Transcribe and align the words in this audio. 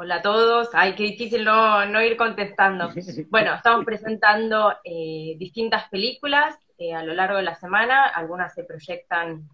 Hola 0.00 0.14
a 0.14 0.22
todos. 0.22 0.68
Ay, 0.74 0.94
qué 0.94 1.02
difícil 1.02 1.44
no, 1.44 2.00
ir 2.00 2.16
contestando. 2.16 2.88
Bueno, 3.30 3.56
estamos 3.56 3.84
presentando 3.84 4.72
eh, 4.84 5.34
distintas 5.38 5.88
películas 5.88 6.56
eh, 6.78 6.94
a 6.94 7.02
lo 7.02 7.14
largo 7.14 7.38
de 7.38 7.42
la 7.42 7.56
semana. 7.56 8.04
Algunas 8.04 8.54
se 8.54 8.62
proyectan, 8.62 9.48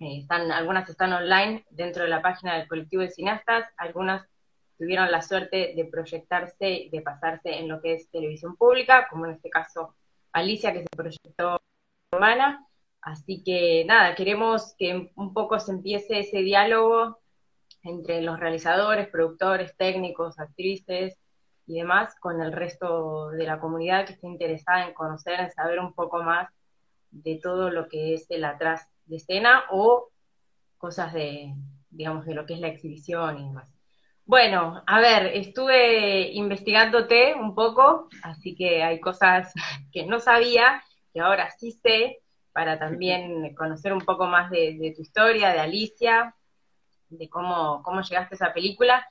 eh, 0.00 0.18
están, 0.18 0.50
algunas 0.50 0.88
están 0.88 1.12
online 1.12 1.64
dentro 1.70 2.02
de 2.02 2.08
la 2.08 2.20
página 2.20 2.56
del 2.56 2.66
colectivo 2.66 3.02
de 3.02 3.10
cineastas, 3.10 3.64
algunas 3.76 4.26
tuvieron 4.76 5.08
la 5.12 5.22
suerte 5.22 5.74
de 5.76 5.84
proyectarse 5.84 6.68
y 6.68 6.90
de 6.90 7.02
pasarse 7.02 7.56
en 7.56 7.68
lo 7.68 7.80
que 7.80 7.94
es 7.94 8.10
televisión 8.10 8.56
pública, 8.56 9.06
como 9.08 9.26
en 9.26 9.34
este 9.34 9.50
caso 9.50 9.94
Alicia, 10.32 10.72
que 10.72 10.80
se 10.80 10.96
proyectó 10.96 11.60
semana. 12.10 12.66
Así 13.02 13.44
que 13.44 13.84
nada, 13.86 14.16
queremos 14.16 14.74
que 14.76 15.12
un 15.14 15.32
poco 15.32 15.60
se 15.60 15.70
empiece 15.70 16.18
ese 16.18 16.38
diálogo 16.38 17.20
entre 17.86 18.22
los 18.22 18.38
realizadores, 18.38 19.08
productores, 19.08 19.76
técnicos, 19.76 20.38
actrices 20.38 21.18
y 21.66 21.78
demás, 21.78 22.14
con 22.20 22.40
el 22.40 22.52
resto 22.52 23.30
de 23.30 23.44
la 23.44 23.58
comunidad 23.58 24.06
que 24.06 24.12
esté 24.12 24.26
interesada 24.26 24.86
en 24.86 24.94
conocer, 24.94 25.40
en 25.40 25.50
saber 25.50 25.80
un 25.80 25.92
poco 25.94 26.22
más 26.22 26.48
de 27.10 27.40
todo 27.42 27.70
lo 27.70 27.88
que 27.88 28.14
es 28.14 28.30
el 28.30 28.44
atrás 28.44 28.88
de 29.06 29.16
escena 29.16 29.64
o 29.70 30.10
cosas 30.78 31.12
de, 31.12 31.54
digamos, 31.90 32.26
de 32.26 32.34
lo 32.34 32.46
que 32.46 32.54
es 32.54 32.60
la 32.60 32.68
exhibición 32.68 33.38
y 33.38 33.48
demás. 33.48 33.76
Bueno, 34.24 34.82
a 34.86 35.00
ver, 35.00 35.26
estuve 35.26 36.32
investigándote 36.32 37.34
un 37.34 37.54
poco, 37.54 38.08
así 38.22 38.56
que 38.56 38.82
hay 38.82 39.00
cosas 39.00 39.52
que 39.92 40.04
no 40.04 40.18
sabía, 40.18 40.82
que 41.12 41.20
ahora 41.20 41.50
sí 41.50 41.70
sé, 41.70 42.18
para 42.52 42.78
también 42.78 43.54
conocer 43.54 43.92
un 43.92 44.00
poco 44.00 44.26
más 44.26 44.50
de, 44.50 44.92
tu 44.96 45.02
historia, 45.02 45.50
de 45.50 45.60
Alicia, 45.60 46.34
de 47.08 47.28
cómo, 47.28 47.82
cómo 47.82 48.02
llegaste 48.02 48.34
a 48.34 48.36
esa 48.36 48.54
película, 48.54 49.06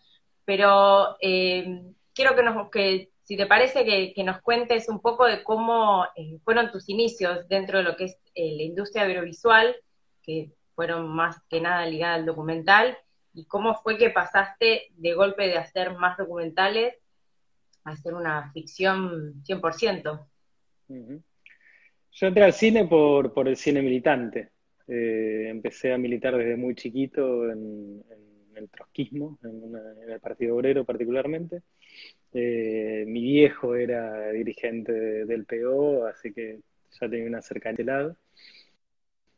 pero 0.45 1.17
eh, 1.21 1.83
quiero 2.13 2.35
que, 2.35 2.43
nos, 2.43 2.69
que, 2.69 3.09
si 3.23 3.35
te 3.35 3.45
parece, 3.45 3.83
que, 3.85 4.23
nos 4.23 4.41
cuentes 4.41 4.87
un 4.89 4.99
poco 4.99 5.25
de 5.25 5.43
cómo 5.43 6.05
eh, 6.15 6.39
fueron 6.43 6.71
tus 6.71 6.89
inicios 6.89 7.47
dentro 7.47 7.79
de 7.79 7.83
lo 7.83 7.95
que 7.95 8.05
es 8.05 8.17
eh, 8.35 8.55
la 8.55 8.63
industria 8.63 9.05
audiovisual, 9.05 9.75
que 10.21 10.51
fueron 10.75 11.07
más 11.07 11.41
que 11.49 11.61
nada 11.61 11.85
ligadas 11.85 12.19
al 12.19 12.25
documental, 12.25 12.97
y 13.33 13.45
cómo 13.45 13.75
fue 13.75 13.97
que 13.97 14.11
pasaste 14.11 14.87
de 14.91 15.13
golpe 15.13 15.47
de 15.47 15.57
hacer 15.57 15.95
más 15.97 16.17
documentales 16.17 16.95
a 17.83 17.91
hacer 17.91 18.13
una 18.13 18.51
ficción 18.53 19.43
100%. 19.43 20.27
Yo 20.87 22.27
entré 22.27 22.43
al 22.43 22.53
cine 22.53 22.85
por, 22.85 23.33
por 23.33 23.47
el 23.47 23.57
cine 23.57 23.81
militante. 23.81 24.54
Eh, 24.87 25.47
empecé 25.49 25.93
a 25.93 25.97
militar 25.97 26.37
desde 26.37 26.55
muy 26.55 26.75
chiquito 26.75 27.49
en, 27.49 28.03
el 28.55 28.69
trotskismo, 28.69 29.37
en, 29.43 30.11
el 30.11 30.19
Partido 30.19 30.55
Obrero 30.55 30.85
particularmente. 30.85 31.61
Eh, 32.33 33.05
mi 33.07 33.21
viejo 33.21 33.75
era 33.75 34.29
dirigente 34.31 34.93
del 35.25 35.45
PO, 35.45 36.05
así 36.05 36.33
que 36.33 36.59
ya 36.91 37.09
tenía 37.09 37.27
una 37.27 37.41
cercanía. 37.41 38.15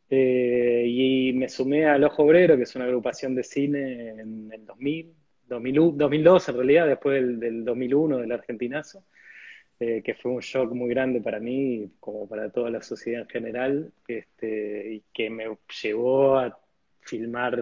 Eh, 0.09 0.85
y 0.87 1.33
me 1.33 1.49
sumé 1.49 1.85
al 1.85 2.03
Ojo 2.03 2.23
Obrero, 2.23 2.55
que 2.55 2.63
es 2.63 2.75
una 2.75 2.85
agrupación 2.85 3.35
de 3.35 3.43
cine 3.43 4.09
en 4.09 4.51
el 4.53 4.65
2000, 4.65 5.13
2002 5.47 6.49
en 6.49 6.55
realidad, 6.55 6.87
después 6.87 7.15
del, 7.15 7.39
del 7.39 7.65
2001 7.65 8.17
del 8.19 8.31
Argentinazo. 8.31 9.03
Eh, 9.79 10.01
que 10.03 10.15
fue 10.15 10.31
un 10.31 10.39
shock 10.39 10.71
muy 10.73 10.89
grande 10.89 11.21
para 11.21 11.39
mí, 11.39 11.91
como 11.99 12.27
para 12.27 12.49
toda 12.49 12.71
la 12.71 12.81
sociedad 12.81 13.21
en 13.21 13.29
general, 13.29 13.93
este, 14.07 14.93
y 14.93 15.03
que 15.13 15.29
me 15.29 15.45
llevó 15.83 16.39
a 16.39 16.59
filmar 17.01 17.59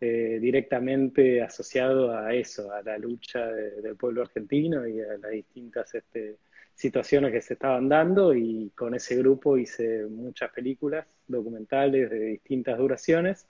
eh, 0.00 0.38
directamente 0.40 1.42
asociado 1.42 2.16
a 2.16 2.32
eso, 2.32 2.70
a 2.72 2.80
la 2.82 2.96
lucha 2.96 3.44
del 3.44 3.96
pueblo 3.96 4.22
argentino 4.22 4.86
y 4.86 5.00
a 5.00 5.18
las 5.18 5.32
distintas 5.32 5.92
este, 5.96 6.36
situaciones 6.74 7.32
que 7.32 7.42
se 7.42 7.54
estaban 7.54 7.88
dando, 7.88 8.32
y 8.32 8.70
con 8.76 8.94
ese 8.94 9.16
grupo 9.16 9.58
hice 9.58 10.04
muchas 10.06 10.52
películas 10.52 11.06
documentales 11.26 12.08
de 12.08 12.20
distintas 12.20 12.78
duraciones. 12.78 13.48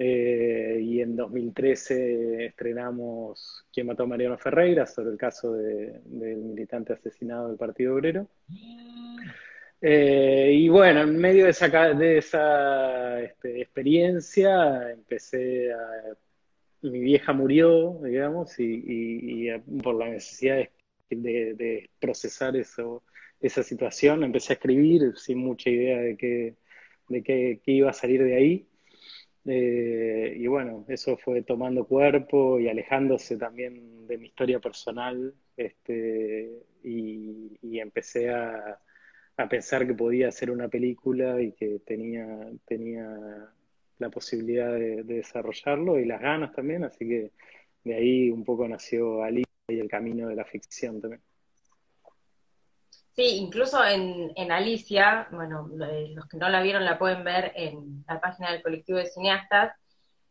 Eh, 0.00 0.78
y 0.80 1.00
en 1.00 1.16
2013 1.16 2.46
estrenamos 2.46 3.64
¿Quién 3.72 3.88
mató 3.88 4.04
a 4.04 4.06
Mariano 4.06 4.38
Ferreira? 4.38 4.86
sobre 4.86 5.10
el 5.10 5.18
caso 5.18 5.52
del 5.54 6.36
militante 6.36 6.92
asesinado 6.92 7.48
del 7.48 7.56
Partido 7.56 7.94
Obrero. 7.94 8.28
Eh, 9.80 10.52
y 10.54 10.68
bueno, 10.68 11.02
en 11.02 11.16
medio 11.16 11.44
de 11.44 11.50
esa, 11.50 11.68
de 11.68 12.18
esa 12.18 13.20
este, 13.20 13.60
experiencia 13.60 14.92
empecé 14.92 15.72
a... 15.72 16.16
Mi 16.80 17.00
vieja 17.00 17.32
murió, 17.32 17.98
digamos, 18.04 18.54
y, 18.60 19.48
por 19.82 19.96
la 19.96 20.10
necesidad 20.10 20.68
de, 21.10 21.90
procesar 21.98 22.56
eso, 22.56 23.02
esa 23.40 23.64
situación 23.64 24.22
empecé 24.22 24.52
a 24.52 24.54
escribir 24.54 25.14
sin 25.16 25.38
mucha 25.38 25.70
idea 25.70 25.98
de 25.98 26.16
qué 26.16 26.54
de 27.08 27.22
qué 27.22 27.60
iba 27.72 27.90
a 27.90 27.94
salir 27.94 28.22
de 28.22 28.36
ahí. 28.36 28.67
Eh, 29.50 30.34
y 30.36 30.46
bueno, 30.46 30.84
eso 30.88 31.16
fue 31.16 31.42
tomando 31.42 31.86
cuerpo 31.86 32.60
y 32.60 32.68
alejándose 32.68 33.38
también 33.38 34.06
de 34.06 34.18
mi 34.18 34.26
historia 34.26 34.60
personal, 34.60 35.34
este, 35.56 36.66
y, 36.84 37.78
empecé 37.80 38.30
a, 38.30 38.78
pensar 39.48 39.86
que 39.86 39.94
podía 39.94 40.28
hacer 40.28 40.50
una 40.50 40.68
película 40.68 41.40
y 41.40 41.52
que 41.52 41.78
tenía, 41.86 42.26
tenía 42.66 43.08
la 43.98 44.10
posibilidad 44.10 44.72
de, 44.72 45.02
desarrollarlo 45.04 45.98
y 45.98 46.04
las 46.04 46.20
ganas 46.20 46.52
también, 46.52 46.84
así 46.84 47.08
que 47.08 47.32
de 47.84 47.94
ahí 47.94 48.30
un 48.30 48.44
poco 48.44 48.68
nació 48.68 49.22
Alicia 49.22 49.46
y 49.68 49.78
el 49.80 49.88
camino 49.88 50.28
de 50.28 50.36
la 50.36 50.44
ficción 50.44 51.00
también. 51.00 51.22
Sí, 53.18 53.38
incluso 53.38 53.84
en, 53.84 54.52
Alicia, 54.52 55.26
bueno, 55.32 55.68
los 55.72 56.28
que 56.28 56.36
no 56.36 56.48
la 56.48 56.62
vieron 56.62 56.84
la 56.84 57.00
pueden 57.00 57.24
ver 57.24 57.50
en 57.56 58.04
la 58.06 58.20
página 58.20 58.52
del 58.52 58.62
colectivo 58.62 58.96
de 58.98 59.06
cineastas, 59.06 59.74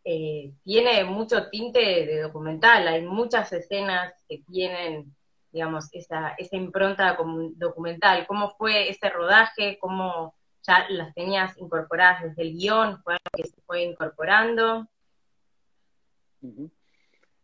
eh, 0.05 0.53
tiene 0.63 1.03
mucho 1.03 1.49
tinte 1.49 1.79
de 1.79 2.21
documental, 2.21 2.87
hay 2.87 3.01
muchas 3.01 3.51
escenas 3.51 4.13
que 4.29 4.41
tienen, 4.49 5.13
digamos, 5.51 5.89
esa, 5.91 6.29
esa 6.37 6.55
impronta 6.55 7.17
documental. 7.57 8.25
¿Cómo 8.25 8.51
fue 8.51 8.89
ese 8.89 9.09
rodaje? 9.09 9.77
¿Cómo 9.81 10.33
ya 10.65 10.87
las 10.87 11.13
tenías 11.13 11.57
incorporadas 11.57 12.23
desde 12.23 12.41
el 12.41 12.53
guion? 12.53 13.03
¿Fue 13.03 13.15
algo 13.15 13.31
que 13.35 13.49
se 13.49 13.61
fue 13.65 13.83
incorporando? 13.83 14.87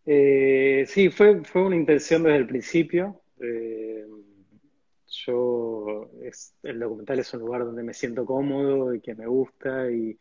Eh, 0.05 0.85
sí, 0.87 1.09
fue, 1.09 1.43
fue 1.43 1.63
una 1.63 1.75
intención 1.75 2.23
desde 2.23 2.37
el 2.37 2.47
principio. 2.47 3.19
Eh, 3.41 3.82
yo, 5.25 6.09
el 6.63 6.79
documental 6.79 7.19
es 7.19 7.33
un 7.33 7.41
lugar 7.41 7.65
donde 7.65 7.83
me 7.83 7.93
siento 7.93 8.25
cómodo 8.25 8.93
y 8.93 9.01
que 9.01 9.15
me 9.15 9.27
gusta, 9.27 9.89
y, 9.91 10.17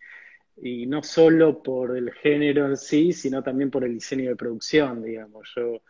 y 0.56 0.86
no 0.86 1.02
solo 1.02 1.62
por 1.62 1.96
el 1.96 2.12
género 2.12 2.66
en 2.66 2.76
sí, 2.76 3.12
sino 3.12 3.42
también 3.42 3.70
por 3.70 3.84
el 3.84 3.94
diseño 3.94 4.30
de 4.30 4.36
producción, 4.36 5.02
digamos. 5.02 5.52
Yo, 5.56 5.82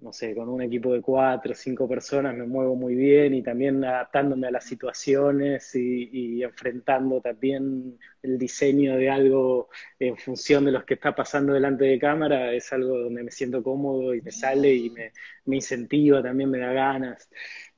no 0.00 0.12
sé, 0.12 0.34
con 0.34 0.48
un 0.48 0.62
equipo 0.62 0.92
de 0.92 1.00
cuatro 1.02 1.54
cinco 1.54 1.88
personas 1.88 2.34
me 2.34 2.46
muevo 2.46 2.74
muy 2.74 2.94
bien 2.94 3.34
y 3.34 3.42
también 3.42 3.84
adaptándome 3.84 4.48
a 4.48 4.50
las 4.50 4.64
situaciones 4.64 5.74
y, 5.74 6.08
y, 6.12 6.42
enfrentando 6.42 7.20
también 7.20 7.98
el 8.22 8.38
diseño 8.38 8.96
de 8.96 9.10
algo 9.10 9.68
en 9.98 10.16
función 10.16 10.64
de 10.64 10.72
lo 10.72 10.84
que 10.84 10.94
está 10.94 11.14
pasando 11.14 11.52
delante 11.52 11.84
de 11.84 11.98
cámara 11.98 12.52
es 12.52 12.72
algo 12.72 12.98
donde 12.98 13.22
me 13.22 13.30
siento 13.30 13.62
cómodo 13.62 14.14
y 14.14 14.22
me 14.22 14.32
sale 14.32 14.74
y 14.74 14.90
me, 14.90 15.12
me 15.44 15.56
incentiva, 15.56 16.22
también 16.22 16.50
me 16.50 16.58
da 16.58 16.72
ganas. 16.72 17.28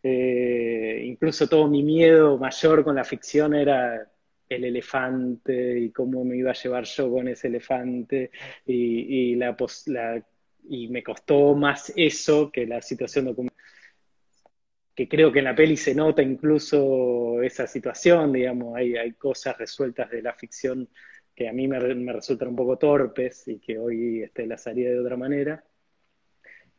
Eh, 0.06 1.02
incluso 1.06 1.48
todo 1.48 1.66
mi 1.66 1.82
miedo 1.82 2.36
mayor 2.36 2.84
con 2.84 2.94
la 2.94 3.04
ficción 3.04 3.54
era 3.54 4.06
el 4.46 4.64
elefante 4.64 5.78
y 5.78 5.90
cómo 5.92 6.22
me 6.26 6.36
iba 6.36 6.50
a 6.50 6.54
llevar 6.54 6.84
yo 6.84 7.10
con 7.10 7.26
ese 7.28 7.48
elefante. 7.48 8.30
Y, 8.66 9.34
la, 9.36 9.56
y 10.68 10.88
me 10.88 11.02
costó 11.02 11.54
más 11.54 11.90
eso 11.96 12.52
que 12.52 12.66
la 12.66 12.82
situación 12.82 13.24
documental 13.24 13.64
que 14.94 15.08
creo 15.08 15.32
que 15.32 15.40
en 15.40 15.46
la 15.46 15.56
peli 15.56 15.76
se 15.76 15.94
nota 15.94 16.22
incluso 16.22 17.42
esa 17.42 17.66
situación, 17.66 18.32
digamos, 18.32 18.76
hay, 18.76 18.96
hay 18.96 19.12
cosas 19.14 19.58
resueltas 19.58 20.08
de 20.10 20.22
la 20.22 20.34
ficción 20.34 20.88
que 21.34 21.48
a 21.48 21.52
mí 21.52 21.66
me, 21.66 21.80
me 21.96 22.12
resultan 22.12 22.48
un 22.48 22.56
poco 22.56 22.78
torpes 22.78 23.48
y 23.48 23.58
que 23.58 23.78
hoy 23.78 24.22
este, 24.22 24.46
las 24.46 24.66
haría 24.68 24.90
de 24.90 25.00
otra 25.00 25.16
manera 25.16 25.64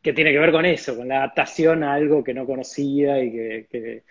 que 0.06 0.12
tiene 0.12 0.30
que 0.30 0.38
ver 0.38 0.52
con 0.52 0.64
eso, 0.64 0.96
con 0.96 1.08
la 1.08 1.16
adaptación 1.16 1.82
a 1.82 1.94
algo 1.94 2.22
que 2.22 2.32
no 2.32 2.46
conocía 2.46 3.20
y 3.20 3.32
que, 3.32 4.04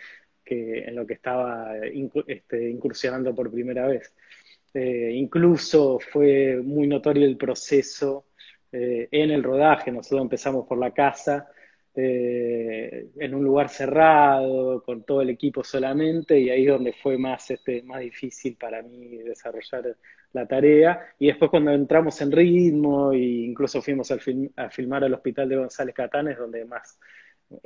en 0.43 0.93
lo 0.93 1.07
que 1.07 1.13
estaba 1.13 1.71
este, 2.27 2.69
incursionando 2.69 3.33
por 3.33 3.49
primera 3.49 3.87
vez. 3.87 4.13
Eh, 4.73 5.11
incluso 5.13 5.97
fue 5.99 6.57
muy 6.61 6.85
notorio 6.85 7.25
el 7.25 7.37
proceso 7.37 8.25
eh, 8.73 9.07
en 9.09 9.31
el 9.31 9.41
rodaje, 9.41 9.89
nosotros 9.89 10.23
empezamos 10.23 10.67
por 10.67 10.77
la 10.77 10.91
casa, 10.91 11.47
eh, 11.97 13.09
en 13.17 13.35
un 13.35 13.43
lugar 13.43 13.69
cerrado, 13.69 14.83
con 14.83 15.03
todo 15.03 15.21
el 15.21 15.29
equipo 15.29 15.63
solamente, 15.63 16.39
y 16.39 16.49
ahí 16.49 16.65
es 16.65 16.71
donde 16.71 16.93
fue 16.93 17.17
más, 17.17 17.49
este, 17.51 17.83
más 17.83 18.01
difícil 18.01 18.57
para 18.57 18.81
mí 18.81 19.17
desarrollar 19.17 19.95
la 20.33 20.45
tarea. 20.45 21.13
Y 21.19 21.27
después 21.27 21.49
cuando 21.49 21.71
entramos 21.71 22.19
en 22.21 22.31
ritmo, 22.31 23.11
e 23.13 23.19
incluso 23.19 23.81
fuimos 23.81 24.11
a, 24.11 24.17
a 24.57 24.69
filmar 24.69 25.03
al 25.03 25.13
hospital 25.13 25.47
de 25.49 25.57
González 25.57 25.95
Catanes, 25.95 26.37
donde 26.37 26.65
más, 26.65 26.99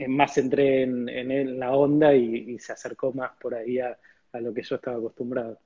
más 0.08 0.38
entré 0.38 0.84
en, 0.84 1.10
en 1.10 1.60
la 1.60 1.72
onda 1.72 2.14
y, 2.14 2.60
se 2.60 2.74
acercó 2.74 3.12
más 3.12 3.32
por 3.40 3.56
ahí 3.56 3.80
a, 3.80 3.98
a 4.34 4.40
lo 4.40 4.54
que 4.54 4.62
yo 4.62 4.76
estaba 4.76 4.98
acostumbrado. 4.98 5.60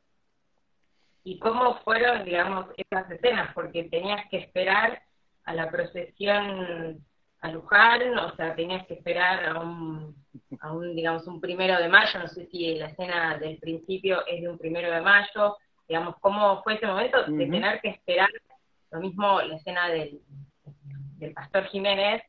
¿Y 1.26 1.40
cómo 1.40 1.76
fueron, 1.84 2.26
digamos, 2.26 2.68
esas 2.78 3.10
escenas? 3.12 3.54
Porque 3.54 3.84
tenías 3.86 4.30
que 4.30 4.38
esperar 4.38 5.02
a 5.46 5.54
la 5.54 5.70
procesión 5.70 7.04
a 7.44 7.52
Luján, 7.52 8.18
o 8.18 8.34
sea, 8.38 8.56
tenías 8.56 8.88
que 8.88 8.94
esperar 8.94 9.46
a 9.46 9.60
un, 9.60 10.16
a 10.62 10.72
un, 10.72 10.96
digamos, 10.96 11.28
un 11.28 11.42
primero 11.42 11.78
de 11.78 11.90
mayo, 11.90 12.20
no 12.20 12.28
sé 12.30 12.46
si 12.48 12.76
la 12.76 12.88
escena 12.88 13.38
del 13.38 13.58
principio 13.58 14.26
es 14.26 14.42
de 14.42 14.48
un 14.48 14.58
primero 14.58 14.90
de 14.90 15.02
mayo, 15.02 15.58
digamos, 15.86 16.16
¿cómo 16.22 16.64
fue 16.64 16.76
ese 16.76 16.88
momento 16.88 17.22
de 17.24 17.46
tener 17.46 17.82
que 17.82 17.90
esperar? 17.90 18.30
Lo 18.92 19.02
mismo 19.02 19.42
la 19.42 19.58
escena 19.58 19.90
del, 19.90 20.22
del 21.18 21.34
Pastor 21.34 21.66
Jiménez, 21.66 22.24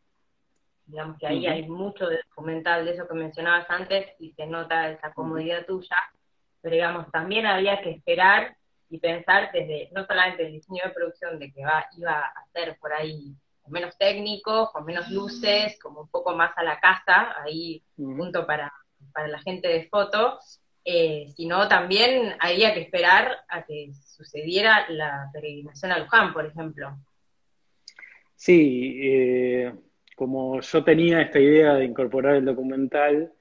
digamos 0.87 1.17
que 1.19 1.29
ahí 1.29 1.47
hay 1.47 1.69
mucho 1.69 2.09
de 2.09 2.19
documental 2.29 2.85
de 2.85 2.95
eso 2.95 3.07
que 3.07 3.15
mencionabas 3.15 3.71
antes 3.71 4.09
y 4.19 4.33
se 4.33 4.47
nota 4.47 4.91
esa 4.91 5.13
comodidad 5.13 5.65
tuya, 5.65 5.97
pero 6.61 6.75
digamos, 6.75 7.09
también 7.13 7.47
había 7.47 7.81
que 7.83 7.91
esperar 7.91 8.57
y 8.91 8.99
pensar 8.99 9.53
desde, 9.53 9.91
no 9.93 10.05
solamente 10.07 10.45
el 10.45 10.55
diseño 10.55 10.83
de 10.85 10.91
producción 10.91 11.39
de 11.39 11.53
que 11.53 11.65
va, 11.65 11.87
iba 11.97 12.21
a 12.21 12.47
ser 12.53 12.77
por 12.81 12.93
ahí 12.93 13.37
menos 13.73 13.97
técnico, 13.99 14.71
con 14.73 14.85
menos 14.85 15.11
luces, 15.11 15.79
como 15.81 16.03
un 16.03 16.09
poco 16.09 16.35
más 16.35 16.57
a 16.57 16.63
la 16.63 16.79
casa, 16.81 17.35
ahí 17.43 17.83
punto 17.97 18.47
para, 18.47 18.73
para 19.13 19.29
la 19.29 19.39
gente 19.41 19.69
de 19.69 19.89
foto, 19.89 20.39
eh, 20.85 21.27
sino 21.35 21.69
también 21.69 22.35
había 22.41 22.75
que 22.75 22.81
esperar 22.81 23.39
a 23.49 23.65
que 23.65 23.93
sucediera 23.95 24.89
la 24.91 25.31
peregrinación 25.33 25.93
a 25.93 25.99
Luján, 25.99 26.33
por 26.33 26.47
ejemplo. 26.47 26.97
Sí, 28.37 28.99
eh, 29.03 29.73
como 30.17 30.61
yo 30.61 30.85
tenía 30.85 31.23
esta 31.23 31.41
idea 31.41 31.75
de 31.75 31.85
incorporar 31.85 32.37
el 32.37 32.45
documental, 32.45 33.33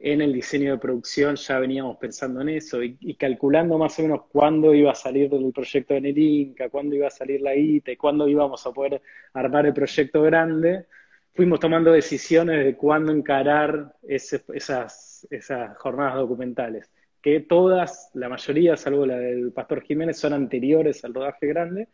en 0.00 0.22
el 0.22 0.32
diseño 0.32 0.72
de 0.72 0.78
producción 0.78 1.36
ya 1.36 1.58
veníamos 1.58 1.96
pensando 1.96 2.40
en 2.40 2.50
eso 2.50 2.82
y, 2.82 3.14
calculando 3.14 3.78
más 3.78 3.98
o 3.98 4.02
menos 4.02 4.22
cuándo 4.30 4.74
iba 4.74 4.92
a 4.92 4.94
salir 4.94 5.32
el 5.32 5.52
proyecto 5.52 5.94
de 5.94 6.00
Nerinca, 6.00 6.68
cuándo 6.70 6.94
iba 6.94 7.08
a 7.08 7.10
salir 7.10 7.40
la 7.40 7.54
ITA 7.54 7.92
y 7.92 7.96
cuándo 7.96 8.28
íbamos 8.28 8.64
a 8.66 8.72
poder 8.72 9.02
armar 9.32 9.66
el 9.66 9.74
proyecto 9.74 10.22
grande, 10.22 10.86
fuimos 11.34 11.60
tomando 11.60 11.92
decisiones 11.92 12.64
de 12.64 12.76
cuándo 12.76 13.12
encarar 13.12 13.94
esas, 14.02 15.26
esas 15.30 15.76
jornadas 15.78 16.14
documentales, 16.16 16.90
que 17.20 17.40
todas, 17.40 18.10
la 18.14 18.28
mayoría, 18.28 18.76
salvo 18.76 19.04
la 19.04 19.18
del 19.18 19.52
Pastor 19.52 19.82
Jiménez, 19.82 20.18
son 20.18 20.32
anteriores 20.32 21.04
al 21.04 21.14
rodaje 21.14 21.46
grande, 21.46 21.88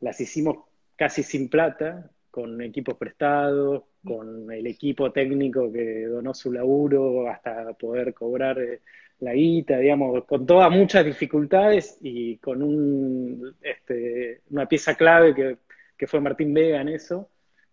las 0.00 0.20
hicimos 0.20 0.64
casi 0.96 1.22
sin 1.22 1.48
plata, 1.48 2.10
con 2.30 2.60
equipos 2.62 2.96
prestados, 2.96 3.84
con 4.04 4.50
el 4.52 4.66
equipo 4.66 5.12
técnico 5.12 5.70
que 5.72 6.06
donó 6.06 6.34
su 6.34 6.52
laburo 6.52 7.28
hasta 7.28 7.72
poder 7.74 8.14
cobrar 8.14 8.58
eh, 8.60 8.80
la 9.20 9.34
guita, 9.34 9.78
digamos, 9.78 10.24
con 10.24 10.46
todas 10.46 10.70
muchas 10.70 11.04
dificultades 11.04 11.98
y 12.00 12.38
con 12.38 12.62
un, 12.62 13.56
este, 13.60 14.40
una 14.50 14.66
pieza 14.66 14.94
clave 14.94 15.34
que, 15.34 16.06
fue 16.06 16.20
Martín 16.20 16.54
Vega 16.54 16.80
en 16.80 16.88
eso, 16.88 17.28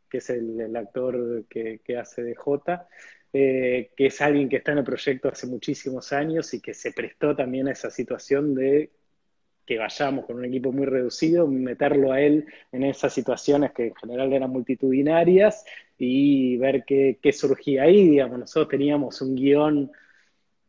que 0.09 0.17
es 0.17 0.29
el, 0.29 0.75
actor 0.75 1.45
que, 1.49 1.79
que, 1.83 1.97
hace 1.97 2.23
de 2.23 2.35
J, 2.35 2.87
eh, 3.31 3.91
que 3.95 4.07
es 4.07 4.21
alguien 4.21 4.49
que 4.49 4.57
está 4.57 4.73
en 4.73 4.79
el 4.79 4.83
proyecto 4.83 5.29
hace 5.29 5.47
muchísimos 5.47 6.11
años 6.11 6.53
y 6.53 6.61
que 6.61 6.73
se 6.73 6.91
prestó 6.91 7.35
también 7.35 7.67
a 7.67 7.71
esa 7.71 7.89
situación 7.89 8.53
de 8.53 8.91
que 9.67 9.77
vayamos 9.77 10.25
con 10.25 10.37
un 10.37 10.45
equipo 10.45 10.71
muy 10.71 10.85
reducido, 10.85 11.45
meterlo 11.45 12.13
a 12.13 12.21
él 12.21 12.45
en 12.71 12.83
esas 12.83 13.13
situaciones 13.13 13.73
que 13.73 13.87
en 13.87 13.95
general 13.95 14.31
eran 14.31 14.49
multitudinarias 14.49 15.65
y 15.97 16.55
ver 16.55 16.85
qué, 16.85 17.33
surgía 17.33 17.83
ahí. 17.83 18.11
Digamos, 18.11 18.39
nosotros 18.39 18.69
teníamos 18.69 19.21
un 19.21 19.35
guion 19.35 19.91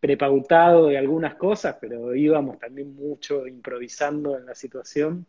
prepautado 0.01 0.89
de 0.89 0.99
algunas 0.99 1.37
cosas, 1.37 1.77
pero 1.81 2.13
íbamos 2.13 2.59
también 2.59 2.95
mucho 2.97 3.47
improvisando 3.47 4.37
en 4.37 4.47
la 4.47 4.57
situación. 4.57 5.25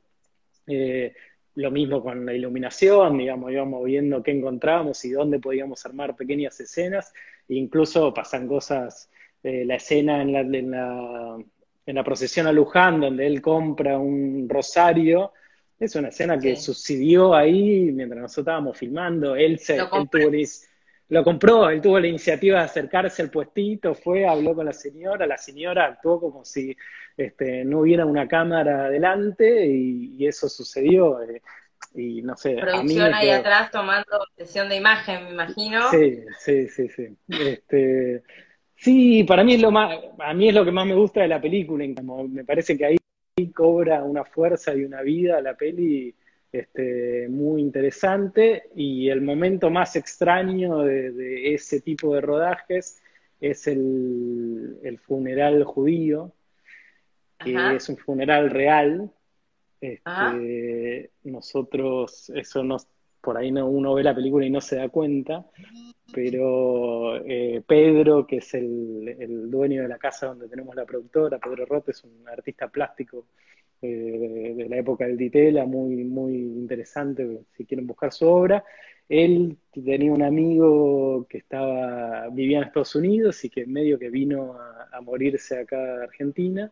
Eh, 0.65 1.13
lo 1.53 1.69
mismo 1.69 2.01
con 2.01 2.25
la 2.25 2.33
iluminación, 2.33 3.19
digamos, 3.19 3.51
íbamos 3.51 3.85
viendo 3.85 4.23
qué 4.23 4.31
encontrábamos 4.31 5.05
y 5.05 5.11
dónde 5.11 5.39
podíamos 5.39 5.85
armar 5.85 6.15
pequeñas 6.15 6.59
escenas, 6.59 7.13
incluso 7.49 8.13
pasan 8.15 8.47
cosas, 8.47 9.11
eh, 9.43 9.63
la 9.63 9.75
escena 9.75 10.23
en 10.23 10.33
la 10.33 10.43
procesión 12.03 12.47
a 12.47 12.51
Luján, 12.51 12.99
donde 12.99 13.25
él 13.25 13.41
compra 13.41 13.97
un 13.97 14.47
rosario. 14.47 15.33
Es 15.79 15.95
una 15.95 16.09
escena 16.09 16.37
que 16.37 16.55
sucedió 16.55 17.33
ahí 17.33 17.91
mientras 17.93 18.21
nosotros 18.21 18.43
estábamos 18.43 18.77
filmando. 18.77 19.35
Él, 19.35 19.59
se, 19.59 19.77
lo, 19.77 19.89
tuvo, 19.89 20.29
lo 21.09 21.23
compró, 21.23 21.69
él 21.69 21.81
tuvo 21.81 21.99
la 21.99 22.07
iniciativa 22.07 22.59
de 22.59 22.65
acercarse 22.65 23.21
al 23.21 23.31
puestito, 23.31 23.95
fue, 23.95 24.27
habló 24.27 24.53
con 24.53 24.65
la 24.65 24.73
señora, 24.73 25.25
la 25.25 25.37
señora 25.37 25.85
actuó 25.85 26.19
como 26.19 26.43
si 26.43 26.75
este, 27.15 27.63
no 27.65 27.79
hubiera 27.79 28.05
una 28.05 28.27
cámara 28.27 28.85
adelante 28.85 29.65
y, 29.65 30.27
eso 30.27 30.49
sucedió. 30.49 31.21
Eh, 31.23 31.41
y 31.95 32.21
no 32.21 32.35
sé. 32.35 32.55
Producción 32.55 33.13
ahí 33.13 33.29
atrás 33.29 33.71
tomando 33.71 34.25
sesión 34.37 34.69
de 34.69 34.75
imagen, 34.75 35.25
me 35.25 35.31
imagino. 35.31 35.89
Sí, 35.89 36.23
sí, 36.39 36.67
sí, 36.67 36.89
sí. 36.89 37.17
Este, 37.29 38.21
Sí, 38.79 39.25
para 39.25 39.43
mí 39.43 39.55
es 39.55 39.61
lo 39.61 39.71
más, 39.71 39.93
a 40.29 40.33
mí 40.35 40.47
es 40.47 40.53
lo 40.53 40.63
que 40.63 40.71
más 40.71 40.85
me 40.85 40.93
gusta 40.93 41.21
de 41.21 41.27
la 41.27 41.41
película, 41.41 41.83
me 42.29 42.45
parece 42.45 42.77
que 42.77 42.85
ahí 42.85 42.97
cobra 43.51 44.03
una 44.03 44.23
fuerza 44.23 44.75
y 44.75 44.83
una 44.83 45.01
vida 45.01 45.41
la 45.41 45.55
peli 45.55 46.13
este, 46.51 47.27
muy 47.29 47.63
interesante 47.63 48.69
y 48.75 49.09
el 49.09 49.21
momento 49.21 49.71
más 49.71 49.95
extraño 49.95 50.83
de, 50.83 51.55
ese 51.55 51.81
tipo 51.81 52.13
de 52.13 52.21
rodajes 52.21 53.01
es 53.41 53.65
el, 53.65 54.99
funeral 55.01 55.63
judío, 55.63 56.31
que 57.39 57.75
es 57.75 57.89
un 57.89 57.97
funeral 57.97 58.51
real. 58.51 59.11
Este, 59.81 61.09
nosotros, 61.23 62.29
eso 62.35 62.63
nos, 62.63 62.85
por 63.21 63.37
ahí 63.37 63.51
no, 63.51 63.67
uno 63.67 63.93
ve 63.93 64.03
la 64.03 64.15
película 64.15 64.45
y 64.45 64.49
no 64.49 64.61
se 64.61 64.77
da 64.77 64.89
cuenta, 64.89 65.45
pero 66.13 67.17
eh, 67.25 67.61
Pedro, 67.65 68.25
que 68.25 68.37
es 68.37 68.53
el, 68.53 69.49
dueño 69.49 69.81
de 69.81 69.87
la 69.87 69.97
casa 69.97 70.27
donde 70.27 70.47
tenemos 70.47 70.75
la 70.75 70.85
productora, 70.85 71.39
Pedro 71.39 71.65
Rote, 71.65 71.91
es 71.91 72.03
un 72.03 72.27
artista 72.27 72.67
plástico 72.67 73.25
eh, 73.81 74.53
de, 74.55 74.69
la 74.69 74.77
época 74.77 75.05
del 75.05 75.17
Ditela, 75.17 75.65
muy, 75.65 76.03
muy 76.03 76.35
interesante 76.35 77.41
si 77.55 77.65
quieren 77.65 77.87
buscar 77.87 78.11
su 78.11 78.27
obra. 78.27 78.63
Él 79.07 79.57
tenía 79.71 80.11
un 80.11 80.21
amigo 80.21 81.25
que 81.27 81.39
estaba, 81.39 82.29
vivía 82.29 82.59
en 82.59 82.65
Estados 82.65 82.95
Unidos 82.95 83.43
y 83.43 83.49
que 83.49 83.65
medio 83.65 83.97
que 83.97 84.09
vino 84.09 84.53
a, 84.53 85.01
morirse 85.01 85.59
acá 85.59 85.77
a 85.77 86.03
Argentina, 86.03 86.71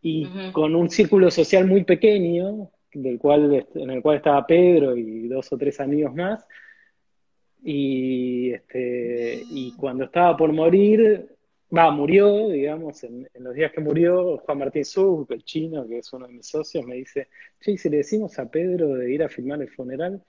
y 0.00 0.26
con 0.52 0.74
un 0.74 0.88
círculo 0.88 1.30
social 1.30 1.66
muy 1.66 1.84
pequeño, 1.84 2.70
del 2.92 3.18
cual, 3.18 3.66
en 3.74 3.90
el 3.90 4.02
cual 4.02 4.16
estaba 4.16 4.46
Pedro 4.46 4.96
y 4.96 5.28
dos 5.28 5.52
o 5.52 5.58
tres 5.58 5.80
amigos 5.80 6.14
más, 6.14 6.46
y, 7.62 8.52
este, 8.52 9.42
y 9.50 9.74
cuando 9.76 10.04
estaba 10.04 10.36
por 10.36 10.52
morir, 10.52 11.28
va, 11.76 11.90
murió, 11.90 12.48
digamos, 12.48 13.02
en, 13.04 13.28
los 13.34 13.54
días 13.54 13.72
que 13.72 13.80
murió, 13.80 14.38
Juan 14.38 14.58
Martín 14.58 14.84
Zug, 14.84 15.26
el 15.32 15.44
chino, 15.44 15.86
que 15.86 15.98
es 15.98 16.12
uno 16.12 16.26
de 16.26 16.32
mis 16.34 16.46
socios, 16.46 16.86
me 16.86 16.96
dice, 16.96 17.28
che, 17.60 17.76
si 17.76 17.88
le 17.88 17.98
decimos 17.98 18.38
a 18.38 18.50
Pedro 18.50 18.94
de 18.94 19.12
ir 19.12 19.22
a 19.22 19.28
filmar 19.28 19.60
el 19.60 19.68
funeral, 19.68 20.22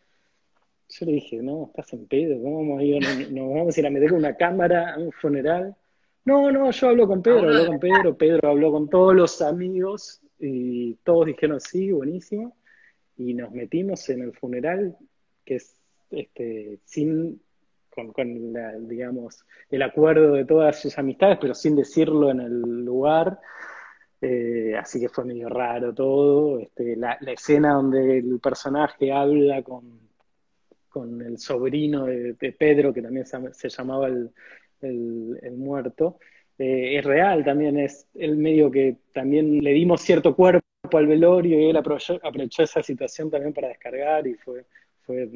yo 0.90 1.06
le 1.06 1.12
dije, 1.14 1.38
no, 1.38 1.68
estás 1.68 1.94
en 1.94 2.08
Pedro, 2.08 2.42
¿cómo 2.42 2.58
vamos 2.58 2.80
a 2.80 2.84
ir, 2.84 3.32
nos 3.32 3.54
vamos 3.54 3.78
a 3.78 3.80
ir 3.80 3.88
a 3.88 3.92
meter 3.92 4.14
una 4.14 4.36
cámara 4.36 4.96
a 4.96 4.98
un 4.98 5.12
funeral? 5.12 5.76
No, 6.26 6.52
no, 6.52 6.70
yo 6.72 6.90
hablo 6.90 7.08
con 7.08 7.22
Pedro, 7.22 7.48
habló 7.48 7.68
con 7.68 7.80
Pedro, 7.80 8.18
Pedro 8.18 8.50
habló 8.50 8.72
con 8.72 8.90
todos 8.90 9.16
los 9.16 9.42
amigos 9.42 10.22
y 10.40 10.96
todos 11.04 11.28
dijeron 11.28 11.60
sí, 11.60 11.92
buenísimo, 11.92 12.56
y 13.18 13.34
nos 13.34 13.52
metimos 13.52 14.08
en 14.10 14.24
el 14.24 14.34
funeral, 14.34 14.98
que 15.46 15.56
es 15.56 15.76
este, 16.12 16.80
sin, 16.86 17.42
con, 17.90 18.54
digamos, 18.88 19.46
el 19.70 19.82
acuerdo 19.82 20.34
de 20.34 20.46
todas 20.46 20.82
sus 20.82 20.98
amistades, 20.98 21.38
pero 21.40 21.54
sin 21.54 21.76
decirlo 21.76 22.32
en 22.32 22.40
el 22.40 22.86
lugar. 22.86 23.40
Eh, 24.22 24.76
así 24.78 25.00
que 25.00 25.10
fue 25.10 25.26
medio 25.26 25.50
raro 25.50 25.94
todo. 25.94 26.60
Este, 26.60 26.96
la, 26.96 27.18
escena 27.28 27.74
donde 27.74 28.20
el 28.20 28.40
personaje 28.40 29.12
habla 29.12 29.62
con, 29.64 30.00
con 30.90 31.22
el 31.22 31.38
sobrino 31.38 32.06
de, 32.06 32.56
Pedro, 32.58 32.94
que 32.94 33.02
también 33.02 33.26
se, 33.26 33.70
llamaba 33.70 34.08
el, 34.08 34.32
el, 34.82 35.54
muerto, 35.58 36.20
eh, 36.60 36.98
es 36.98 37.06
real 37.06 37.44
también. 37.44 37.80
Es 37.80 38.08
el 38.16 38.38
medio 38.38 38.70
que 38.70 38.98
también 39.14 39.64
le 39.64 39.72
dimos 39.72 40.02
cierto 40.02 40.36
cuerpo 40.36 40.64
al 40.92 41.08
velorio 41.08 41.60
y 41.60 41.70
él 41.70 41.78
aprovechó, 41.78 42.20
aprovechó 42.24 42.64
esa 42.64 42.84
situación 42.84 43.32
también 43.32 43.54
para 43.54 43.70
descargar 43.70 44.28
y 44.28 44.36
fue, 44.36 44.66
fue 45.02 45.28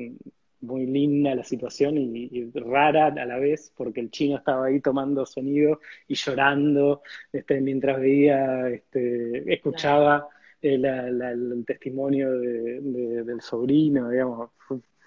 muy 0.62 0.86
linda 0.86 1.36
la 1.36 1.44
situación 1.44 1.98
y, 1.98 2.52
rara 2.54 3.08
a 3.08 3.26
la 3.26 3.38
vez, 3.38 3.72
porque 3.76 4.00
el 4.00 4.12
chino 4.12 4.38
estaba 4.38 4.66
ahí 4.68 4.80
tomando 4.80 5.26
sonido 5.26 5.80
y 6.08 6.16
llorando 6.16 7.02
este, 7.32 7.62
mientras 7.62 8.00
veía, 8.00 8.70
este, 8.70 9.54
escuchaba 9.54 10.28
eh, 10.62 10.76
el 10.76 11.64
testimonio 11.66 12.32
del 12.32 13.42
sobrino, 13.42 14.10
digamos. 14.10 14.52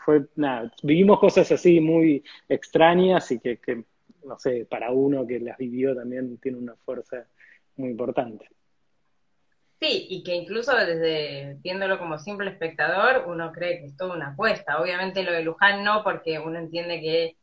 Fue, 0.04 0.24
nada, 0.36 0.72
vivimos 0.84 1.18
cosas 1.18 1.50
así 1.50 1.80
muy 1.80 2.22
extrañas 2.48 3.32
y 3.32 3.40
que, 3.40 3.56
que, 3.56 3.82
no 4.26 4.38
sé, 4.38 4.66
para 4.68 4.90
uno 4.90 5.26
que 5.26 5.40
las 5.40 5.56
vivió 5.56 5.94
también 5.94 6.36
tiene 6.38 6.58
una 6.58 6.74
fuerza 6.76 7.26
muy 7.76 7.90
importante. 7.90 8.48
Sí, 9.78 10.06
y 10.08 10.22
que 10.22 10.34
incluso 10.34 10.74
desde 10.74 11.58
viéndolo 11.60 11.98
como 11.98 12.18
simple 12.18 12.50
espectador, 12.50 13.24
uno 13.28 13.52
cree 13.52 13.78
que 13.78 13.86
es 13.86 13.96
toda 13.96 14.14
una 14.14 14.28
apuesta. 14.28 14.80
Obviamente 14.80 15.22
lo 15.22 15.32
de 15.32 15.42
Luján 15.42 15.84
no, 15.84 16.02
porque 16.02 16.38
uno 16.38 16.58
entiende 16.58 17.00
que 17.00 17.36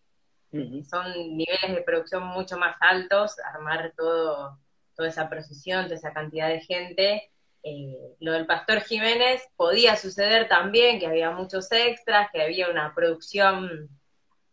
son 0.87 1.35
niveles 1.35 1.75
de 1.75 1.81
producción 1.81 2.25
mucho 2.25 2.57
más 2.57 2.75
altos, 2.79 3.37
armar 3.39 3.93
todo, 3.97 4.59
toda 4.95 5.09
esa 5.09 5.27
procesión, 5.29 5.85
toda 5.85 5.95
esa 5.95 6.13
cantidad 6.13 6.47
de 6.49 6.61
gente. 6.61 7.31
Eh, 7.63 8.15
lo 8.19 8.33
del 8.33 8.45
Pastor 8.45 8.81
Jiménez 8.81 9.41
podía 9.55 9.95
suceder 9.95 10.47
también, 10.47 10.99
que 10.99 11.07
había 11.07 11.31
muchos 11.31 11.71
extras, 11.71 12.29
que 12.31 12.41
había 12.41 12.69
una 12.69 12.93
producción 12.93 13.89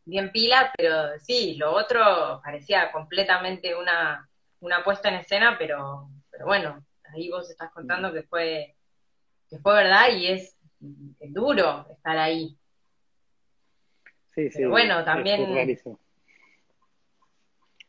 bien 0.04 0.30
pila, 0.32 0.72
pero 0.76 1.18
sí, 1.20 1.56
lo 1.56 1.72
otro 1.72 2.40
parecía 2.42 2.90
completamente 2.92 3.74
una, 3.74 4.28
una 4.60 4.82
puesta 4.84 5.08
en 5.08 5.16
escena, 5.16 5.56
pero, 5.58 6.08
pero 6.30 6.46
bueno, 6.46 6.84
ahí 7.12 7.30
vos 7.30 7.50
estás 7.50 7.70
contando 7.72 8.12
que 8.12 8.22
fue, 8.22 8.74
que 9.48 9.58
fue 9.58 9.74
verdad 9.74 10.08
y 10.16 10.28
es, 10.28 10.56
duro 10.80 11.86
estar 11.90 12.16
ahí. 12.16 12.56
Sí, 14.34 14.50
sí. 14.50 14.58
Pero 14.58 14.70
bueno, 14.70 15.04
también 15.04 15.40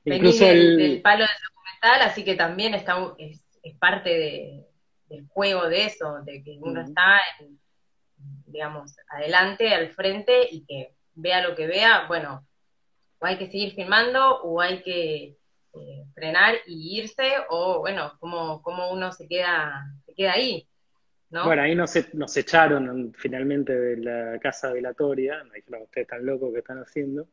Incluso 0.03 0.45
el... 0.45 0.77
del, 0.77 1.01
palo 1.01 1.19
del 1.19 1.35
documental, 1.47 2.09
así 2.09 2.25
que 2.25 2.35
también 2.35 2.73
está, 2.73 2.97
es, 3.17 3.41
parte 3.79 4.65
del 5.07 5.27
juego 5.27 5.69
de 5.69 5.85
eso, 5.85 6.21
de 6.23 6.43
que 6.43 6.57
uno 6.59 6.81
está, 6.81 7.21
digamos, 8.45 8.95
adelante, 9.07 9.73
al 9.73 9.89
frente 9.89 10.47
y 10.51 10.65
que 10.65 10.95
vea 11.15 11.47
lo 11.47 11.55
que 11.55 11.67
vea, 11.67 12.05
bueno, 12.07 12.45
o 13.19 13.25
hay 13.25 13.37
que 13.37 13.47
seguir 13.47 13.73
filmando 13.73 14.41
o 14.41 14.61
hay 14.61 14.81
que 14.81 15.37
eh, 15.73 16.03
frenar 16.13 16.55
y 16.65 16.99
irse, 16.99 17.31
o 17.49 17.79
bueno, 17.79 18.13
como, 18.19 18.61
como 18.61 18.91
uno 18.91 19.11
se 19.11 19.27
queda, 19.27 19.85
se 20.05 20.13
queda 20.13 20.33
ahí. 20.33 20.67
¿no? 21.29 21.45
Bueno, 21.45 21.61
ahí 21.61 21.75
nos, 21.75 21.93
nos 22.13 22.35
echaron 22.35 23.13
finalmente 23.17 23.77
de 23.77 23.97
la 23.97 24.39
casa 24.39 24.73
velatoria, 24.73 25.43
nos 25.43 25.53
dijeron, 25.53 25.83
ustedes 25.83 26.05
están 26.05 26.25
locos, 26.25 26.51
¿qué 26.51 26.59
están 26.59 26.79
haciendo? 26.79 27.29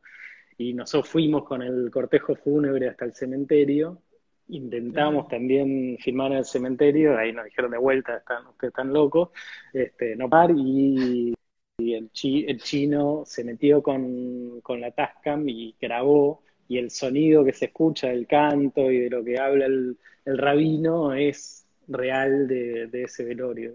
Y 0.57 0.73
nosotros 0.73 1.09
fuimos 1.09 1.43
con 1.43 1.61
el 1.61 1.89
cortejo 1.91 2.35
fúnebre 2.35 2.87
hasta 2.87 3.05
el 3.05 3.13
cementerio, 3.13 4.01
intentamos 4.47 5.27
también 5.27 5.97
filmar 5.99 6.31
en 6.31 6.37
el 6.39 6.45
cementerio, 6.45 7.17
ahí 7.17 7.33
nos 7.33 7.45
dijeron 7.45 7.71
de 7.71 7.77
vuelta, 7.77 8.17
están, 8.17 8.47
ustedes 8.47 8.71
están 8.71 8.93
locos, 8.93 9.29
este, 9.73 10.15
no 10.15 10.29
par, 10.29 10.51
y, 10.55 11.33
el, 11.79 12.09
el, 12.47 12.61
chino 12.61 13.23
se 13.25 13.43
metió 13.43 13.81
con, 13.81 14.61
la 14.79 14.91
Tascam 14.91 15.47
y 15.47 15.75
grabó 15.79 16.43
y 16.67 16.77
el 16.77 16.91
sonido 16.91 17.43
que 17.43 17.53
se 17.53 17.65
escucha 17.65 18.09
del 18.09 18.27
canto 18.27 18.91
y 18.91 18.99
de 18.99 19.09
lo 19.09 19.23
que 19.23 19.39
habla 19.39 19.65
el, 19.65 19.97
rabino 20.25 21.13
es 21.13 21.65
real 21.87 22.47
de, 22.47 22.89
ese 22.93 23.23
velorio. 23.23 23.73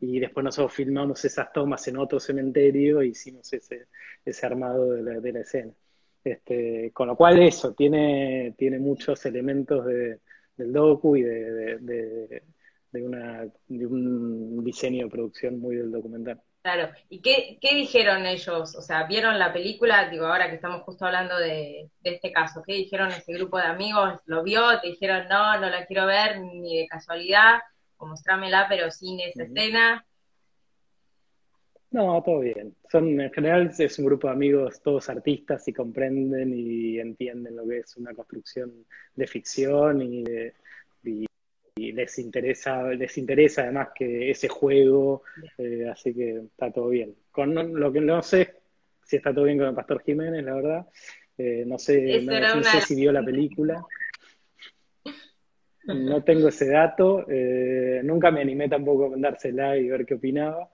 Y 0.00 0.18
después 0.18 0.42
nosotros 0.42 0.72
filmamos 0.72 1.24
esas 1.24 1.52
tomas 1.52 1.86
en 1.88 1.98
otro 1.98 2.18
cementerio 2.18 3.00
e 3.00 3.08
hicimos 3.08 3.52
ese, 3.52 3.86
armado 4.42 4.92
de 4.92 5.32
la, 5.32 5.40
escena. 5.40 5.72
Este, 6.24 6.90
con 6.92 7.08
lo 7.08 7.16
cual 7.16 7.42
eso, 7.42 7.74
tiene, 7.74 8.54
muchos 8.80 9.26
elementos 9.26 9.84
de, 9.84 10.20
del 10.56 10.72
docu 10.72 11.16
y 11.16 11.22
de, 11.22 11.78
de, 12.92 13.02
una, 13.02 13.46
de 13.68 13.86
un 13.86 14.64
diseño 14.64 15.04
de 15.04 15.10
producción 15.10 15.58
muy 15.58 15.76
del 15.76 15.90
documental. 15.90 16.40
Claro, 16.62 16.92
¿y 17.08 17.20
qué, 17.20 17.58
qué, 17.60 17.74
dijeron 17.74 18.24
ellos? 18.24 18.76
O 18.76 18.82
sea, 18.82 19.04
¿vieron 19.08 19.36
la 19.36 19.52
película? 19.52 20.08
Digo, 20.08 20.26
ahora 20.26 20.48
que 20.48 20.54
estamos 20.54 20.82
justo 20.82 21.04
hablando 21.04 21.36
de, 21.36 21.90
este 22.04 22.30
caso, 22.30 22.62
¿qué 22.64 22.74
dijeron 22.74 23.08
ese 23.10 23.32
grupo 23.32 23.58
de 23.58 23.64
amigos? 23.64 24.20
¿Lo 24.26 24.44
vio? 24.44 24.80
¿Te 24.80 24.88
dijeron, 24.88 25.26
no, 25.28 25.58
no 25.58 25.68
la 25.68 25.84
quiero 25.86 26.06
ver 26.06 26.40
ni 26.40 26.78
de 26.78 26.86
casualidad? 26.86 27.58
O 27.96 28.06
mostrámela, 28.06 28.66
pero 28.68 28.92
sin 28.92 29.18
esa 29.18 29.42
escena. 29.42 30.06
No, 31.90 32.22
todo 32.22 32.38
bien. 32.40 32.76
Son, 32.88 33.20
en 33.20 33.32
general 33.32 33.72
es 33.76 33.98
un 33.98 34.06
grupo 34.06 34.28
de 34.28 34.34
amigos, 34.34 34.80
todos 34.82 35.08
artistas 35.08 35.66
y 35.66 35.72
comprenden 35.72 36.54
y 36.54 37.00
entienden 37.00 37.56
lo 37.56 37.66
que 37.66 37.78
es 37.78 37.96
una 37.96 38.14
construcción 38.14 38.86
de 39.16 39.26
ficción 39.26 40.00
y, 40.00 40.22
de, 40.22 40.54
y 41.82 41.92
les 41.92 42.18
interesa, 42.18 42.84
les 42.84 43.18
interesa 43.18 43.62
además 43.62 43.88
que 43.94 44.30
ese 44.30 44.48
juego, 44.48 45.22
eh, 45.58 45.88
así 45.90 46.14
que 46.14 46.42
está 46.46 46.70
todo 46.70 46.88
bien. 46.90 47.14
Con 47.30 47.78
lo 47.78 47.92
que 47.92 48.00
no 48.00 48.22
sé 48.22 48.54
si 49.04 49.16
está 49.16 49.34
todo 49.34 49.44
bien 49.44 49.58
con 49.58 49.66
el 49.66 49.74
Pastor 49.74 50.02
Jiménez, 50.04 50.44
la 50.44 50.54
verdad, 50.54 50.86
eh, 51.36 51.64
no 51.66 51.78
sé, 51.78 52.22
no, 52.22 52.62
sé 52.62 52.80
si 52.82 52.94
vio 52.94 53.12
la 53.12 53.24
película. 53.24 53.84
No 55.84 56.22
tengo 56.22 56.46
ese 56.46 56.68
dato, 56.68 57.26
eh, 57.28 58.02
nunca 58.04 58.30
me 58.30 58.40
animé 58.40 58.68
tampoco 58.68 59.06
a 59.06 59.10
mandársela 59.10 59.76
y 59.76 59.88
ver 59.88 60.06
qué 60.06 60.14
opinaba. 60.14 60.70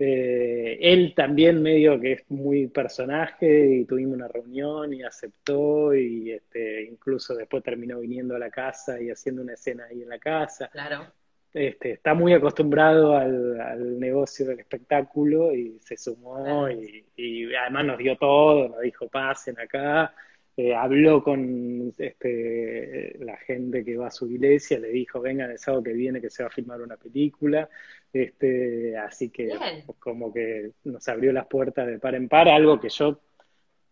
Eh, 0.00 0.78
él 0.80 1.12
también 1.16 1.60
medio 1.60 1.98
que 2.00 2.12
es 2.12 2.30
muy 2.30 2.68
personaje 2.68 3.78
y 3.78 3.84
tuvimos 3.84 4.14
una 4.14 4.28
reunión 4.28 4.94
y 4.94 5.02
aceptó 5.02 5.92
y 5.92 6.30
este, 6.30 6.84
incluso 6.84 7.34
después 7.34 7.64
terminó 7.64 7.98
viniendo 7.98 8.36
a 8.36 8.38
la 8.38 8.48
casa 8.48 9.00
y 9.00 9.10
haciendo 9.10 9.42
una 9.42 9.54
escena 9.54 9.86
ahí 9.90 10.02
en 10.02 10.08
la 10.08 10.18
casa. 10.18 10.68
Claro. 10.68 11.06
Este, 11.52 11.92
está 11.92 12.14
muy 12.14 12.32
acostumbrado 12.32 13.16
al, 13.16 13.98
negocio 13.98 14.46
del 14.46 14.60
espectáculo 14.60 15.52
y 15.54 15.80
se 15.80 15.96
sumó 15.96 16.68
y, 16.70 17.04
y, 17.16 17.54
además 17.54 17.86
nos 17.86 17.98
dio 17.98 18.16
todo, 18.16 18.68
nos 18.68 18.80
dijo 18.80 19.08
pasen 19.08 19.58
acá, 19.58 20.14
eh, 20.58 20.74
habló 20.74 21.22
con 21.22 21.94
este, 21.96 23.16
la 23.20 23.36
gente 23.36 23.84
que 23.84 23.96
va 23.96 24.08
a 24.08 24.10
su 24.10 24.26
iglesia, 24.26 24.80
le 24.80 24.88
dijo, 24.88 25.20
vengan 25.20 25.52
el 25.52 25.58
sábado 25.60 25.84
que 25.84 25.92
viene 25.92 26.20
que 26.20 26.30
se 26.30 26.42
va 26.42 26.48
a 26.48 26.52
filmar 26.52 26.80
una 26.82 26.96
película, 26.96 27.68
este, 28.12 28.96
así 28.96 29.30
que 29.30 29.52
como 30.00 30.34
que 30.34 30.72
nos 30.82 31.06
abrió 31.06 31.32
las 31.32 31.46
puertas 31.46 31.86
de 31.86 32.00
par 32.00 32.16
en 32.16 32.28
par, 32.28 32.48
algo 32.48 32.80
que 32.80 32.88
yo 32.88 33.20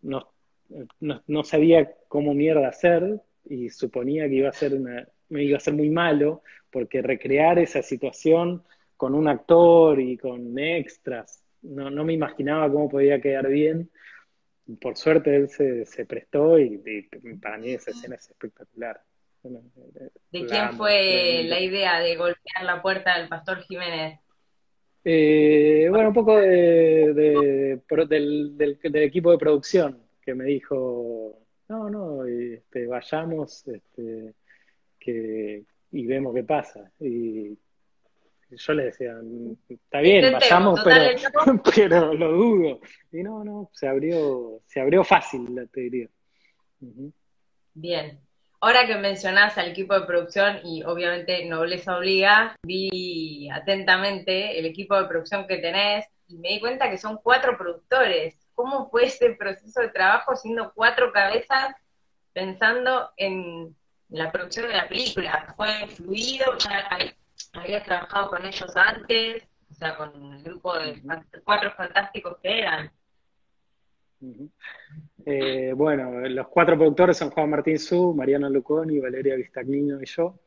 no, 0.01 0.29
no, 0.99 1.43
sabía 1.45 1.89
cómo 2.09 2.33
mierda 2.33 2.67
hacer 2.67 3.21
y 3.45 3.69
suponía 3.69 4.27
que 4.27 4.35
iba 4.35 4.49
a 4.49 4.51
ser 4.51 4.73
una, 4.73 5.07
me 5.29 5.45
iba 5.45 5.55
a 5.55 5.61
ser 5.61 5.73
muy 5.73 5.89
malo, 5.89 6.43
porque 6.69 7.01
recrear 7.01 7.59
esa 7.59 7.81
situación 7.81 8.61
con 8.97 9.15
un 9.15 9.29
actor 9.29 10.01
y 10.01 10.17
con 10.17 10.59
extras, 10.59 11.45
no, 11.61 11.89
no 11.89 12.03
me 12.03 12.11
imaginaba 12.11 12.69
cómo 12.69 12.89
podía 12.89 13.21
quedar 13.21 13.47
bien 13.47 13.89
por 14.75 14.97
suerte 14.97 15.35
él 15.35 15.49
se, 15.49 15.85
se 15.85 16.05
prestó 16.05 16.59
y, 16.59 16.77
para 17.41 17.57
mí 17.57 17.71
esa 17.71 17.91
escena 17.91 18.15
es 18.15 18.29
espectacular. 18.29 19.01
¿De 19.43 20.45
quién 20.45 20.73
fue 20.73 21.43
la 21.45 21.59
idea 21.59 21.99
de 21.99 22.15
golpear 22.15 22.63
la 22.63 22.81
puerta 22.81 23.17
del 23.17 23.29
pastor 23.29 23.61
Jiménez? 23.61 24.19
Eh, 25.03 25.87
bueno, 25.89 26.09
un 26.09 26.13
poco 26.13 26.37
de, 26.37 27.13
del, 27.13 28.57
del, 28.57 28.95
equipo 28.95 29.31
de 29.31 29.37
producción 29.37 30.03
que 30.21 30.35
me 30.35 30.43
dijo, 30.45 31.39
no, 31.69 31.89
no, 31.89 32.25
este, 32.25 32.87
vayamos 32.87 33.65
este, 33.67 34.33
que, 34.99 35.63
y 35.91 36.05
vemos 36.05 36.35
qué 36.35 36.43
pasa. 36.43 36.91
Y 36.99 37.57
yo 38.49 38.73
le 38.73 38.85
decía, 38.85 39.13
está 39.67 39.99
bien, 39.99 40.31
vayamos, 40.31 40.81
pero, 40.83 41.19
pero 41.75 42.13
lo 42.13 42.31
dudo. 42.31 42.79
Y 43.11 43.23
no, 43.23 43.43
no, 43.43 43.69
se 43.73 43.87
abrió, 43.87 44.61
se 44.65 44.79
abrió 44.79 45.03
fácil, 45.03 45.67
te 45.71 45.81
diría. 45.81 46.07
Bien. 47.73 48.19
Ahora 48.59 48.87
que 48.87 48.95
mencionás 48.95 49.57
al 49.57 49.69
equipo 49.69 49.93
de 49.93 50.07
producción 50.07 50.59
y 50.63 50.81
obviamente 50.83 51.45
Nobleza 51.45 51.97
Obliga, 51.97 52.55
vi 52.63 53.47
atentamente 53.51 54.57
el 54.57 54.65
equipo 54.65 54.99
de 54.99 55.07
producción 55.07 55.45
que 55.45 55.57
tenés 55.57 56.05
y 56.27 56.37
me 56.37 56.49
di 56.49 56.59
cuenta 56.59 56.89
que 56.89 56.97
son 56.97 57.19
cuatro 57.21 57.55
productores. 57.57 58.35
¿Cómo 58.55 58.89
fue 58.89 59.05
ese 59.05 59.31
proceso 59.31 59.81
de 59.81 59.89
trabajo 59.89 60.35
siendo 60.35 60.71
cuatro 60.73 61.11
cabezas 61.11 61.75
pensando 62.33 63.11
en 63.17 63.75
la 64.09 64.31
producción 64.31 64.67
de 64.67 64.73
la 64.73 64.87
película? 64.87 65.53
¿Fue 65.55 65.87
fluido? 65.89 66.57
¿Ya 66.57 66.89
habías 67.53 67.83
trabajado 67.83 68.29
con 68.29 68.45
ellos 68.45 68.75
antes, 68.75 69.43
o 69.71 69.73
sea, 69.73 69.95
con 69.97 70.33
el 70.33 70.43
grupo 70.43 70.77
de 70.77 71.01
cuatro 71.43 71.71
fantásticos 71.71 72.37
que 72.41 72.59
eran. 72.59 72.91
Eh, 75.25 75.73
bueno, 75.75 76.27
los 76.27 76.47
cuatro 76.47 76.77
productores 76.77 77.17
son 77.17 77.29
Juan 77.31 77.49
Martín 77.49 77.77
Su, 77.77 78.13
Mariana 78.13 78.49
Luconi, 78.49 78.99
Valeria 78.99 79.35
Vistagnino 79.35 80.01
y 80.01 80.05
yo. 80.05 80.39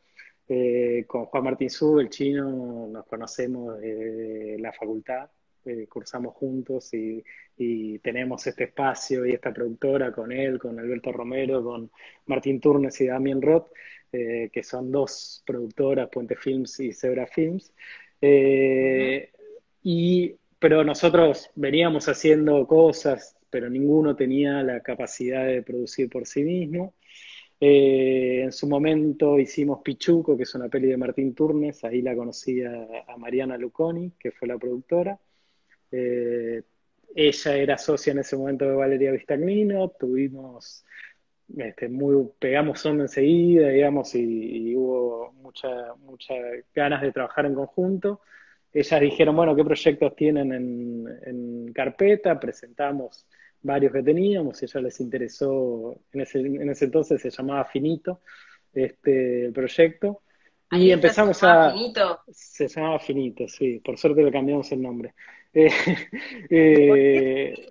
Eh, 0.48 1.04
con 1.06 1.26
Juan 1.26 1.44
Martín 1.44 1.70
Su, 1.70 2.00
el 2.00 2.08
chino, 2.10 2.88
nos 2.88 3.06
conocemos 3.06 3.78
de 3.78 4.56
la 4.58 4.72
facultad, 4.72 5.30
eh, 5.64 5.86
cursamos 5.86 6.34
juntos 6.34 6.92
y, 6.94 7.22
tenemos 8.02 8.46
este 8.46 8.64
espacio 8.64 9.26
y 9.26 9.32
esta 9.32 9.52
productora 9.52 10.10
con 10.12 10.32
él, 10.32 10.58
con 10.58 10.80
Alberto 10.80 11.12
Romero, 11.12 11.62
con 11.62 11.90
Martín 12.24 12.58
Turnes 12.58 12.98
y 13.02 13.06
Damien 13.06 13.42
Roth, 13.42 13.68
eh, 14.12 14.50
que 14.52 14.62
son 14.62 14.90
dos 14.90 15.42
productoras, 15.46 16.08
Puente 16.10 16.36
Films 16.36 16.80
y 16.80 16.92
Zebra 16.92 17.26
Films. 17.26 17.72
Eh, 18.20 19.30
y, 19.82 20.34
pero 20.58 20.84
nosotros 20.84 21.50
veníamos 21.54 22.08
haciendo 22.08 22.66
cosas, 22.66 23.36
pero 23.50 23.70
ninguno 23.70 24.16
tenía 24.16 24.62
la 24.62 24.80
capacidad 24.80 25.46
de 25.46 25.62
producir 25.62 26.08
por 26.08 26.26
sí 26.26 26.42
mismo. 26.42 26.94
en 27.60 28.52
su 28.52 28.66
momento 28.68 29.38
hicimos 29.38 29.82
Pichuco, 29.82 30.36
que 30.36 30.44
es 30.44 30.54
una 30.54 30.68
peli 30.68 30.88
de 30.88 30.96
Martín 30.96 31.34
Turnes, 31.34 31.84
ahí 31.84 32.02
la 32.02 32.14
conocí 32.16 32.62
a, 32.62 33.04
a 33.06 33.16
Mariana 33.18 33.58
Luconi, 33.58 34.12
que 34.18 34.30
fue 34.32 34.48
la 34.48 34.58
productora. 34.58 35.18
Eh, 35.90 36.62
ella 37.14 37.56
era 37.56 37.78
socia 37.78 38.12
en 38.12 38.20
ese 38.20 38.36
momento 38.36 38.64
de 38.64 38.74
Valeria 38.74 39.12
Vistagnino, 39.12 39.88
tuvimos, 39.90 40.84
este, 41.56 41.88
muy, 41.88 42.28
pegamos 42.38 42.84
onda 42.86 43.04
enseguida, 43.04 43.68
digamos, 43.68 44.14
y, 44.14 44.74
hubo 44.76 45.32
muchas 45.32 45.96
mucha 45.98 46.34
ganas 46.74 47.02
de 47.02 47.12
trabajar 47.12 47.46
en 47.46 47.54
conjunto. 47.54 48.20
Ellas 48.72 49.00
dijeron, 49.00 49.34
bueno, 49.34 49.56
¿qué 49.56 49.64
proyectos 49.64 50.14
tienen 50.14 50.52
en, 50.52 51.72
carpeta? 51.72 52.38
Presentamos 52.38 53.26
varios 53.62 53.92
que 53.92 54.02
teníamos, 54.02 54.62
y 54.62 54.64
a 54.64 54.68
ella 54.68 54.80
les 54.82 55.00
interesó, 55.00 55.96
en 56.12 56.20
ese, 56.20 56.38
en 56.40 56.70
ese 56.70 56.84
entonces 56.86 57.20
se 57.20 57.30
llamaba 57.30 57.64
Finito, 57.64 58.20
este 58.72 59.46
el 59.46 59.52
proyecto. 59.52 60.22
Y 60.72 60.92
empezamos 60.92 61.42
a... 61.42 61.72
Finito. 61.72 62.20
Se 62.30 62.68
llamaba 62.68 63.00
Finito, 63.00 63.48
sí, 63.48 63.80
por 63.84 63.98
suerte 63.98 64.22
le 64.22 64.30
cambiamos 64.30 64.70
el 64.72 64.82
nombre. 64.82 65.14
Eh, 65.52 65.66
eh, 66.48 67.66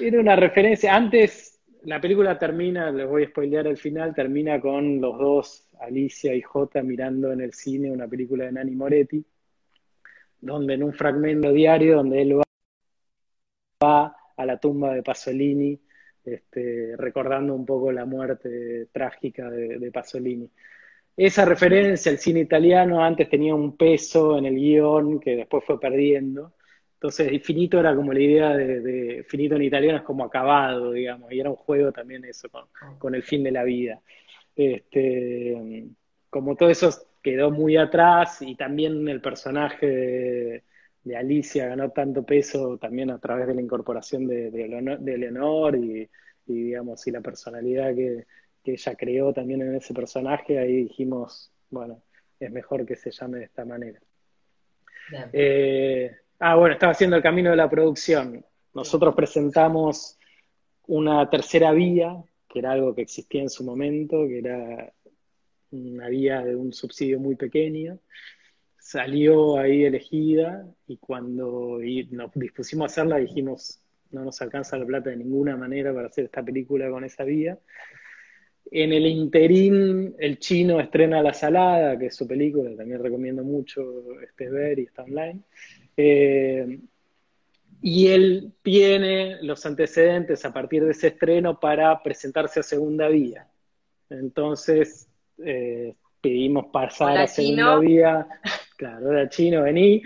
era 0.00 0.20
una 0.20 0.36
referencia. 0.36 0.94
Antes, 0.94 1.51
la 1.84 2.00
película 2.00 2.38
termina, 2.38 2.90
les 2.90 3.08
voy 3.08 3.24
a 3.24 3.28
spoilear 3.28 3.66
el 3.66 3.76
final, 3.76 4.14
termina 4.14 4.60
con 4.60 5.00
los 5.00 5.18
dos, 5.18 5.68
Alicia 5.80 6.34
y 6.34 6.42
Jota, 6.42 6.82
mirando 6.82 7.32
en 7.32 7.40
el 7.40 7.52
cine 7.52 7.90
una 7.90 8.06
película 8.06 8.44
de 8.44 8.52
Nani 8.52 8.74
Moretti, 8.74 9.24
donde 10.40 10.74
en 10.74 10.82
un 10.84 10.92
fragmento 10.92 11.52
diario, 11.52 11.96
donde 11.96 12.22
él 12.22 12.40
va 13.82 14.16
a 14.36 14.46
la 14.46 14.58
tumba 14.58 14.94
de 14.94 15.02
Pasolini, 15.02 15.80
este, 16.24 16.94
recordando 16.96 17.54
un 17.54 17.66
poco 17.66 17.90
la 17.90 18.04
muerte 18.04 18.86
trágica 18.92 19.50
de 19.50 19.90
Pasolini 19.92 20.48
esa 21.16 21.44
referencia 21.44 22.10
al 22.10 22.18
cine 22.18 22.40
italiano 22.40 23.02
antes 23.04 23.28
tenía 23.28 23.54
un 23.54 23.76
peso 23.76 24.38
en 24.38 24.46
el 24.46 24.54
guion 24.54 25.20
que 25.20 25.36
después 25.36 25.64
fue 25.64 25.78
perdiendo. 25.78 26.54
Entonces, 27.02 27.42
finito 27.42 27.80
era 27.80 27.96
como 27.96 28.12
la 28.12 28.20
idea 28.20 28.56
de, 28.56 29.24
finito 29.28 29.56
en 29.56 29.62
italiano 29.62 29.98
es 29.98 30.04
como 30.04 30.24
acabado, 30.24 30.92
digamos, 30.92 31.32
y 31.32 31.40
era 31.40 31.50
un 31.50 31.56
juego 31.56 31.90
también 31.90 32.24
eso 32.24 32.48
con, 33.00 33.12
el 33.16 33.24
fin 33.24 33.42
de 33.42 33.50
la 33.50 33.64
vida. 33.64 34.00
Este, 34.54 35.88
como 36.30 36.54
todo 36.54 36.70
eso 36.70 36.90
quedó 37.20 37.50
muy 37.50 37.76
atrás 37.76 38.40
y 38.40 38.54
también 38.54 39.08
el 39.08 39.20
personaje 39.20 40.62
de, 41.02 41.16
Alicia 41.16 41.66
ganó 41.66 41.90
tanto 41.90 42.24
peso 42.24 42.78
también 42.78 43.10
a 43.10 43.18
través 43.18 43.48
de 43.48 43.56
la 43.56 43.62
incorporación 43.62 44.28
de, 44.28 44.52
de, 44.52 45.18
Leonor 45.18 45.74
y, 45.74 46.08
y, 46.46 46.54
digamos, 46.54 47.04
y 47.08 47.10
la 47.10 47.20
personalidad 47.20 47.96
que, 47.96 48.26
que 48.62 48.74
ella 48.74 48.94
creó 48.94 49.32
también 49.32 49.60
en 49.62 49.74
ese 49.74 49.92
personaje, 49.92 50.56
ahí 50.56 50.84
dijimos, 50.84 51.50
bueno, 51.68 52.00
es 52.38 52.52
mejor 52.52 52.86
que 52.86 52.94
se 52.94 53.10
llame 53.10 53.38
de 53.38 53.44
esta 53.46 53.64
manera. 53.64 53.98
Eh, 55.32 56.21
ah, 56.42 56.56
bueno, 56.56 56.74
estaba 56.74 56.92
haciendo 56.92 57.16
el 57.16 57.22
camino 57.22 57.50
de 57.50 57.56
la 57.56 57.70
producción. 57.70 58.44
Nosotros 58.74 59.14
presentamos 59.14 60.18
una 60.88 61.30
tercera 61.30 61.70
vía, 61.72 62.16
que 62.48 62.58
era 62.58 62.72
algo 62.72 62.94
que 62.94 63.02
existía 63.02 63.42
en 63.42 63.48
su 63.48 63.62
momento, 63.64 64.26
que 64.26 64.38
era 64.38 64.92
una 65.70 66.08
vía 66.08 66.42
de 66.42 66.56
un 66.56 66.72
subsidio 66.72 67.20
muy 67.20 67.36
pequeño. 67.36 68.00
Salió 68.76 69.56
ahí 69.56 69.84
elegida 69.84 70.66
y 70.88 70.96
cuando 70.96 71.78
nos 72.10 72.32
dispusimos 72.34 72.84
a 72.84 72.92
hacerla 72.92 73.18
dijimos, 73.18 73.80
no 74.10 74.24
nos 74.24 74.42
alcanza 74.42 74.76
la 74.76 74.84
plata 74.84 75.10
de 75.10 75.18
ninguna 75.18 75.56
manera 75.56 75.94
para 75.94 76.08
hacer 76.08 76.24
esta 76.24 76.42
película 76.42 76.90
con 76.90 77.04
esa 77.04 77.22
vía. 77.22 77.56
En 78.68 78.92
el 78.92 79.06
interín, 79.06 80.16
el 80.18 80.38
chino 80.40 80.80
estrena 80.80 81.22
La 81.22 81.34
Salada, 81.34 81.96
que 81.96 82.06
es 82.06 82.16
su 82.16 82.26
película, 82.26 82.74
también 82.74 83.00
recomiendo 83.00 83.44
mucho 83.44 84.20
este 84.22 84.50
ver 84.50 84.80
y 84.80 84.82
está 84.84 85.04
online. 85.04 85.42
Eh, 85.96 86.80
y 87.80 88.06
él 88.08 88.52
tiene 88.62 89.42
los 89.42 89.66
antecedentes 89.66 90.44
a 90.44 90.52
partir 90.52 90.84
de 90.84 90.92
ese 90.92 91.08
estreno 91.08 91.58
para 91.58 92.00
presentarse 92.02 92.60
a 92.60 92.62
segunda 92.62 93.08
vía. 93.08 93.48
Entonces 94.08 95.08
eh, 95.44 95.94
pedimos 96.20 96.66
pasar 96.72 97.18
a 97.18 97.26
segunda 97.26 97.78
vía. 97.78 98.26
Claro, 98.76 99.12
era 99.12 99.28
chino, 99.28 99.62
vení. 99.62 100.02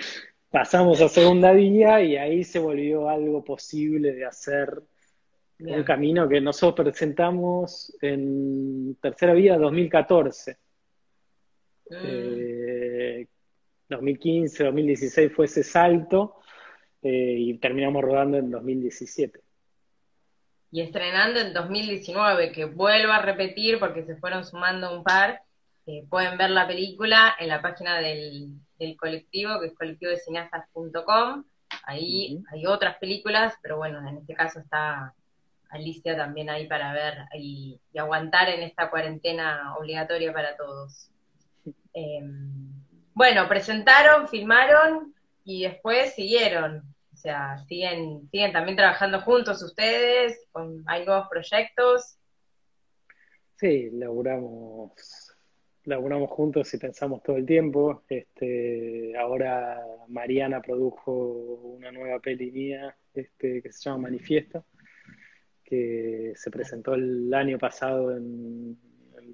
Pasamos 0.51 1.01
a 1.01 1.09
segunda 1.09 1.53
vía 1.53 2.03
y 2.03 2.17
ahí 2.17 2.45
se 2.45 2.59
volvió 2.59 3.09
algo 3.09 3.43
posible 3.45 4.13
de 4.13 4.25
hacer 4.25 4.83
un 5.59 5.83
camino 5.83 6.29
que 6.29 6.41
nosotros 6.41 6.89
presentamos 6.89 7.97
en 8.03 8.97
Tercera 9.01 9.33
Vía 9.33 9.57
2014. 9.57 10.59
2015, 13.89 14.65
2016 14.65 15.33
fue 15.33 15.47
ese 15.47 15.63
salto 15.63 16.37
eh, 17.03 17.37
y 17.39 17.59
terminamos 17.59 18.03
rodando 18.03 18.39
en 18.39 18.51
2017. 18.51 19.41
Y 20.73 20.81
estrenando 20.81 21.41
en 21.41 21.53
2019, 21.53 22.53
que 22.53 22.65
vuelvo 22.65 23.13
a 23.13 23.23
repetir 23.23 23.79
porque 23.79 24.05
se 24.05 24.17
fueron 24.17 24.45
sumando 24.45 24.97
un 24.97 25.05
par. 25.05 25.43
Eh, 25.87 26.05
pueden 26.11 26.37
ver 26.37 26.51
la 26.51 26.67
película 26.67 27.37
en 27.39 27.49
la 27.49 27.63
página 27.63 28.01
del, 28.01 28.59
colectivo, 28.99 29.61
que 29.61 29.69
es 29.69 29.75
colectivodecineastas.com. 29.75 31.45
Ahí 31.85 32.43
hay 32.53 32.67
otras 32.67 32.99
películas, 32.99 33.55
pero 33.63 33.77
bueno, 33.77 34.07
en 34.07 34.19
este 34.19 34.35
caso 34.35 34.59
está 34.59 35.15
Alicia 35.71 36.17
también 36.17 36.51
ahí 36.51 36.67
para 36.67 36.93
ver 36.93 37.15
y, 37.39 37.81
aguantar 37.97 38.49
en 38.49 38.63
esta 38.63 38.91
cuarentena 38.91 39.77
obligatoria 39.77 40.33
para 40.33 40.57
todos. 40.57 41.11
Em, 41.95 42.76
bueno, 43.17 43.49
presentaron, 43.49 44.29
filmaron 44.29 45.15
y 45.43 45.63
después 45.63 46.15
siguieron. 46.15 46.83
O 47.15 47.17
sea, 47.17 47.57
siguen, 47.67 48.29
siguen 48.31 48.53
también 48.53 48.77
trabajando 48.77 49.23
juntos 49.23 49.63
ustedes, 49.63 50.47
con, 50.53 50.85
hay 50.87 51.07
nuevos 51.07 51.27
proyectos. 51.31 52.19
Sí, 53.57 53.89
laburamos, 53.91 54.93
laburamos 55.85 56.29
juntos 56.29 56.75
y 56.75 56.77
pensamos 56.77 57.23
todo 57.23 57.39
el 57.39 57.47
tiempo. 57.47 58.03
Este, 58.07 59.17
ahora 59.19 59.83
Mariana 60.09 60.61
produjo 60.61 61.13
una 61.13 61.91
nueva 61.91 62.21
peli 62.21 62.51
mía 62.51 62.95
este, 63.15 63.63
que 63.63 63.73
se 63.73 63.89
llama 63.89 64.03
Manifiesto 64.03 64.67
que 65.65 66.33
se 66.37 66.51
presentó 66.51 66.95
el 66.95 67.33
año 67.35 67.59
pasado 67.59 68.15
en 68.17 68.79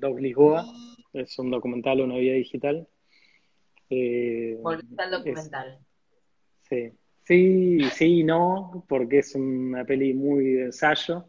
Doc 0.01 0.19
Lisboa. 0.21 0.65
Es 1.13 1.39
un 1.39 1.51
documental, 1.51 2.01
una 2.01 2.17
vida 2.17 2.35
digital. 2.35 2.89
Eh, 3.95 4.59
al 4.97 5.11
documental. 5.11 5.79
sí, 6.63 6.93
sí, 7.25 7.79
sí 7.93 8.25
no, 8.25 8.87
porque 8.89 9.19
es 9.19 9.35
una 9.35 9.85
peli 9.85 10.15
muy 10.15 10.45
de 10.45 10.63
ensayo. 10.65 11.29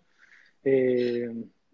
Eh, 0.63 1.29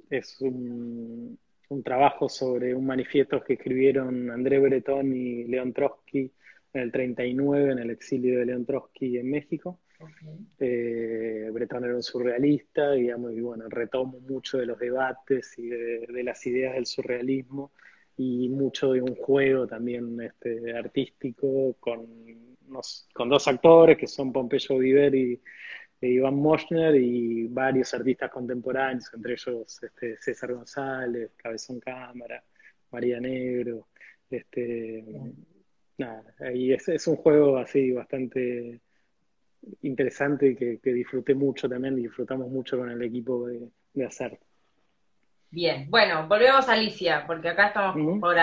es 0.10 0.42
un, 0.42 1.38
un, 1.70 1.84
trabajo 1.84 2.28
sobre 2.28 2.74
un 2.74 2.88
manifiesto 2.88 3.44
que 3.44 3.54
escribieron 3.54 4.32
André 4.32 4.58
Breton 4.58 5.16
y 5.16 5.44
León 5.44 5.74
Trotsky 5.74 6.32
en 6.74 6.82
el 6.82 6.92
39, 6.92 7.72
en 7.74 7.80
el 7.80 7.92
exilio 7.92 8.40
de 8.40 8.48
León 8.48 8.66
Trotsky 8.66 9.18
en 9.18 9.30
México. 9.30 9.80
Eh, 10.60 11.50
Breton 11.52 11.84
era 11.84 11.96
un 11.96 12.04
surrealista, 12.04 12.94
digamos, 12.94 13.34
y 13.34 13.42
bueno, 13.42 13.66
retomo 13.70 14.20
mucho 14.22 14.58
de 14.58 14.66
los 14.66 14.80
debates 14.80 15.54
y 15.58 15.68
de, 15.68 16.24
las 16.24 16.46
ideas 16.48 16.74
del 16.74 16.86
surrealismo 16.86 17.72
y 18.22 18.50
mucho 18.50 18.92
de 18.92 19.02
un 19.02 19.16
juego 19.16 19.66
también 19.66 20.20
este, 20.20 20.76
artístico 20.76 21.78
con, 21.80 22.06
con 23.14 23.30
dos 23.30 23.48
actores 23.48 23.98
que 23.98 24.08
son 24.08 24.34
Pompeyo 24.34 24.78
Viver 24.78 25.16
y 25.16 25.42
e 26.02 26.08
Iván 26.08 26.36
Moschner 26.36 26.96
y 26.96 27.48
varios 27.48 27.94
artistas 27.94 28.30
contemporáneos, 28.30 29.10
entre 29.14 29.34
ellos 29.34 29.82
este, 29.82 30.18
César 30.18 30.54
González, 30.54 31.32
Cabezón 31.38 31.80
Cámara, 31.80 32.44
María 32.92 33.22
Negro. 33.22 33.88
Este, 34.30 35.06
nada, 35.98 36.24
y 36.54 36.74
es, 36.74 36.90
es 36.90 37.08
un 37.08 37.16
juego 37.16 37.58
así 37.58 37.92
bastante 37.92 38.82
interesante 39.82 40.58
que, 40.58 40.80
que 40.80 40.94
disfruté 40.94 41.36
mucho 41.36 41.70
también, 41.70 41.96
disfrutamos 41.96 42.50
mucho 42.50 42.78
con 42.78 42.90
el 42.92 43.02
equipo 43.02 43.48
de, 43.48 44.06
hacer. 44.06 44.40
Bien, 45.52 45.90
bueno, 45.90 46.28
volvemos 46.28 46.70
a 46.70 46.74
Alicia, 46.74 47.24
porque 47.26 47.50
acá 47.50 47.68
estamos 47.68 47.96
por, 48.20 48.38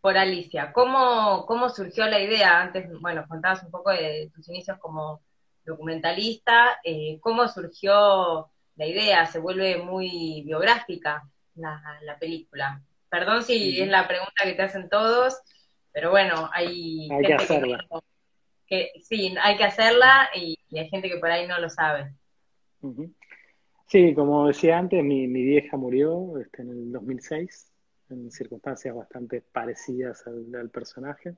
por 0.00 0.18
Alicia. 0.18 0.72
¿Cómo, 0.72 1.46
¿Cómo 1.46 1.70
surgió 1.70 2.06
la 2.06 2.20
idea? 2.20 2.60
Antes, 2.60 2.90
bueno, 3.00 3.24
contabas 3.26 3.62
un 3.62 3.70
poco 3.70 3.90
de 3.90 4.30
tus 4.34 4.48
inicios 4.48 4.78
como 4.78 5.22
documentalista. 5.64 6.78
Eh, 6.84 7.18
¿Cómo 7.20 7.48
surgió 7.48 8.50
la 8.76 8.86
idea? 8.86 9.26
¿Se 9.26 9.38
vuelve 9.38 9.78
muy 9.78 10.42
biográfica 10.44 11.26
la, 11.54 11.80
la 12.02 12.18
película? 12.18 12.82
Perdón 13.08 13.42
si 13.42 13.80
es 13.80 13.88
la 13.88 14.06
pregunta 14.06 14.44
que 14.44 14.52
te 14.52 14.62
hacen 14.62 14.90
todos, 14.90 15.40
pero 15.92 16.10
bueno, 16.10 16.50
hay... 16.52 17.08
Hay 17.10 17.24
que 17.24 17.34
hacerla. 17.34 17.86
Que, 18.66 18.92
sí, 19.00 19.34
hay 19.40 19.56
que 19.56 19.64
hacerla 19.64 20.28
y, 20.34 20.58
hay 20.76 20.88
gente 20.90 21.08
que 21.08 21.16
por 21.16 21.30
ahí 21.30 21.46
no 21.46 21.58
lo 21.58 21.70
sabe. 21.70 22.12
Sí, 23.88 24.14
como 24.14 24.48
decía 24.48 24.78
antes, 24.78 25.02
mi, 25.04 25.28
vieja 25.28 25.76
murió 25.76 26.38
este, 26.38 26.62
en 26.62 26.70
el 26.70 26.92
2006, 26.92 27.72
en 28.10 28.32
circunstancias 28.32 28.94
bastante 28.94 29.40
parecidas 29.40 30.24
al, 30.26 30.70
personaje. 30.70 31.36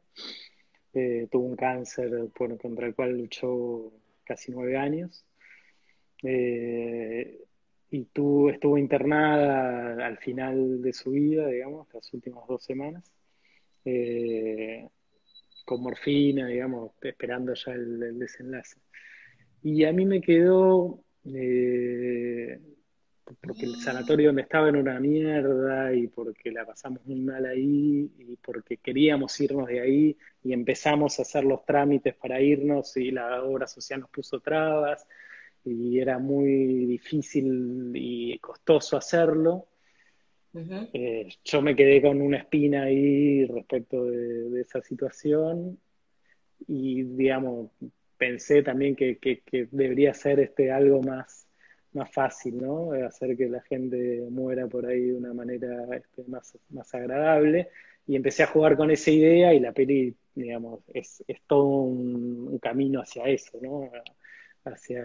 Eh, 0.95 1.29
tuvo 1.31 1.45
un 1.45 1.57
cáncer 1.57 2.31
contra 2.33 2.87
el 2.87 2.95
cual 2.95 3.19
luchó 3.19 3.93
casi 4.25 4.51
nueve 4.51 4.79
años. 4.79 5.27
Eh, 6.23 7.39
y 7.91 8.05
tú, 8.07 8.49
estuvo 8.49 8.79
internada 8.79 10.07
al 10.07 10.17
final 10.17 10.81
de 10.81 10.93
su 10.95 11.11
vida, 11.11 11.49
digamos, 11.49 11.87
las 11.93 12.13
últimas 12.15 12.47
dos 12.49 12.65
semanas, 12.65 13.13
eh, 13.85 14.89
con 15.67 15.83
morfina, 15.83 16.47
digamos, 16.47 16.93
esperando 17.03 17.53
ya 17.53 17.73
el 17.73 18.19
desenlace. 18.19 18.81
Y 19.63 19.85
a 19.85 19.93
mí 19.93 20.07
me 20.07 20.23
quedó 20.23 21.05
eh, 21.25 22.61
porque 23.41 23.67
el 23.67 23.77
sanatorio 23.77 24.29
donde 24.29 24.43
estaba 24.43 24.69
en 24.69 24.77
una 24.77 24.99
mierda 25.01 25.95
y 25.95 26.09
porque 26.09 26.51
la 26.51 26.65
pasamos 26.65 27.05
muy 27.05 27.21
mal 27.21 27.45
ahí 27.47 28.11
y 28.19 28.37
porque 28.37 28.79
queríamos 28.79 29.39
irnos 29.41 29.69
de 29.69 29.81
ahí 29.81 30.17
y 30.43 30.53
empezamos 30.53 31.19
a 31.19 31.23
hacer 31.23 31.45
los 31.45 31.65
trámites 31.65 32.15
para 32.15 32.41
irnos 32.41 32.97
y 32.97 33.11
la 33.11 33.43
obra 33.43 33.67
social 33.67 34.01
nos 34.01 34.11
puso 34.11 34.41
trabas 34.41 35.07
y 35.65 35.99
era 35.99 36.19
muy 36.19 36.87
difícil 36.87 37.93
y 37.95 38.39
costoso 38.39 38.97
hacerlo. 38.97 39.67
Eh, 40.93 41.29
yo 41.45 41.63
me 41.63 41.77
quedé 41.77 42.01
con 42.03 42.21
una 42.21 42.39
espina 42.39 42.85
ahí 42.85 43.45
respecto 43.45 44.05
de 44.07 44.61
esa 44.61 44.81
situación 44.81 45.79
y, 46.67 47.03
digamos, 47.03 47.71
pensé 48.19 48.63
también 48.63 48.97
que, 48.97 49.19
debería 49.71 50.13
ser 50.13 50.41
este 50.41 50.71
algo 50.71 51.01
más, 51.03 51.49
más 51.93 52.11
fácil, 52.13 52.59
¿no? 52.59 52.93
Hacer 52.93 53.37
que 53.37 53.49
la 53.49 53.63
gente 53.63 54.27
muera 54.31 54.67
por 54.67 54.87
ahí 54.87 55.07
de 55.07 55.15
una 55.15 55.33
manera 55.33 55.87
este, 55.97 56.25
más, 56.29 56.59
más 56.71 56.93
agradable. 56.95 57.69
Y 58.07 58.17
empecé 58.17 58.43
a 58.43 58.49
jugar 58.49 58.77
con 58.77 58.91
esa 58.91 59.11
idea 59.11 59.55
y 59.55 59.61
la 59.61 59.73
peli, 59.73 60.17
digamos, 60.35 60.81
es, 60.89 61.23
es 61.29 61.41
todo 61.47 61.65
un, 61.65 62.59
camino 62.61 63.01
hacia 63.01 63.25
eso, 63.25 63.59
¿no? 63.63 63.91
Hacia 64.65 65.05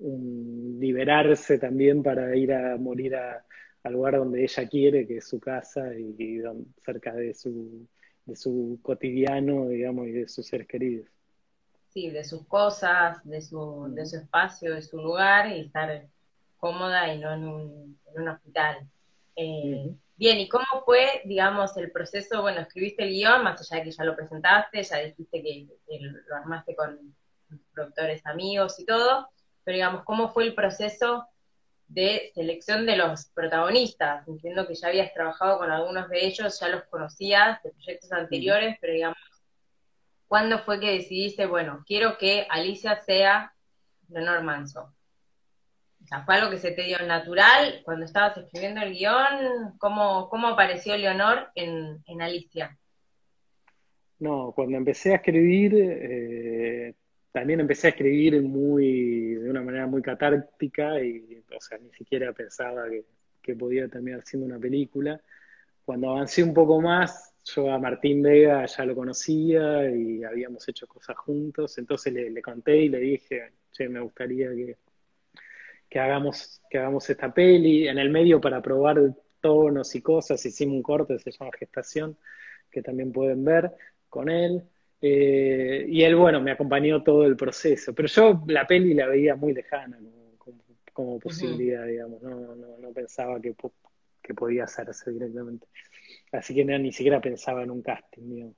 un 0.00 0.76
liberarse 0.80 1.58
también 1.58 2.02
para 2.02 2.34
ir 2.36 2.52
a 2.52 2.76
morir 2.76 3.14
al 3.16 3.92
lugar 3.92 4.16
donde 4.16 4.42
ella 4.42 4.68
quiere, 4.68 5.06
que 5.06 5.18
es 5.18 5.28
su 5.28 5.38
casa 5.40 5.94
y, 5.94 6.42
cerca 6.84 7.14
de 7.14 7.34
su, 7.34 7.86
de 8.26 8.36
su 8.36 8.78
cotidiano, 8.82 9.68
digamos, 9.68 10.08
y 10.08 10.12
de 10.12 10.28
sus 10.28 10.46
seres 10.46 10.66
queridos 10.66 11.06
sí, 11.92 12.10
de 12.10 12.24
sus 12.24 12.46
cosas, 12.46 13.22
de 13.24 13.42
su, 13.42 13.88
de 13.94 14.06
su 14.06 14.16
espacio, 14.16 14.74
de 14.74 14.82
su 14.82 14.98
lugar 14.98 15.50
y 15.50 15.60
estar 15.60 16.06
cómoda 16.58 17.12
y 17.12 17.18
no 17.18 17.32
en 17.32 17.48
un, 17.48 18.00
en 18.14 18.22
un 18.22 18.28
hospital. 18.28 18.88
Eh, 19.36 19.90
bien, 20.16 20.38
¿y 20.38 20.48
cómo 20.48 20.66
fue, 20.84 21.22
digamos, 21.24 21.76
el 21.76 21.90
proceso? 21.90 22.42
Bueno, 22.42 22.60
escribiste 22.60 23.04
el 23.04 23.10
guion, 23.10 23.42
más 23.42 23.60
allá 23.60 23.82
de 23.82 23.90
que 23.90 23.96
ya 23.96 24.04
lo 24.04 24.16
presentaste, 24.16 24.82
ya 24.82 24.98
dijiste 24.98 25.42
que, 25.42 25.68
lo 26.26 26.36
armaste 26.36 26.76
con 26.76 27.14
productores 27.72 28.24
amigos 28.26 28.78
y 28.78 28.84
todo, 28.84 29.28
pero 29.64 29.74
digamos, 29.74 30.04
¿cómo 30.04 30.32
fue 30.32 30.44
el 30.44 30.54
proceso 30.54 31.26
de 31.88 32.30
selección 32.34 32.86
de 32.86 32.96
los 32.96 33.26
protagonistas? 33.26 34.28
Entiendo 34.28 34.66
que 34.68 34.74
ya 34.74 34.88
habías 34.88 35.12
trabajado 35.12 35.58
con 35.58 35.70
algunos 35.70 36.08
de 36.08 36.24
ellos, 36.24 36.60
ya 36.60 36.68
los 36.68 36.84
conocías 36.84 37.60
de 37.62 37.70
proyectos 37.70 38.12
anteriores, 38.12 38.76
pero 38.80 38.92
digamos, 38.92 39.18
¿Cuándo 40.30 40.60
fue 40.60 40.78
que 40.78 40.92
decidiste, 40.92 41.44
bueno, 41.44 41.82
quiero 41.84 42.16
que 42.16 42.46
Alicia 42.48 43.00
sea 43.00 43.52
Leonor 44.08 44.44
Manso? 44.44 44.94
O 46.00 46.06
sea, 46.06 46.24
¿fue 46.24 46.36
algo 46.36 46.52
que 46.52 46.58
se 46.58 46.70
te 46.70 46.84
dio 46.84 47.04
natural 47.04 47.80
cuando 47.84 48.04
estabas 48.04 48.36
escribiendo 48.36 48.80
el 48.80 48.92
guion? 48.92 49.76
¿Cómo, 49.78 50.28
cómo 50.28 50.46
apareció 50.46 50.96
Leonor 50.96 51.48
en, 51.56 52.22
Alicia? 52.22 52.78
No, 54.20 54.52
cuando 54.54 54.76
empecé 54.76 55.14
a 55.14 55.16
escribir, 55.16 55.74
eh, 55.74 56.94
también 57.32 57.58
empecé 57.58 57.88
a 57.88 57.90
escribir 57.90 58.40
muy, 58.40 59.34
de 59.34 59.50
una 59.50 59.62
manera 59.62 59.88
muy 59.88 60.00
catártica 60.00 61.02
y, 61.02 61.42
o 61.52 61.60
sea, 61.60 61.76
ni 61.78 61.90
siquiera 61.90 62.32
pensaba 62.32 62.88
que, 62.88 63.04
que 63.42 63.56
podía 63.56 63.88
terminar 63.88 64.22
siendo 64.24 64.46
una 64.46 64.60
película. 64.60 65.20
Cuando 65.84 66.10
avancé 66.10 66.44
un 66.44 66.54
poco 66.54 66.80
más, 66.80 67.29
yo 67.44 67.70
a 67.70 67.78
Martín 67.78 68.22
Vega 68.22 68.66
ya 68.66 68.84
lo 68.84 68.94
conocía 68.94 69.90
y 69.90 70.22
habíamos 70.24 70.68
hecho 70.68 70.86
cosas 70.86 71.16
juntos, 71.16 71.78
entonces 71.78 72.12
le, 72.12 72.42
conté 72.42 72.76
y 72.76 72.88
le 72.88 72.98
dije, 72.98 73.52
che, 73.72 73.88
me 73.88 74.00
gustaría 74.00 74.50
que, 74.50 74.76
que, 75.88 75.98
hagamos, 75.98 76.60
que 76.68 76.78
hagamos 76.78 77.08
esta 77.08 77.32
peli. 77.32 77.88
En 77.88 77.98
el 77.98 78.10
medio 78.10 78.40
para 78.40 78.60
probar 78.60 78.98
tonos 79.40 79.94
y 79.94 80.02
cosas 80.02 80.44
hicimos 80.44 80.76
un 80.76 80.82
corte, 80.82 81.18
se 81.18 81.30
llama 81.30 81.50
Gestación, 81.58 82.16
que 82.70 82.82
también 82.82 83.12
pueden 83.12 83.44
ver 83.44 83.72
con 84.08 84.28
él. 84.28 84.62
Eh, 85.02 85.86
y 85.88 86.02
él, 86.02 86.14
bueno, 86.14 86.40
me 86.42 86.50
acompañó 86.50 87.02
todo 87.02 87.24
el 87.24 87.36
proceso, 87.36 87.94
pero 87.94 88.06
yo 88.06 88.42
la 88.48 88.66
peli 88.66 88.92
la 88.92 89.06
veía 89.06 89.34
muy 89.34 89.54
lejana 89.54 89.98
como, 90.92 91.18
posibilidad, 91.18 91.86
digamos, 91.86 92.20
no, 92.20 92.54
no, 92.54 92.76
no 92.78 92.92
pensaba 92.92 93.40
que, 93.40 93.54
que 94.20 94.34
podía 94.34 94.64
hacerse 94.64 95.10
directamente. 95.10 95.66
Así 96.32 96.54
que 96.54 96.64
ni 96.64 96.92
siquiera 96.92 97.20
pensaba 97.20 97.62
en 97.62 97.70
un 97.70 97.82
casting, 97.82 98.22
digamos. 98.22 98.56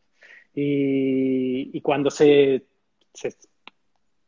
Y, 0.55 1.81
cuando 1.81 2.11
se, 2.11 2.67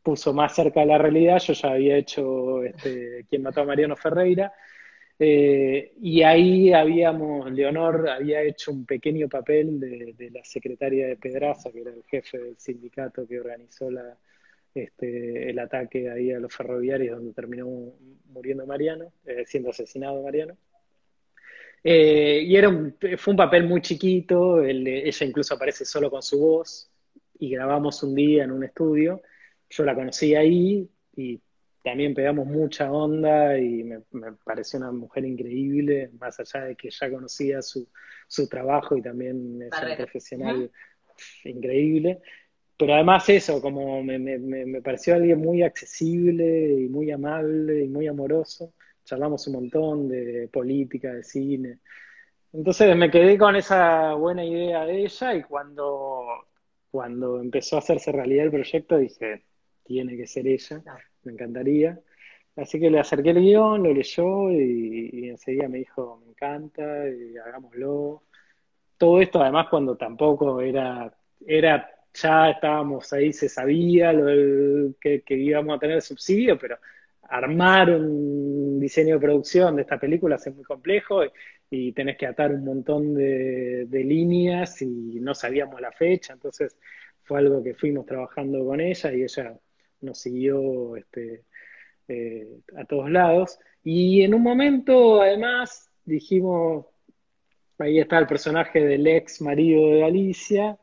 puso 0.01 0.33
más 0.33 0.55
cerca 0.55 0.81
de 0.81 0.85
la 0.87 0.97
realidad, 0.97 1.39
yo 1.39 1.53
ya 1.53 1.71
había 1.71 1.97
hecho 1.97 2.63
este, 2.63 3.25
Quien 3.29 3.43
mató 3.43 3.61
a 3.61 3.65
Mariano 3.65 3.95
Ferreira, 3.95 4.53
eh, 5.17 5.93
y 6.01 6.23
ahí 6.23 6.73
habíamos, 6.73 7.49
Leonor 7.51 8.09
había 8.09 8.41
hecho 8.41 8.71
un 8.71 8.85
pequeño 8.85 9.29
papel 9.29 9.79
de, 9.79 10.29
la 10.31 10.43
secretaria 10.43 11.07
de 11.07 11.15
Pedraza, 11.15 11.71
que 11.71 11.81
era 11.81 11.91
el 11.91 12.03
jefe 12.03 12.37
del 12.37 12.57
sindicato 12.59 13.25
que 13.25 13.39
organizó 13.39 13.89
la, 13.89 14.17
este, 14.73 15.49
el 15.49 15.59
ataque 15.59 16.09
ahí 16.09 16.31
a 16.33 16.39
los 16.39 16.53
ferroviarios 16.53 17.17
donde 17.17 17.33
terminó 17.33 17.93
muriendo 18.25 18.65
Mariano, 18.65 19.13
eh, 19.25 19.45
siendo 19.45 19.69
asesinado 19.69 20.21
Mariano. 20.21 20.57
Eh, 21.87 22.41
y 22.43 22.55
era 22.55 22.71
fue 23.15 23.31
un 23.33 23.37
papel 23.37 23.67
muy 23.67 23.79
chiquito, 23.79 24.59
ella 24.63 25.25
incluso 25.25 25.53
aparece 25.53 25.85
solo 25.85 26.09
con 26.09 26.23
su 26.23 26.39
voz, 26.39 26.89
y 27.37 27.51
grabamos 27.51 28.01
un 28.01 28.15
día 28.15 28.43
en 28.43 28.51
un 28.51 28.63
estudio. 28.63 29.21
Yo 29.69 29.85
la 29.85 29.93
conocí 29.93 30.33
ahí 30.33 30.89
y 31.15 31.39
también 31.83 32.15
pegamos 32.15 32.47
mucha 32.47 32.91
onda 32.91 33.59
y 33.59 33.83
me, 33.83 34.01
pareció 34.43 34.79
una 34.79 34.91
mujer 34.91 35.25
increíble, 35.25 36.09
más 36.19 36.39
allá 36.39 36.65
de 36.65 36.75
que 36.75 36.89
ya 36.89 37.11
conocía 37.11 37.61
su, 37.61 37.87
su 38.27 38.49
trabajo 38.49 38.97
y 38.97 39.03
también 39.03 39.61
es 39.61 39.71
un 39.79 39.95
profesional 39.95 40.71
increíble. 41.43 42.19
Pero 42.77 42.95
además 42.95 43.29
eso, 43.29 43.61
como 43.61 44.03
me, 44.03 44.17
me, 44.17 44.39
me 44.39 44.81
pareció 44.81 45.13
alguien 45.13 45.37
muy 45.37 45.61
accesible 45.61 46.81
y 46.81 46.89
muy 46.89 47.11
amable 47.11 47.83
y 47.83 47.89
muy 47.89 48.07
amoroso 48.07 48.73
charlamos 49.05 49.47
un 49.47 49.53
montón 49.53 50.09
de 50.09 50.49
política, 50.51 51.13
de 51.13 51.23
cine. 51.23 51.79
Entonces 52.51 52.95
me 52.95 53.11
quedé 53.11 53.37
con 53.37 53.55
esa 53.55 54.13
buena 54.13 54.43
idea 54.43 54.85
de 54.85 55.03
ella 55.03 55.35
y 55.35 55.43
cuando, 55.43 56.25
cuando 56.91 57.39
empezó 57.39 57.75
a 57.75 57.79
hacerse 57.79 58.11
realidad 58.11 58.45
el 58.45 58.51
proyecto 58.51 58.97
dije, 58.97 59.43
tiene 59.83 60.17
que 60.17 60.27
ser 60.27 60.47
ella, 60.47 60.81
me 61.23 61.33
encantaría. 61.33 61.99
Así 62.55 62.79
que 62.79 62.89
le 62.89 62.99
acerqué 62.99 63.31
el 63.31 63.41
guion, 63.41 63.83
lo 63.83 63.93
leyó 63.93 64.51
y, 64.51 65.29
enseguida 65.29 65.67
me 65.67 65.79
dijo, 65.79 66.21
me 66.23 66.31
encanta, 66.31 67.09
y 67.09 67.37
hagámoslo. 67.37 68.23
Todo 68.97 69.21
esto 69.21 69.41
además 69.41 69.67
cuando 69.69 69.97
tampoco 69.97 70.61
era, 70.61 71.13
era 71.45 71.89
ya 72.13 72.49
estábamos 72.51 73.11
ahí, 73.11 73.33
se 73.33 73.49
sabía 73.49 74.13
lo 74.13 74.93
que, 74.99 75.21
que 75.23 75.35
íbamos 75.35 75.75
a 75.75 75.79
tener 75.79 76.01
subsidio, 76.01 76.57
pero 76.57 76.77
armar 77.29 77.89
un 77.89 78.79
diseño 78.79 79.15
de 79.15 79.21
producción 79.21 79.75
de 79.75 79.83
esta 79.83 79.99
película 79.99 80.35
es 80.35 80.55
muy 80.55 80.63
complejo 80.63 81.21
y, 81.69 81.91
tenés 81.93 82.17
que 82.17 82.27
atar 82.27 82.51
un 82.53 82.63
montón 82.63 83.13
de, 83.13 83.87
líneas 83.91 84.81
y 84.81 85.19
no 85.19 85.35
sabíamos 85.35 85.81
la 85.81 85.91
fecha, 85.91 86.33
entonces 86.33 86.77
fue 87.23 87.39
algo 87.39 87.63
que 87.63 87.73
fuimos 87.73 88.05
trabajando 88.05 88.63
con 88.65 88.79
ella 88.79 89.13
y 89.13 89.23
ella 89.23 89.57
nos 90.01 90.19
siguió 90.19 90.95
este, 90.95 91.43
eh, 92.07 92.47
a 92.77 92.85
todos 92.85 93.09
lados. 93.09 93.59
Y 93.83 94.21
en 94.21 94.33
un 94.33 94.41
momento, 94.43 95.21
además, 95.21 95.89
dijimos, 96.05 96.85
ahí 97.79 97.99
está 97.99 98.19
el 98.19 98.27
personaje 98.27 98.79
del 98.85 99.05
ex 99.07 99.41
marido 99.41 99.89
de 99.89 100.03
Alicia, 100.03 100.77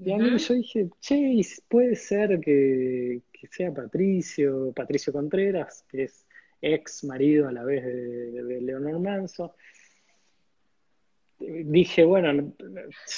y 0.00 0.12
a 0.12 0.16
mí 0.16 0.38
yo 0.38 0.54
dije, 0.54 0.88
che, 1.00 1.40
puede 1.68 1.96
ser 1.96 2.38
que, 2.40 3.20
sea 3.46 3.72
Patricio, 3.72 4.72
Patricio 4.74 5.12
Contreras, 5.12 5.84
que 5.88 6.04
es 6.04 6.26
ex 6.60 7.04
marido 7.04 7.48
a 7.48 7.52
la 7.52 7.64
vez 7.64 7.84
de, 7.84 8.60
Leonor 8.60 8.98
Manso. 8.98 9.54
Dije, 11.38 12.04
bueno, 12.04 12.52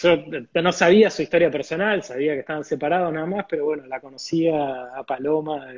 yo 0.03 0.63
no 0.63 0.73
sabía 0.73 1.09
su 1.09 1.23
historia 1.23 1.51
personal, 1.51 2.03
sabía 2.03 2.35
que 2.35 2.41
estaban 2.41 2.65
separados 2.65 3.13
nada 3.13 3.25
más, 3.25 3.47
pero 3.49 3.65
bueno, 3.65 3.87
la 3.87 4.01
conocía 4.01 4.95
a 4.95 5.05
Paloma 5.05 5.73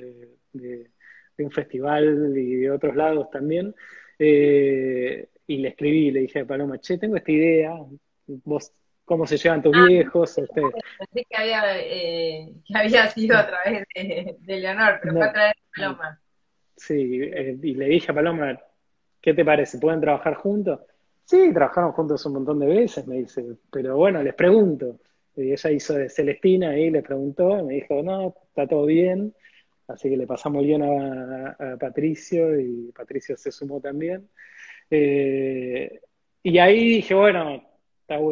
de, 0.53 0.91
un 1.39 1.51
festival 1.51 2.37
y 2.37 2.57
de 2.57 2.71
otros 2.71 2.97
lados 2.97 3.31
también. 3.31 3.75
Eh, 4.19 5.29
y 5.47 5.57
le 5.59 5.69
escribí, 5.69 6.11
le 6.11 6.21
dije 6.21 6.41
a 6.41 6.45
Paloma, 6.45 6.79
che, 6.81 6.99
tengo 6.99 7.17
esta 7.17 7.31
idea, 7.31 7.75
vos 8.27 8.73
cómo 9.05 9.27
se 9.27 9.37
llevan 9.37 9.62
tus 9.62 9.75
ah, 9.77 9.85
viejos. 9.87 10.38
Este. 10.38 10.61
Pensé 10.61 11.27
que 11.29 11.37
había, 11.37 11.62
eh, 11.81 12.53
que 12.67 12.79
había 12.79 13.11
sido 13.11 13.37
a 13.37 13.47
través 13.47 13.85
de, 13.95 14.37
Leonor, 14.59 14.99
pero 15.03 15.15
fue 15.15 15.27
a 15.27 15.33
través 15.33 15.53
de 15.55 15.81
Paloma. 15.83 16.21
Sí, 16.77 17.21
eh, 17.23 17.59
y 17.62 17.75
le 17.75 17.87
dije 17.87 18.11
a 18.11 18.15
Paloma, 18.15 18.59
¿qué 19.21 19.35
te 19.35 19.45
parece? 19.45 19.79
¿Pueden 19.79 20.01
trabajar 20.01 20.35
juntos? 20.35 20.81
Sí, 21.25 21.53
trabajaron 21.53 21.93
juntos 21.93 22.25
un 22.27 22.35
montón 22.35 22.59
de 22.59 22.67
veces, 22.67 23.07
me 23.07 23.19
dice, 23.19 23.45
pero 23.71 23.97
bueno, 23.97 24.23
les 24.23 24.35
pregunto. 24.35 24.99
Y 25.37 25.53
ella 25.53 25.71
hizo 25.71 25.95
de 25.95 26.09
Celestina 26.09 26.71
ahí, 26.71 26.91
le 26.91 27.03
preguntó, 27.03 27.65
me 27.65 27.75
dijo, 27.75 28.03
no, 28.03 28.35
está 28.49 28.67
todo 28.67 28.87
bien. 28.87 29.35
Así 29.88 30.09
que 30.09 30.17
le 30.17 30.27
pasamos 30.27 30.65
bien 30.65 30.83
a, 30.83 31.51
a 31.59 31.77
Patricio 31.77 32.59
y 32.59 32.93
Patricio 32.93 33.37
se 33.37 33.51
sumó 33.51 33.81
también. 33.81 34.29
Eh, 34.91 36.01
y 36.43 36.59
ahí 36.59 36.97
dije, 36.97 37.15
bueno, 37.15 37.62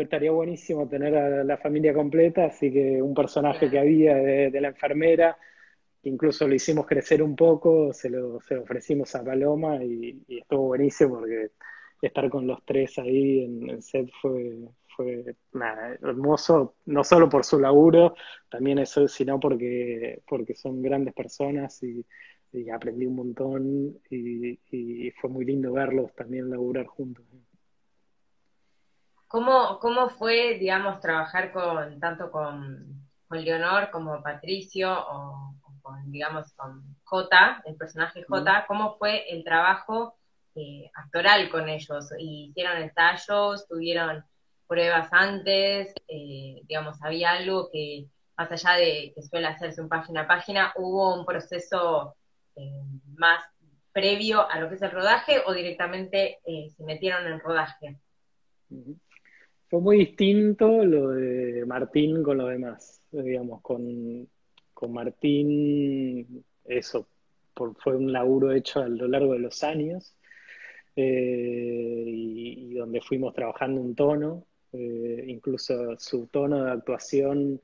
estaría 0.01 0.31
buenísimo 0.31 0.89
tener 0.89 1.17
a 1.17 1.45
la 1.45 1.57
familia 1.59 1.95
completa, 1.95 2.47
así 2.47 2.73
que 2.73 3.03
un 3.03 3.15
personaje 3.15 3.71
que 3.71 3.79
había 3.79 4.15
de, 4.17 4.61
la 4.61 4.69
enfermera, 4.69 5.39
incluso 6.03 6.47
lo 6.49 6.55
hicimos 6.55 6.87
crecer 6.87 7.23
un 7.23 7.37
poco, 7.37 7.93
se 7.93 8.11
lo, 8.11 8.37
ofrecimos 8.37 9.15
a 9.15 9.25
Paloma 9.25 9.83
y, 9.85 10.23
estuvo 10.29 10.69
buenísimo 10.69 11.21
porque 11.21 11.51
estar 12.03 12.29
con 12.31 12.47
los 12.47 12.65
tres 12.65 12.99
ahí 12.99 13.45
en, 13.45 13.71
el 13.71 13.83
set 13.83 14.11
fue, 14.21 14.59
fue 14.97 15.37
hermoso, 16.03 16.75
no 16.87 17.05
solo 17.05 17.29
por 17.29 17.45
su 17.45 17.59
laburo, 17.59 18.15
también 18.51 18.79
eso, 18.79 19.09
sino 19.09 19.39
porque, 19.39 20.23
porque 20.29 20.55
son 20.55 20.83
grandes 20.83 21.15
personas 21.15 21.83
y, 21.83 22.05
aprendí 22.75 23.07
un 23.07 23.15
montón 23.15 23.99
y, 24.11 25.11
fue 25.21 25.31
muy 25.31 25.45
lindo 25.45 25.73
verlos 25.73 26.15
también 26.15 26.51
laburar 26.51 26.87
juntos. 26.87 27.25
¿Cómo, 29.31 29.79
¿Cómo 29.79 30.09
fue, 30.09 30.59
digamos, 30.59 30.99
trabajar 30.99 31.53
con 31.53 32.01
tanto 32.01 32.33
con, 32.33 33.09
con 33.29 33.45
Leonor 33.45 33.89
como 33.93 34.21
Patricio 34.25 34.93
o, 34.93 35.55
con, 35.83 36.11
digamos, 36.11 36.53
con 36.55 36.97
J, 37.05 37.63
el 37.65 37.77
personaje 37.77 38.25
J? 38.25 38.65
¿Cómo 38.67 38.97
fue 38.99 39.33
el 39.33 39.45
trabajo 39.45 40.17
eh, 40.57 40.91
actoral 40.95 41.49
con 41.49 41.69
ellos? 41.69 42.09
¿Hicieron 42.19 42.79
ensayos? 42.79 43.69
¿Tuvieron 43.69 44.25
pruebas 44.67 45.13
antes? 45.13 45.95
Eh, 46.09 46.63
digamos, 46.65 47.01
¿había 47.01 47.31
algo 47.31 47.71
que, 47.71 48.09
más 48.37 48.51
allá 48.51 48.73
de 48.79 49.13
que 49.15 49.23
suele 49.23 49.47
hacerse 49.47 49.81
un 49.81 49.89
página 49.89 50.23
a 50.23 50.27
página, 50.27 50.73
hubo 50.75 51.15
un 51.15 51.25
proceso 51.25 52.17
eh, 52.57 52.83
más 53.17 53.45
previo 53.93 54.51
a 54.51 54.59
lo 54.59 54.69
que 54.69 54.75
es 54.75 54.83
el 54.83 54.91
rodaje 54.91 55.41
o 55.47 55.53
directamente 55.53 56.41
se 56.45 56.83
metieron 56.83 57.29
en 57.29 57.39
rodaje? 57.39 57.97
Fue 59.71 59.81
muy 59.81 59.99
distinto 59.99 60.85
lo 60.85 61.11
de 61.11 61.65
Martín 61.65 62.25
con 62.25 62.39
lo 62.39 62.49
demás. 62.49 63.01
Digamos, 63.13 63.63
con, 63.63 64.29
Martín, 64.89 66.45
eso 66.65 67.07
fue 67.55 67.97
un 67.97 68.13
laburo 68.13 68.53
hecho 68.53 68.81
a 68.81 68.89
lo 68.89 69.07
largo 69.07 69.35
de 69.35 69.39
los 69.41 69.63
años 69.63 70.15
eh, 70.97 72.05
y, 72.07 72.75
donde 72.75 73.01
fuimos 73.01 73.35
trabajando 73.35 73.81
un 73.81 73.95
tono, 73.95 74.47
eh, 74.73 75.25
incluso 75.29 75.97
su 75.99 76.27
tono 76.29 76.65
de 76.65 76.71
actuación 76.73 77.61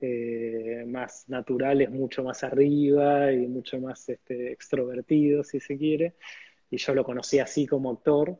eh, 0.00 0.84
más 0.86 1.28
natural 1.28 1.80
es 1.80 1.90
mucho 1.90 2.22
más 2.22 2.44
arriba 2.44 3.32
y 3.32 3.46
mucho 3.48 3.80
más 3.80 4.08
este, 4.08 4.52
extrovertido, 4.52 5.42
si 5.42 5.58
se 5.58 5.76
quiere. 5.76 6.14
Y 6.70 6.76
yo 6.76 6.94
lo 6.94 7.02
conocí 7.02 7.38
así 7.40 7.66
como 7.66 7.90
actor 7.90 8.38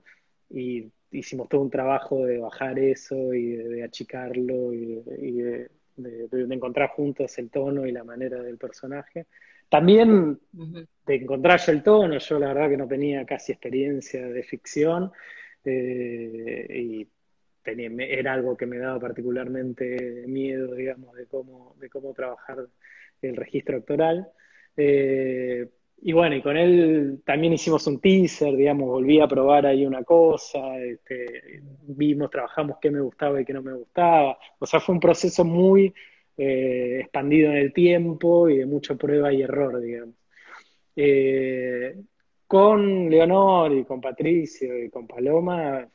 y 0.50 0.92
hicimos 1.10 1.48
todo 1.48 1.62
un 1.62 1.70
trabajo 1.70 2.26
de 2.26 2.38
bajar 2.38 2.78
eso 2.78 3.34
y 3.34 3.56
de, 3.56 3.82
achicarlo 3.84 4.72
y, 4.72 5.02
de, 5.06 5.70
encontrar 6.50 6.90
juntos 6.90 7.38
el 7.38 7.50
tono 7.50 7.86
y 7.86 7.92
la 7.92 8.04
manera 8.04 8.42
del 8.42 8.58
personaje. 8.58 9.26
También 9.68 10.38
de 10.52 11.14
encontrar 11.14 11.60
yo 11.60 11.72
el 11.72 11.82
tono, 11.82 12.18
yo 12.18 12.38
la 12.38 12.48
verdad 12.48 12.70
que 12.70 12.76
no 12.76 12.88
tenía 12.88 13.26
casi 13.26 13.52
experiencia 13.52 14.26
de 14.26 14.42
ficción 14.42 15.12
eh, 15.64 16.66
y 16.70 17.08
tenía, 17.62 17.90
era 18.06 18.32
algo 18.32 18.56
que 18.56 18.66
me 18.66 18.78
daba 18.78 18.98
particularmente 18.98 20.24
miedo, 20.26 20.74
digamos, 20.74 21.14
de 21.16 21.26
cómo, 21.26 21.74
de 21.78 21.90
cómo 21.90 22.14
trabajar 22.14 22.66
el 23.20 23.36
registro 23.36 23.78
actoral. 23.78 24.28
Eh, 24.76 25.68
y 26.00 26.12
bueno, 26.12 26.36
y 26.36 26.42
con 26.42 26.56
él 26.56 27.22
también 27.24 27.52
hicimos 27.52 27.86
un 27.86 28.00
teaser, 28.00 28.54
digamos, 28.56 28.88
volví 28.88 29.20
a 29.20 29.26
probar 29.26 29.66
ahí 29.66 29.84
una 29.84 30.04
cosa, 30.04 30.78
este, 30.78 31.60
vimos, 31.82 32.30
trabajamos 32.30 32.78
qué 32.80 32.90
me 32.90 33.00
gustaba 33.00 33.40
y 33.40 33.44
qué 33.44 33.52
no 33.52 33.62
me 33.62 33.72
gustaba. 33.72 34.38
O 34.58 34.66
sea, 34.66 34.80
fue 34.80 34.94
un 34.94 35.00
proceso 35.00 35.44
muy 35.44 35.92
eh, 36.36 37.00
expandido 37.00 37.50
en 37.50 37.56
el 37.58 37.72
tiempo 37.72 38.48
y 38.48 38.58
de 38.58 38.66
mucha 38.66 38.94
prueba 38.94 39.32
y 39.32 39.42
error, 39.42 39.80
digamos. 39.80 40.14
Eh, 40.94 41.96
con 42.46 43.10
Leonor 43.10 43.72
y 43.72 43.84
con 43.84 44.00
Patricio 44.00 44.82
y 44.82 44.90
con 44.90 45.06
Paloma 45.06 45.86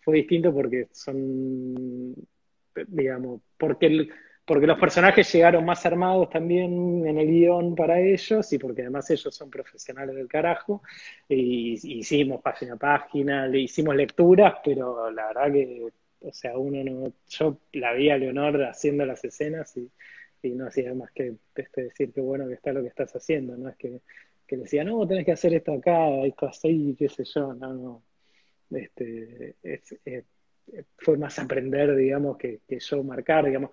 fue 0.00 0.16
distinto 0.16 0.52
porque 0.52 0.88
son, 0.92 2.14
digamos, 2.88 3.42
porque 3.56 3.86
el, 3.86 4.10
porque 4.44 4.66
los 4.66 4.78
personajes 4.78 5.32
llegaron 5.32 5.64
más 5.64 5.86
armados 5.86 6.28
también 6.30 7.06
en 7.06 7.18
el 7.18 7.28
guion 7.28 7.74
para 7.76 8.00
ellos 8.00 8.52
y 8.52 8.58
porque 8.58 8.82
además 8.82 9.08
ellos 9.10 9.34
son 9.34 9.50
profesionales 9.50 10.16
del 10.16 10.26
carajo. 10.26 10.82
Y, 11.28 11.74
hicimos 11.98 12.42
página 12.42 12.74
a 12.74 12.76
página, 12.76 13.46
le 13.46 13.60
hicimos 13.60 13.94
lecturas, 13.94 14.54
pero 14.64 15.10
la 15.10 15.28
verdad 15.28 15.52
que, 15.52 15.86
o 16.20 16.32
sea, 16.32 16.58
uno 16.58 16.82
no. 16.82 17.12
Yo 17.28 17.58
la 17.72 17.92
vi 17.92 18.10
a 18.10 18.18
Leonor 18.18 18.64
haciendo 18.64 19.06
las 19.06 19.24
escenas 19.24 19.76
y, 19.76 19.90
no 20.50 20.66
hacía 20.66 20.92
más 20.92 21.12
que 21.12 21.36
este, 21.54 21.84
decir 21.84 22.12
que 22.12 22.20
bueno 22.20 22.48
que 22.48 22.54
está 22.54 22.72
lo 22.72 22.82
que 22.82 22.88
estás 22.88 23.14
haciendo, 23.14 23.56
no 23.56 23.68
es 23.68 23.76
que, 23.76 24.00
que 24.44 24.56
le 24.56 24.64
decía, 24.64 24.82
no, 24.82 25.06
tenés 25.06 25.24
que 25.24 25.32
hacer 25.32 25.54
esto 25.54 25.72
acá, 25.72 26.08
esto 26.26 26.46
así, 26.46 26.96
qué 26.98 27.08
sé 27.08 27.24
yo, 27.24 27.54
no, 27.54 27.74
no. 27.74 28.02
Este, 28.72 29.54
fue 30.96 31.16
más 31.16 31.38
aprender, 31.38 31.94
digamos, 31.94 32.36
que, 32.38 32.60
que 32.66 32.80
yo 32.80 33.04
marcar, 33.04 33.46
digamos 33.46 33.70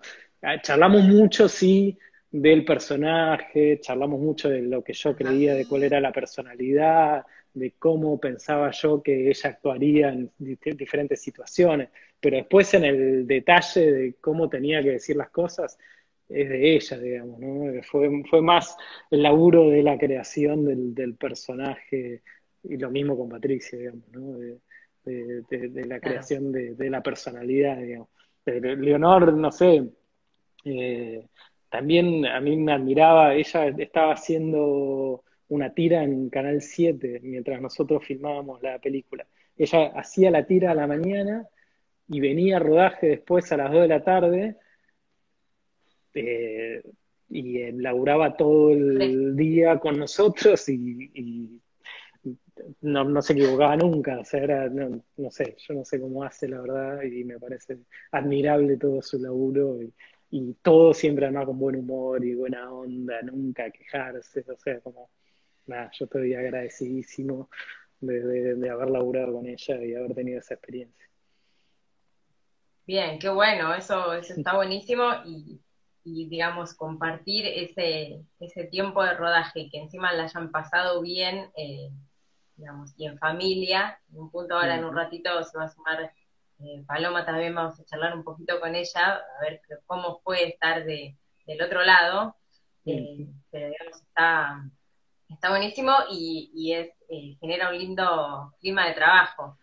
charlamos 0.62 1.04
mucho, 1.04 1.48
sí, 1.48 1.98
del 2.30 2.64
personaje, 2.64 3.80
charlamos 3.80 4.20
mucho 4.20 4.48
de 4.48 4.62
lo 4.62 4.82
que 4.84 4.92
yo 4.92 5.14
creía, 5.16 5.54
de 5.54 5.66
cuál 5.66 5.82
era 5.82 6.00
la 6.00 6.12
personalidad, 6.12 7.24
de 7.52 7.72
cómo 7.78 8.18
pensaba 8.20 8.70
yo 8.70 9.02
que 9.02 9.28
ella 9.28 9.50
actuaría 9.50 10.10
en 10.10 10.30
diferentes 10.38 11.20
situaciones, 11.20 11.88
pero 12.20 12.36
después 12.36 12.72
en 12.74 12.84
el 12.84 13.26
detalle 13.26 13.92
de 13.92 14.14
cómo 14.20 14.48
tenía 14.48 14.82
que 14.82 14.90
decir 14.90 15.16
las 15.16 15.30
cosas, 15.30 15.78
es 16.28 16.48
de 16.48 16.76
ella, 16.76 16.98
digamos, 16.98 17.40
¿no? 17.40 17.82
Fue, 17.82 18.08
fue 18.30 18.40
más 18.40 18.76
el 19.10 19.22
laburo 19.24 19.68
de 19.68 19.82
la 19.82 19.98
creación 19.98 20.94
del, 20.94 21.14
personaje, 21.16 22.22
y 22.62 22.76
lo 22.76 22.90
mismo 22.90 23.16
con 23.16 23.28
Patricia, 23.28 23.78
digamos, 23.78 24.08
¿no? 24.12 24.38
De, 24.38 24.60
la 25.86 25.98
creación 25.98 26.52
de, 26.52 26.90
la 26.90 27.02
personalidad, 27.02 27.78
digamos. 27.78 28.08
Leonor, 28.46 29.32
no 29.32 29.50
sé, 29.50 29.90
eh, 30.64 31.26
también 31.70 32.26
a 32.26 32.40
mí 32.40 32.56
me 32.56 32.72
admiraba, 32.72 33.34
ella 33.34 33.68
estaba 33.68 34.12
haciendo 34.14 35.24
una 35.48 35.72
tira 35.72 36.02
en 36.02 36.30
Canal 36.30 36.60
7 36.60 37.20
mientras 37.22 37.60
nosotros 37.60 38.04
filmábamos 38.04 38.62
la 38.62 38.78
película. 38.78 39.26
Ella 39.56 39.92
hacía 39.94 40.30
la 40.30 40.46
tira 40.46 40.72
a 40.72 40.74
la 40.74 40.86
mañana 40.86 41.46
y 42.08 42.20
venía 42.20 42.56
a 42.56 42.60
rodaje 42.60 43.08
después 43.08 43.50
a 43.52 43.56
las 43.56 43.72
2 43.72 43.82
de 43.82 43.88
la 43.88 44.04
tarde 44.04 44.56
eh, 46.14 46.82
y 47.28 47.58
eh, 47.58 47.72
laburaba 47.72 48.36
todo 48.36 48.72
el 48.72 49.36
día 49.36 49.78
con 49.78 49.98
nosotros 49.98 50.68
y, 50.68 51.60
no, 52.82 53.22
se 53.22 53.32
equivocaba 53.32 53.76
nunca, 53.76 54.18
o 54.18 54.24
sea, 54.24 54.42
era, 54.42 54.68
no, 54.68 55.02
no, 55.16 55.30
sé, 55.30 55.56
yo 55.58 55.74
no 55.74 55.84
sé 55.84 56.00
cómo 56.00 56.24
hace 56.24 56.46
la 56.48 56.60
verdad 56.60 57.02
y 57.02 57.24
me 57.24 57.38
parece 57.38 57.78
admirable 58.12 58.76
todo 58.76 59.00
su 59.00 59.18
laburo 59.18 59.80
y, 59.82 59.92
y 60.30 60.54
todo 60.62 60.94
siempre 60.94 61.26
además 61.26 61.46
con 61.46 61.58
buen 61.58 61.76
humor 61.76 62.24
y 62.24 62.34
buena 62.34 62.72
onda, 62.72 63.20
nunca 63.22 63.70
quejarse, 63.70 64.44
o 64.48 64.56
sea, 64.56 64.80
como, 64.80 65.10
nada, 65.66 65.90
yo 65.92 66.04
estoy 66.04 66.34
agradecidísimo 66.34 67.50
de, 68.00 68.70
haber 68.70 68.90
laburado 68.90 69.34
con 69.34 69.46
ella 69.46 69.84
y 69.84 69.94
haber 69.94 70.14
tenido 70.14 70.38
esa 70.38 70.54
experiencia. 70.54 71.06
Bien, 72.86 73.18
qué 73.18 73.28
bueno, 73.28 73.74
eso, 73.74 74.14
eso 74.14 74.34
está 74.34 74.54
buenísimo 74.56 75.04
y, 75.24 75.60
digamos, 76.04 76.74
compartir 76.74 77.46
ese, 77.46 78.24
ese 78.38 78.64
tiempo 78.64 79.02
de 79.02 79.14
rodaje 79.14 79.68
que 79.70 79.78
encima 79.78 80.12
la 80.12 80.24
hayan 80.24 80.50
pasado 80.50 81.02
bien, 81.02 81.50
eh, 81.56 81.90
digamos, 82.56 82.92
y 82.96 83.06
en 83.06 83.18
familia, 83.18 84.00
en 84.10 84.20
un 84.20 84.30
punto 84.30 84.54
ahora 84.54 84.76
en 84.76 84.84
un 84.84 84.94
ratito 84.94 85.42
se 85.44 85.58
va 85.58 85.64
a 85.64 85.70
sumar 85.70 86.12
eh, 86.62 86.84
Paloma 86.86 87.24
también, 87.24 87.54
vamos 87.54 87.80
a 87.80 87.84
charlar 87.84 88.14
un 88.14 88.24
poquito 88.24 88.60
con 88.60 88.74
ella, 88.74 89.14
a 89.14 89.40
ver 89.42 89.60
cómo 89.86 90.20
fue 90.22 90.48
estar 90.48 90.84
de, 90.84 91.16
del 91.46 91.62
otro 91.62 91.82
lado, 91.82 92.36
eh, 92.84 93.28
pero 93.50 93.68
digamos, 93.68 94.02
está, 94.02 94.70
está 95.28 95.50
buenísimo 95.50 95.92
y, 96.10 96.72
es, 96.72 96.90
eh, 97.08 97.36
genera 97.40 97.70
un 97.70 97.78
lindo 97.78 98.52
clima 98.60 98.86
de 98.86 98.94
trabajo. 98.94 99.58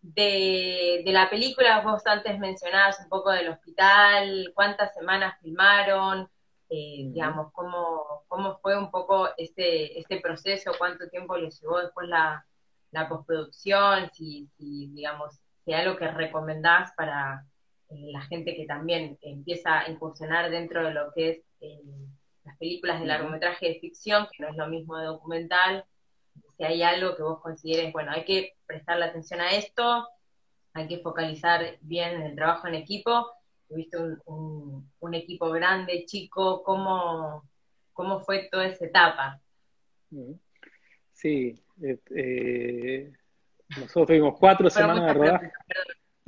De, 0.00 1.02
la 1.06 1.28
película, 1.28 1.80
vos 1.80 2.06
antes 2.06 2.38
mencionabas 2.38 3.00
un 3.00 3.08
poco 3.08 3.30
del 3.30 3.48
hospital, 3.48 4.52
cuántas 4.54 4.94
semanas 4.94 5.38
filmaron, 5.40 6.30
eh, 6.70 7.08
digamos, 7.12 7.52
cómo, 7.52 8.24
cómo 8.28 8.58
fue 8.58 8.78
un 8.78 8.90
poco 8.90 9.28
este, 9.36 9.98
este 9.98 10.20
proceso, 10.20 10.72
cuánto 10.78 11.08
tiempo 11.08 11.36
les 11.36 11.60
llevó 11.60 11.80
después 11.80 12.08
la, 12.08 12.46
la 12.90 13.08
postproducción, 13.08 14.10
si, 14.12 14.48
si, 14.56 14.88
digamos, 14.88 15.40
si 15.68 15.74
hay 15.74 15.82
algo 15.84 15.98
que 15.98 16.10
recomendás 16.10 16.92
para 16.96 17.44
la 17.90 18.22
gente 18.22 18.56
que 18.56 18.64
también 18.64 19.18
empieza 19.20 19.80
a 19.80 19.90
incursionar 19.90 20.50
dentro 20.50 20.82
de 20.82 20.94
lo 20.94 21.12
que 21.12 21.28
es 21.28 21.42
las 22.42 22.56
películas 22.56 23.00
de 23.00 23.06
largometraje 23.06 23.68
de 23.68 23.78
ficción, 23.78 24.28
que 24.32 24.42
no 24.42 24.48
es 24.48 24.56
lo 24.56 24.66
mismo 24.68 24.96
de 24.96 25.04
documental, 25.04 25.84
si 26.56 26.64
hay 26.64 26.82
algo 26.82 27.14
que 27.14 27.22
vos 27.22 27.42
consideres, 27.42 27.92
bueno, 27.92 28.12
hay 28.12 28.24
que 28.24 28.54
prestarle 28.64 29.04
atención 29.04 29.42
a 29.42 29.50
esto, 29.50 30.08
hay 30.72 30.88
que 30.88 31.00
focalizar 31.00 31.76
bien 31.82 32.22
el 32.22 32.34
trabajo 32.34 32.66
en 32.66 32.74
equipo, 32.74 33.30
tuviste 33.68 33.98
un, 33.98 34.90
un, 35.00 35.14
equipo 35.14 35.50
grande, 35.50 36.06
chico, 36.06 36.62
¿cómo, 36.62 37.46
¿cómo 37.92 38.20
fue 38.20 38.48
toda 38.50 38.68
esa 38.68 38.86
etapa? 38.86 39.38
Sí, 41.12 41.62
eh, 41.82 43.12
nosotros 43.70 44.06
tuvimos 44.06 44.38
cuatro 44.38 44.70
semanas 44.70 45.06
de 45.06 45.12
rodaje. 45.14 45.52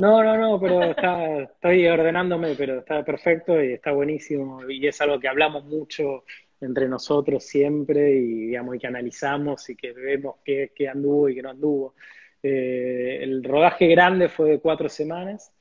No, 0.00 0.24
no, 0.24 0.37
no, 0.37 0.59
pero 0.59 0.83
está, 0.83 1.42
estoy 1.42 1.87
ordenándome, 1.87 2.55
pero 2.55 2.79
está 2.79 3.05
perfecto 3.05 3.62
y 3.62 3.74
está 3.74 3.92
buenísimo 3.92 4.68
y 4.68 4.87
es 4.87 4.98
algo 5.00 5.20
que 5.20 5.29
hablamos 5.29 5.64
mucho 5.64 6.24
entre 6.61 6.88
nosotros 6.88 7.44
siempre 7.44 8.12
y 8.12 8.46
digamos 8.46 8.76
y 8.76 8.79
que 8.79 8.87
analizamos 8.87 9.68
y 9.68 9.76
que 9.76 9.92
vemos 9.92 10.37
qué, 10.44 10.70
anduvo 10.90 11.29
y 11.29 11.35
qué 11.35 11.42
no 11.42 11.50
anduvo. 11.50 11.94
Eh, 12.42 13.18
el 13.22 13.44
rodaje 13.44 13.88
grande 13.88 14.29
fue 14.29 14.50
de 14.50 14.61
cuatro 14.61 14.88
semanas 14.88 15.53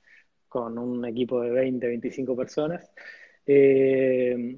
con 0.47 0.77
un 0.77 1.05
equipo 1.05 1.41
de 1.41 1.51
20, 1.51 1.87
25 1.87 2.35
personas. 2.35 2.89
Eh, 3.45 4.57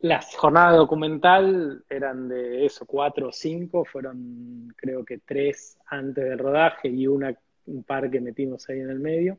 las 0.00 0.34
jornadas 0.34 0.76
documental 0.76 1.84
eran 1.88 2.28
de 2.28 2.64
eso, 2.64 2.86
cuatro 2.86 3.28
o 3.28 3.32
cinco, 3.32 3.84
fueron 3.84 4.72
creo 4.76 5.04
que 5.04 5.18
tres 5.18 5.78
antes 5.86 6.24
del 6.24 6.38
rodaje 6.38 6.88
y 6.88 7.06
una 7.06 7.36
un 7.66 7.84
par 7.84 8.10
que 8.10 8.20
metimos 8.20 8.68
ahí 8.68 8.80
en 8.80 8.90
el 8.90 9.00
medio. 9.00 9.38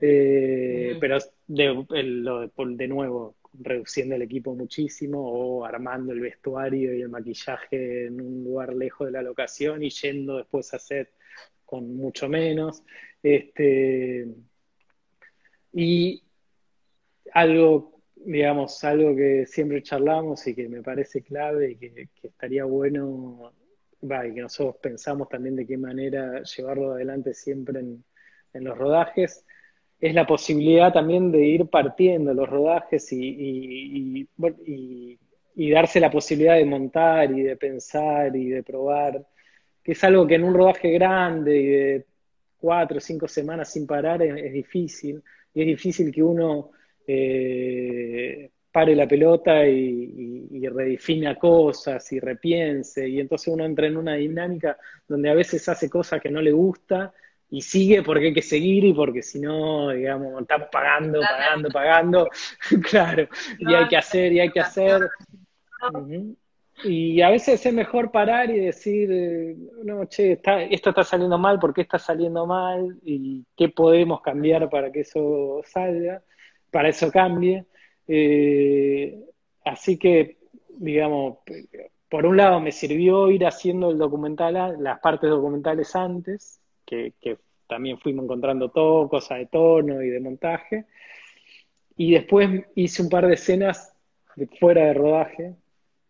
Eh, 0.00 0.96
pero 1.00 1.18
de, 1.46 1.86
de 2.76 2.88
nuevo, 2.88 3.36
reduciendo 3.60 4.14
el 4.16 4.22
equipo 4.22 4.54
muchísimo 4.54 5.20
o 5.20 5.64
armando 5.64 6.12
el 6.12 6.20
vestuario 6.20 6.94
y 6.94 7.02
el 7.02 7.08
maquillaje 7.08 8.06
en 8.06 8.20
un 8.20 8.44
lugar 8.44 8.74
lejos 8.74 9.06
de 9.06 9.12
la 9.12 9.22
locación 9.22 9.82
y 9.82 9.90
yendo 9.90 10.38
después 10.38 10.74
a 10.74 10.78
set 10.78 11.10
con 11.64 11.96
mucho 11.96 12.28
menos. 12.28 12.82
Este, 13.22 14.26
y 15.72 16.22
algo, 17.32 17.93
digamos, 18.24 18.82
algo 18.84 19.14
que 19.14 19.46
siempre 19.46 19.82
charlamos 19.82 20.46
y 20.46 20.54
que 20.54 20.68
me 20.68 20.82
parece 20.82 21.22
clave 21.22 21.72
y 21.72 21.76
que 21.76 22.08
estaría 22.22 22.64
bueno 22.64 23.52
y 24.04 24.34
que 24.34 24.40
nosotros 24.42 24.76
pensamos 24.82 25.28
también 25.28 25.56
de 25.56 25.66
qué 25.66 25.78
manera 25.78 26.42
llevarlo 26.42 26.92
adelante 26.92 27.32
siempre 27.32 27.80
en, 27.80 28.04
los 28.52 28.78
rodajes, 28.78 29.44
es 29.98 30.14
la 30.14 30.26
posibilidad 30.26 30.92
también 30.92 31.32
de 31.32 31.44
ir 31.44 31.66
partiendo 31.66 32.32
los 32.32 32.48
rodajes 32.48 33.10
y, 33.12 34.28
y, 35.56 35.70
darse 35.70 35.98
la 35.98 36.10
posibilidad 36.10 36.54
de 36.54 36.64
montar 36.64 37.32
y 37.32 37.42
de 37.42 37.56
pensar 37.56 38.36
y 38.36 38.50
de 38.50 38.62
probar, 38.62 39.26
que 39.82 39.92
es 39.92 40.04
algo 40.04 40.24
que 40.26 40.36
en 40.36 40.44
un 40.44 40.54
rodaje 40.54 40.90
grande 40.92 41.56
y 41.56 41.66
de 41.66 42.06
cuatro 42.58 42.98
o 42.98 43.00
cinco 43.00 43.26
semanas 43.26 43.72
sin 43.72 43.88
parar 43.88 44.22
es, 44.22 44.52
difícil, 44.52 45.20
y 45.52 45.62
es 45.62 45.66
difícil 45.66 46.12
que 46.12 46.22
uno 46.22 46.70
eh, 47.06 48.50
pare 48.70 48.96
la 48.96 49.06
pelota 49.06 49.66
y, 49.66 50.32
redefina 50.66 51.34
cosas 51.36 52.10
y 52.12 52.18
repiense, 52.18 53.06
y 53.06 53.20
entonces 53.20 53.48
uno 53.48 53.66
entra 53.66 53.86
en 53.86 53.98
una 53.98 54.14
dinámica 54.14 54.78
donde 55.06 55.28
a 55.28 55.34
veces 55.34 55.68
hace 55.68 55.90
cosas 55.90 56.22
que 56.22 56.30
no 56.30 56.40
le 56.40 56.52
gusta 56.52 57.12
y 57.50 57.60
sigue 57.60 58.02
porque 58.02 58.26
hay 58.26 58.34
que 58.34 58.42
seguir 58.42 58.82
y 58.84 58.94
porque 58.94 59.22
si 59.22 59.40
no, 59.40 59.90
digamos, 59.90 60.40
estamos 60.40 60.68
pagando, 60.72 61.20
pagando, 61.20 61.68
pagando, 61.68 62.28
claro, 62.90 63.28
y 63.58 63.74
hay 63.74 63.86
que 63.88 63.96
hacer 63.96 64.32
y 64.32 64.40
hay 64.40 64.50
que 64.50 64.60
hacer. 64.60 65.02
Y 66.82 67.20
a 67.22 67.30
veces 67.30 67.64
es 67.64 67.72
mejor 67.72 68.10
parar 68.10 68.50
y 68.50 68.58
decir, 68.58 69.08
eh, 69.12 69.56
no, 69.84 70.06
che, 70.06 70.40
esto 70.70 70.90
está 70.90 71.04
saliendo 71.04 71.38
mal, 71.38 71.60
¿por 71.60 71.72
qué 71.72 71.82
está 71.82 71.98
saliendo 71.98 72.46
mal? 72.46 72.98
¿Y 73.04 73.44
qué 73.56 73.68
podemos 73.68 74.20
cambiar 74.22 74.68
para 74.68 74.90
que 74.90 75.00
eso 75.00 75.62
salga, 75.64 76.22
para 76.74 76.88
eso 76.88 77.08
cambie? 77.12 77.66
Eh, 78.08 79.16
así 79.64 79.96
que, 79.96 80.38
digamos, 80.70 81.38
por 82.10 82.26
un 82.26 82.36
lado 82.36 82.58
me 82.58 82.72
sirvió 82.72 83.30
ir 83.30 83.46
haciendo 83.46 83.92
el 83.92 83.98
documental, 83.98 84.82
las 84.82 84.98
partes 84.98 85.30
documentales 85.30 85.94
antes, 85.94 86.60
que, 86.84 87.14
también 87.68 87.98
fuimos 87.98 88.24
encontrando 88.24 88.70
todo, 88.70 89.08
cosas 89.08 89.38
de 89.38 89.46
tono 89.46 90.02
y 90.02 90.08
de 90.08 90.18
montaje. 90.18 90.86
Y 91.96 92.12
después 92.12 92.64
hice 92.74 93.02
un 93.02 93.08
par 93.08 93.28
de 93.28 93.34
escenas 93.34 93.94
fuera 94.58 94.86
de 94.86 94.94
rodaje, 94.94 95.54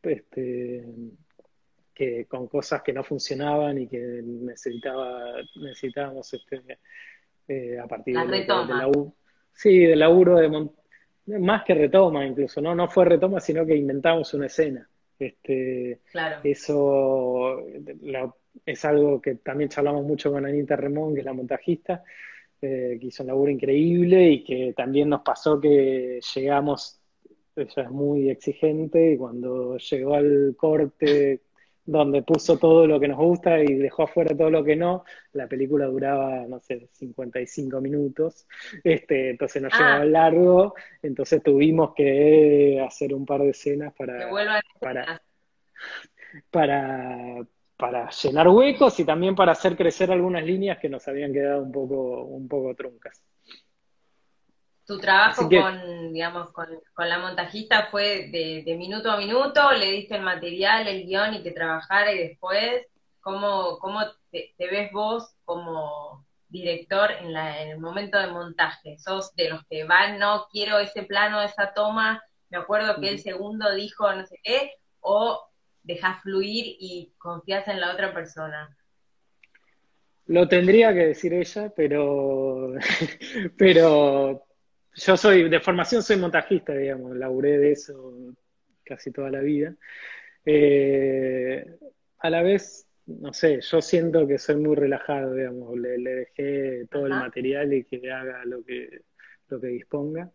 este, 0.02 0.84
que, 1.94 2.24
con 2.24 2.48
cosas 2.48 2.82
que 2.82 2.94
no 2.94 3.04
funcionaban 3.04 3.78
y 3.78 3.86
que 3.86 3.98
necesitaba, 4.24 5.34
necesitábamos 5.56 6.32
este, 6.32 6.78
eh, 7.48 7.78
a 7.78 7.86
partir 7.86 8.18
de, 8.18 8.26
de, 8.26 8.46
la 8.46 8.88
Sí, 9.54 9.78
del 9.86 10.00
laburo 10.00 10.36
de, 10.36 10.68
más 11.38 11.64
que 11.64 11.74
retoma 11.74 12.26
incluso, 12.26 12.60
¿no? 12.60 12.74
No 12.74 12.88
fue 12.88 13.04
retoma, 13.04 13.40
sino 13.40 13.64
que 13.64 13.76
inventamos 13.76 14.34
una 14.34 14.46
escena. 14.46 14.88
Este, 15.18 16.00
claro. 16.10 16.40
Eso 16.42 17.62
es 18.66 18.84
algo 18.84 19.20
que 19.20 19.36
también 19.36 19.70
charlamos 19.70 20.04
mucho 20.04 20.30
con 20.30 20.44
Anita 20.44 20.76
Remón, 20.76 21.14
que 21.14 21.20
es 21.20 21.26
la 21.26 21.32
montajista, 21.32 22.02
eh, 22.60 22.98
que 23.00 23.06
hizo 23.06 23.22
un 23.22 23.28
laburo 23.28 23.50
increíble 23.50 24.30
y 24.30 24.44
que 24.44 24.74
también 24.76 25.08
nos 25.08 25.22
pasó 25.22 25.60
que 25.60 26.20
llegamos, 26.34 27.00
ella 27.56 27.82
es 27.82 27.90
muy 27.90 28.30
exigente 28.30 29.12
y 29.12 29.16
cuando 29.16 29.76
llegó 29.78 30.14
al 30.14 30.54
corte 30.56 31.42
donde 31.86 32.22
puso 32.22 32.58
todo 32.58 32.86
lo 32.86 32.98
que 32.98 33.08
nos 33.08 33.18
gusta 33.18 33.60
y 33.60 33.74
dejó 33.74 34.04
afuera 34.04 34.36
todo 34.36 34.50
lo 34.50 34.64
que 34.64 34.76
no, 34.76 35.04
la 35.32 35.46
película 35.46 35.86
duraba, 35.86 36.46
no 36.46 36.60
sé, 36.60 36.88
55 36.92 37.80
minutos, 37.80 38.46
este, 38.82 39.30
entonces 39.30 39.62
nos 39.62 39.72
llevaba 39.72 40.00
ah. 40.00 40.04
largo, 40.04 40.74
entonces 41.02 41.42
tuvimos 41.42 41.94
que 41.94 42.82
hacer 42.86 43.12
un 43.14 43.26
par 43.26 43.42
de 43.42 43.50
escenas 43.50 43.92
para, 43.94 44.30
para, 44.80 45.22
para, 46.50 47.46
para 47.76 48.10
llenar 48.10 48.48
huecos 48.48 48.98
y 49.00 49.04
también 49.04 49.34
para 49.34 49.52
hacer 49.52 49.76
crecer 49.76 50.10
algunas 50.10 50.44
líneas 50.44 50.78
que 50.78 50.88
nos 50.88 51.06
habían 51.06 51.32
quedado 51.32 51.62
un 51.62 51.72
poco, 51.72 52.24
un 52.24 52.48
poco 52.48 52.74
truncas 52.74 53.22
tu 54.86 54.98
trabajo 54.98 55.48
con, 55.48 56.12
digamos, 56.12 56.50
con, 56.52 56.68
la 56.98 57.18
montajista 57.18 57.88
fue 57.90 58.28
de, 58.30 58.76
minuto 58.76 59.10
a 59.10 59.16
minuto, 59.16 59.72
le 59.72 59.90
diste 59.92 60.16
el 60.16 60.22
material, 60.22 60.86
el 60.86 61.06
guion 61.06 61.34
y 61.34 61.42
que 61.42 61.52
trabajara 61.52 62.12
y 62.12 62.28
después, 62.28 62.86
¿cómo, 63.20 63.78
cómo 63.78 64.00
te, 64.30 64.54
ves 64.58 64.92
vos 64.92 65.34
como 65.44 66.26
director 66.48 67.10
en, 67.12 67.32
la, 67.32 67.62
en 67.62 67.70
el 67.70 67.80
momento 67.80 68.18
de 68.18 68.26
montaje? 68.26 68.98
¿Sos 68.98 69.34
de 69.36 69.48
los 69.48 69.64
que 69.70 69.84
van, 69.84 70.18
no 70.18 70.46
quiero 70.52 70.78
ese 70.78 71.02
plano, 71.02 71.40
esa 71.42 71.72
toma, 71.72 72.22
me 72.50 72.58
acuerdo 72.58 73.00
que 73.00 73.08
el 73.08 73.20
segundo 73.20 73.74
dijo 73.74 74.12
no 74.12 74.26
sé 74.26 74.38
qué, 74.42 74.72
o 75.00 75.40
dejas 75.82 76.22
fluir 76.22 76.76
y 76.78 77.12
confías 77.16 77.68
en 77.68 77.80
la 77.80 77.92
otra 77.92 78.12
persona? 78.12 78.76
Lo 80.26 80.46
tendría 80.48 80.92
que 80.92 81.06
decir 81.06 81.32
ella, 81.34 81.72
pero, 81.74 82.74
pero 83.58 84.46
yo 84.94 85.16
soy, 85.16 85.48
de 85.48 85.60
formación 85.60 86.02
soy 86.02 86.16
montajista, 86.16 86.74
digamos, 86.74 87.16
laburé 87.16 87.58
de 87.58 87.72
eso 87.72 88.14
casi 88.84 89.10
toda 89.10 89.30
la 89.30 89.40
vida. 89.40 89.74
Eh, 90.44 91.64
a 92.18 92.30
la 92.30 92.42
vez, 92.42 92.86
no 93.06 93.32
sé, 93.32 93.60
yo 93.60 93.80
siento 93.82 94.26
que 94.26 94.38
soy 94.38 94.56
muy 94.56 94.76
relajado, 94.76 95.34
digamos, 95.34 95.76
le, 95.78 95.98
dejé 95.98 96.86
todo 96.90 97.06
el 97.06 97.12
material 97.12 97.72
y 97.72 97.84
que 97.84 98.10
haga 98.10 98.44
lo 98.44 98.64
que, 98.64 99.02
lo 99.48 99.60
que 99.60 99.66
disponga. 99.68 100.30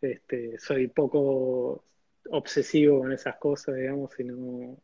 Este, 0.00 0.58
soy 0.58 0.88
poco 0.88 1.84
obsesivo 2.30 3.00
con 3.00 3.12
esas 3.12 3.36
cosas, 3.36 3.76
digamos, 3.76 4.12
sino 4.14 4.78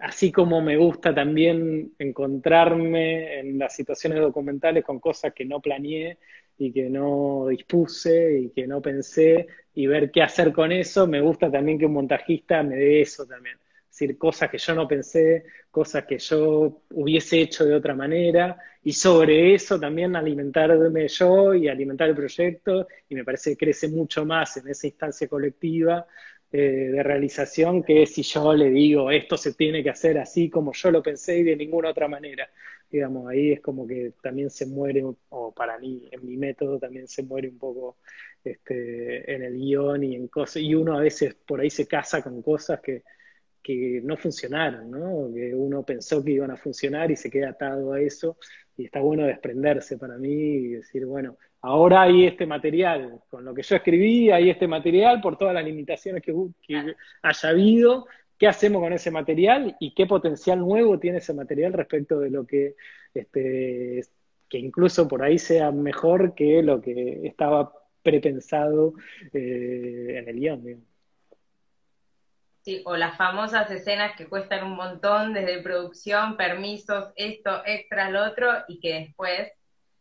así 0.00 0.30
como 0.30 0.60
me 0.60 0.76
gusta 0.76 1.14
también 1.14 1.94
encontrarme 1.98 3.40
en 3.40 3.58
las 3.58 3.74
situaciones 3.74 4.20
documentales 4.20 4.84
con 4.84 5.00
cosas 5.00 5.32
que 5.32 5.44
no 5.44 5.60
planeé 5.60 6.18
y 6.58 6.72
que 6.72 6.88
no 6.88 7.46
dispuse 7.48 8.38
y 8.40 8.50
que 8.50 8.66
no 8.66 8.80
pensé 8.80 9.46
y 9.74 9.86
ver 9.86 10.10
qué 10.10 10.22
hacer 10.22 10.52
con 10.52 10.72
eso, 10.72 11.06
me 11.06 11.20
gusta 11.20 11.50
también 11.50 11.78
que 11.78 11.86
un 11.86 11.92
montajista 11.92 12.62
me 12.62 12.76
dé 12.76 13.02
eso 13.02 13.26
también. 13.26 13.56
Es 13.56 14.00
decir, 14.00 14.18
cosas 14.18 14.50
que 14.50 14.58
yo 14.58 14.74
no 14.74 14.86
pensé, 14.86 15.44
cosas 15.70 16.04
que 16.04 16.18
yo 16.18 16.82
hubiese 16.90 17.40
hecho 17.40 17.64
de 17.64 17.74
otra 17.74 17.94
manera 17.94 18.58
y 18.82 18.92
sobre 18.92 19.54
eso 19.54 19.80
también 19.80 20.16
alimentarme 20.16 21.08
yo 21.08 21.54
y 21.54 21.68
alimentar 21.68 22.08
el 22.08 22.14
proyecto 22.14 22.86
y 23.08 23.14
me 23.14 23.24
parece 23.24 23.50
que 23.50 23.56
crece 23.66 23.88
mucho 23.88 24.24
más 24.24 24.56
en 24.58 24.68
esa 24.68 24.86
instancia 24.86 25.28
colectiva 25.28 26.06
eh, 26.52 26.90
de 26.92 27.02
realización 27.02 27.82
que 27.82 28.06
si 28.06 28.22
yo 28.22 28.54
le 28.54 28.70
digo 28.70 29.10
esto 29.10 29.36
se 29.36 29.54
tiene 29.54 29.82
que 29.82 29.90
hacer 29.90 30.16
así 30.18 30.48
como 30.48 30.72
yo 30.72 30.90
lo 30.92 31.02
pensé 31.02 31.38
y 31.38 31.42
de 31.42 31.56
ninguna 31.56 31.90
otra 31.90 32.08
manera. 32.08 32.48
Digamos, 32.88 33.28
ahí 33.28 33.52
es 33.52 33.60
como 33.60 33.86
que 33.86 34.12
también 34.22 34.48
se 34.48 34.64
muere, 34.64 35.02
o 35.30 35.52
para 35.52 35.76
mí, 35.78 36.08
en 36.10 36.24
mi 36.24 36.36
método 36.36 36.78
también 36.78 37.08
se 37.08 37.24
muere 37.24 37.48
un 37.48 37.58
poco 37.58 37.96
este, 38.44 39.34
en 39.34 39.42
el 39.42 39.54
guion 39.54 40.04
y 40.04 40.14
en 40.14 40.28
cosas, 40.28 40.62
y 40.62 40.72
uno 40.74 40.96
a 40.96 41.00
veces 41.00 41.34
por 41.34 41.60
ahí 41.60 41.68
se 41.68 41.88
casa 41.88 42.22
con 42.22 42.40
cosas 42.42 42.80
que, 42.80 43.02
que 43.60 44.00
no 44.04 44.16
funcionaron, 44.16 44.88
¿no? 44.88 45.34
Que 45.34 45.52
uno 45.52 45.82
pensó 45.82 46.22
que 46.22 46.30
iban 46.30 46.52
a 46.52 46.56
funcionar 46.56 47.10
y 47.10 47.16
se 47.16 47.28
queda 47.28 47.50
atado 47.50 47.92
a 47.92 48.00
eso, 48.00 48.38
y 48.76 48.84
está 48.84 49.00
bueno 49.00 49.26
desprenderse 49.26 49.98
para 49.98 50.16
mí 50.16 50.30
y 50.32 50.68
decir, 50.74 51.06
bueno, 51.06 51.36
ahora 51.66 52.02
hay 52.02 52.26
este 52.26 52.46
material, 52.46 53.20
con 53.28 53.44
lo 53.44 53.52
que 53.52 53.62
yo 53.62 53.74
escribí, 53.74 54.30
hay 54.30 54.50
este 54.50 54.68
material 54.68 55.20
por 55.20 55.36
todas 55.36 55.52
las 55.52 55.64
limitaciones 55.64 56.22
que, 56.22 56.32
haya 57.22 57.48
habido, 57.48 58.06
¿qué 58.38 58.46
hacemos 58.46 58.80
con 58.80 58.92
ese 58.92 59.10
material 59.10 59.76
y 59.80 59.92
qué 59.92 60.06
potencial 60.06 60.60
nuevo 60.60 61.00
tiene 61.00 61.18
ese 61.18 61.34
material 61.34 61.72
respecto 61.72 62.20
de 62.20 62.30
lo 62.30 62.46
que, 62.46 62.76
este, 63.12 64.00
que 64.48 64.58
incluso 64.58 65.08
por 65.08 65.24
ahí 65.24 65.38
sea 65.38 65.72
mejor 65.72 66.36
que 66.36 66.62
lo 66.62 66.80
que 66.80 67.26
estaba 67.26 67.72
prepensado 68.00 68.94
eh, 69.32 70.18
en 70.18 70.28
el 70.28 70.36
guion? 70.36 70.86
Sí, 72.60 72.82
o 72.84 72.96
las 72.96 73.16
famosas 73.16 73.68
escenas 73.72 74.16
que 74.16 74.28
cuestan 74.28 74.64
un 74.64 74.76
montón 74.76 75.32
desde 75.34 75.62
producción, 75.62 76.36
permisos, 76.36 77.12
esto, 77.16 77.62
extra, 77.64 78.08
lo 78.10 78.24
otro, 78.24 78.52
y 78.68 78.78
que 78.78 78.94
después 78.94 79.50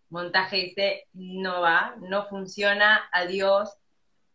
montaje 0.09 0.57
dice, 0.57 1.05
no 1.13 1.61
va, 1.61 1.95
no 2.01 2.27
funciona, 2.27 3.09
adiós, 3.11 3.77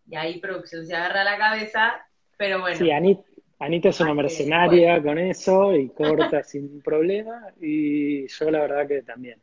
y 0.08 0.16
ahí 0.16 0.40
producción 0.40 0.86
se 0.86 0.94
agarra 0.94 1.24
la 1.24 1.38
cabeza, 1.38 2.06
pero 2.36 2.60
bueno. 2.60 2.76
Sí, 2.76 2.90
Anita, 2.90 3.88
es 3.88 4.00
una 4.00 4.14
mercenaria 4.14 5.02
con 5.02 5.18
eso 5.18 5.74
y 5.74 5.88
corta 5.90 6.42
sin 6.44 6.82
problema, 6.82 7.52
y 7.60 8.26
yo 8.26 8.50
la 8.50 8.60
verdad 8.60 8.88
que 8.88 9.02
también, 9.02 9.40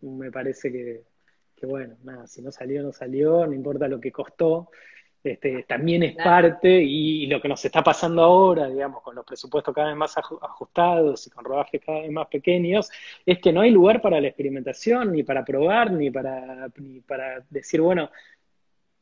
me 0.00 0.30
parece 0.30 0.70
que, 0.70 1.02
que 1.56 1.66
bueno, 1.66 1.96
nada, 2.02 2.26
si 2.26 2.42
no 2.42 2.52
salió, 2.52 2.82
no 2.82 2.92
salió, 2.92 3.46
no 3.46 3.52
importa 3.52 3.88
lo 3.88 4.00
que 4.00 4.12
costó, 4.12 4.70
este, 5.32 5.64
también 5.64 6.02
es 6.02 6.16
parte 6.16 6.82
y, 6.82 7.26
lo 7.26 7.40
que 7.40 7.48
nos 7.48 7.64
está 7.64 7.82
pasando 7.82 8.22
ahora, 8.22 8.68
digamos, 8.68 9.02
con 9.02 9.14
los 9.14 9.24
presupuestos 9.24 9.74
cada 9.74 9.88
vez 9.88 9.96
más 9.96 10.16
ajustados 10.16 11.26
y 11.26 11.30
con 11.30 11.44
rodajes 11.44 11.80
cada 11.84 12.00
vez 12.00 12.10
más 12.10 12.26
pequeños, 12.28 12.90
es 13.24 13.38
que 13.38 13.52
no 13.52 13.60
hay 13.60 13.70
lugar 13.70 14.00
para 14.00 14.20
la 14.20 14.28
experimentación, 14.28 15.12
ni 15.12 15.22
para 15.22 15.44
probar, 15.44 15.92
ni 15.92 16.10
para, 16.10 16.68
ni 16.78 17.00
para 17.00 17.44
decir, 17.50 17.80
bueno, 17.80 18.10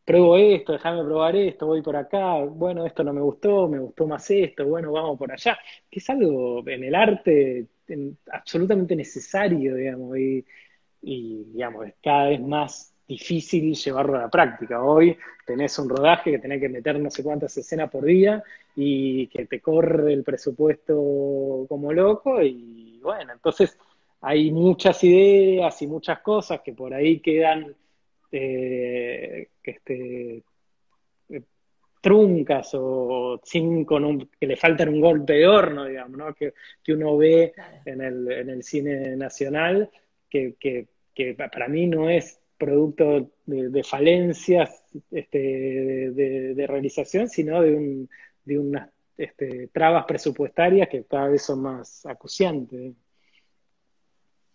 pruebo 0.04 0.36
esto, 0.36 0.72
déjame 0.72 1.04
probar 1.04 1.36
esto, 1.36 1.66
voy 1.66 1.82
por 1.82 1.96
acá, 1.96 2.36
bueno, 2.44 2.86
esto 2.86 3.04
no 3.04 3.12
me 3.12 3.20
gustó, 3.20 3.68
me 3.68 3.78
gustó 3.78 4.06
más 4.06 4.30
esto, 4.30 4.64
bueno, 4.66 4.92
vamos 4.92 5.18
por 5.18 5.32
allá, 5.32 5.58
que 5.90 5.98
es 5.98 6.10
algo 6.10 6.62
en 6.66 6.84
el 6.84 6.94
arte 6.94 7.66
absolutamente 8.32 8.96
necesario, 8.96 9.74
digamos, 9.74 10.16
y, 10.18 10.44
y 11.02 11.44
digamos, 11.52 11.86
cada 12.02 12.28
vez 12.28 12.40
más 12.40 12.95
difícil 13.06 13.74
llevarlo 13.74 14.16
a 14.16 14.22
la 14.22 14.28
práctica. 14.28 14.82
Hoy 14.82 15.16
tenés 15.44 15.78
un 15.78 15.88
rodaje 15.88 16.32
que 16.32 16.38
tenés 16.38 16.60
que 16.60 16.68
meter 16.68 16.98
no 16.98 17.10
sé 17.10 17.22
cuántas 17.22 17.56
escenas 17.56 17.90
por 17.90 18.04
día 18.04 18.42
y 18.74 19.28
que 19.28 19.46
te 19.46 19.60
corre 19.60 20.12
el 20.12 20.24
presupuesto 20.24 21.66
como 21.68 21.92
loco 21.92 22.42
y 22.42 22.98
bueno, 23.02 23.32
entonces 23.32 23.78
hay 24.20 24.50
muchas 24.50 25.02
ideas 25.04 25.80
y 25.82 25.86
muchas 25.86 26.20
cosas 26.20 26.60
que 26.60 26.72
por 26.72 26.92
ahí 26.92 27.20
quedan 27.20 27.74
eh, 28.32 29.48
este, 29.62 30.42
eh, 31.28 31.42
truncas 32.00 32.70
o 32.74 33.40
que 33.44 34.46
le 34.46 34.56
faltan 34.56 34.88
un 34.88 35.00
golpe 35.00 35.34
de 35.34 35.46
horno, 35.46 35.84
digamos, 35.84 36.18
¿no? 36.18 36.34
que, 36.34 36.54
que 36.82 36.92
uno 36.92 37.16
ve 37.16 37.54
en 37.84 38.00
el, 38.00 38.32
en 38.32 38.50
el 38.50 38.62
cine 38.64 39.16
nacional, 39.16 39.90
que, 40.28 40.54
que, 40.58 40.88
que 41.14 41.34
para 41.34 41.68
mí 41.68 41.86
no 41.86 42.10
es 42.10 42.40
producto 42.56 43.30
de, 43.44 43.84
falencias 43.84 44.84
este, 45.10 45.38
de, 45.38 46.66
realización, 46.66 47.28
sino 47.28 47.60
de, 47.62 47.74
un, 47.74 48.10
de 48.44 48.58
unas 48.58 48.90
este, 49.16 49.68
trabas 49.68 50.04
presupuestarias 50.06 50.88
que 50.88 51.04
cada 51.04 51.28
vez 51.28 51.42
son 51.42 51.62
más 51.62 52.04
acuciantes. 52.06 52.94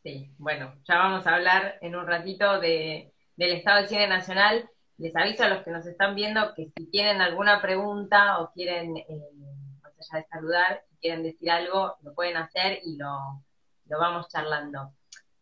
Sí, 0.04 0.32
bueno, 0.38 0.76
ya 0.88 0.98
vamos 0.98 1.28
a 1.28 1.36
hablar 1.36 1.78
en 1.82 1.96
un 1.96 2.08
ratito 2.08 2.60
de, 2.60 3.14
del 3.36 3.52
estado 3.52 3.78
del 3.80 3.90
cine 3.90 4.08
nacional. 4.08 4.70
Les 4.98 5.16
aviso 5.16 5.44
a 5.44 5.50
los 5.50 5.64
que 5.64 5.72
nos 5.72 5.86
están 5.86 6.16
viendo 6.16 6.54
que 6.56 6.72
si 6.76 6.88
tienen 6.88 7.22
alguna 7.22 7.62
pregunta 7.62 8.40
o 8.40 8.52
quieren, 8.52 8.98
eh, 8.98 9.32
más 9.82 9.94
allá 10.12 10.24
de 10.24 10.28
saludar, 10.28 10.84
si 10.90 10.98
quieren 10.98 11.24
decir 11.24 11.50
algo, 11.52 11.96
lo 12.02 12.14
pueden 12.14 12.38
hacer 12.38 12.80
y 12.84 12.98
lo, 12.98 13.44
lo 13.86 14.00
vamos 14.00 14.28
charlando 14.30 14.94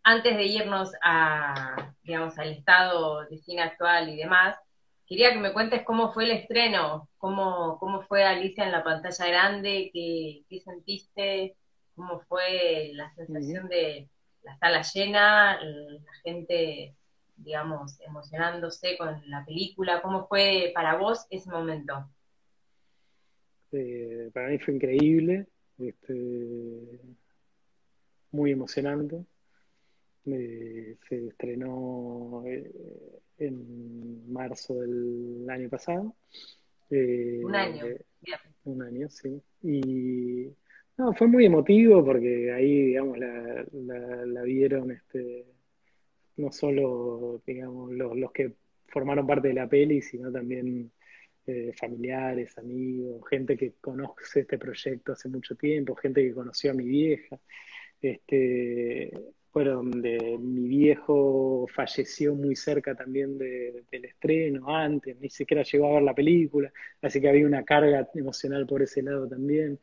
antes 0.09 0.35
de 0.35 0.45
irnos 0.45 0.91
a, 1.03 1.93
digamos, 2.01 2.37
al 2.39 2.49
estado 2.49 3.25
de 3.25 3.37
cine 3.37 3.61
actual 3.61 4.09
y 4.09 4.17
demás, 4.17 4.57
quería 5.05 5.31
que 5.31 5.39
me 5.39 5.53
cuentes 5.53 5.83
cómo 5.83 6.11
fue 6.11 6.23
el 6.23 6.31
estreno, 6.31 7.07
cómo, 7.19 7.77
cómo 7.79 8.01
fue 8.01 8.23
Alicia 8.23 8.65
en 8.65 8.71
la 8.71 8.83
pantalla 8.83 9.27
grande, 9.27 9.91
qué, 9.93 10.61
sentiste, 10.61 11.55
cómo 11.93 12.21
fue 12.21 12.89
la 12.93 13.13
sensación 13.13 13.69
de 13.69 14.09
la 14.41 14.57
sala 14.57 14.81
llena, 14.81 15.61
la 15.61 16.13
gente, 16.23 16.95
digamos, 17.35 18.01
emocionándose 18.01 18.97
con 18.97 19.21
la 19.29 19.45
película, 19.45 20.01
cómo 20.01 20.27
fue 20.27 20.71
para 20.73 20.97
vos 20.97 21.27
ese 21.29 21.51
momento. 21.51 22.09
Eh, 23.71 24.31
para 24.33 24.47
mí 24.47 24.57
fue 24.57 24.73
increíble, 24.73 25.45
este, 25.77 26.99
muy 28.31 28.51
emocionante 28.51 29.23
se 30.23 30.97
estrenó 31.27 32.43
eh, 32.45 32.71
en 33.37 34.31
marzo 34.31 34.75
del 34.75 35.45
año 35.49 35.69
pasado. 35.69 36.15
Eh, 36.89 37.41
un 37.43 37.55
año. 37.55 37.85
Un 38.65 38.81
año, 38.81 39.09
sí. 39.09 39.41
Y 39.63 40.51
no, 40.97 41.13
fue 41.13 41.27
muy 41.27 41.45
emotivo 41.45 42.03
porque 42.03 42.51
ahí, 42.51 42.87
digamos, 42.87 43.17
la, 43.17 43.65
la, 44.25 44.41
vieron 44.43 44.91
este, 44.91 45.45
no 46.37 46.51
solo, 46.51 47.41
digamos, 47.45 47.91
los, 47.93 48.17
los, 48.17 48.31
que 48.31 48.53
formaron 48.87 49.25
parte 49.25 49.49
de 49.49 49.53
la 49.53 49.67
peli, 49.67 50.01
sino 50.01 50.31
también 50.31 50.91
eh, 51.45 51.71
familiares, 51.75 52.57
amigos, 52.57 53.27
gente 53.29 53.57
que 53.57 53.73
conoce 53.81 54.41
este 54.41 54.57
proyecto 54.57 55.13
hace 55.13 55.29
mucho 55.29 55.55
tiempo, 55.55 55.95
gente 55.95 56.21
que 56.21 56.33
conoció 56.33 56.71
a 56.71 56.75
mi 56.75 56.85
vieja. 56.85 57.39
Este, 58.01 59.11
fueron 59.51 60.01
de 60.01 60.37
mi 60.39 60.67
viejo 60.67 61.67
falleció 61.73 62.35
muy 62.35 62.55
cerca 62.55 62.95
también 62.95 63.37
del 63.37 64.05
estreno 64.05 64.75
antes, 64.75 65.19
ni 65.19 65.29
siquiera 65.29 65.63
llegó 65.63 65.87
a 65.87 65.93
ver 65.95 66.03
la 66.03 66.15
película, 66.15 66.71
así 67.01 67.19
que 67.19 67.29
había 67.29 67.45
una 67.45 67.63
carga 67.63 68.07
emocional 68.15 68.65
por 68.67 68.81
ese 68.83 69.01
lado 69.01 69.27
también. 69.27 69.79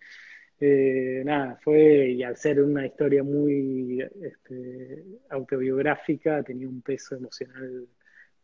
Eh, 0.58 1.22
nada, 1.24 1.58
fue, 1.62 2.10
y 2.12 2.22
al 2.22 2.36
ser 2.36 2.62
una 2.62 2.86
historia 2.86 3.22
muy 3.22 4.00
este, 4.22 5.04
autobiográfica, 5.30 6.42
tenía 6.42 6.68
un 6.68 6.80
peso 6.82 7.16
emocional 7.16 7.86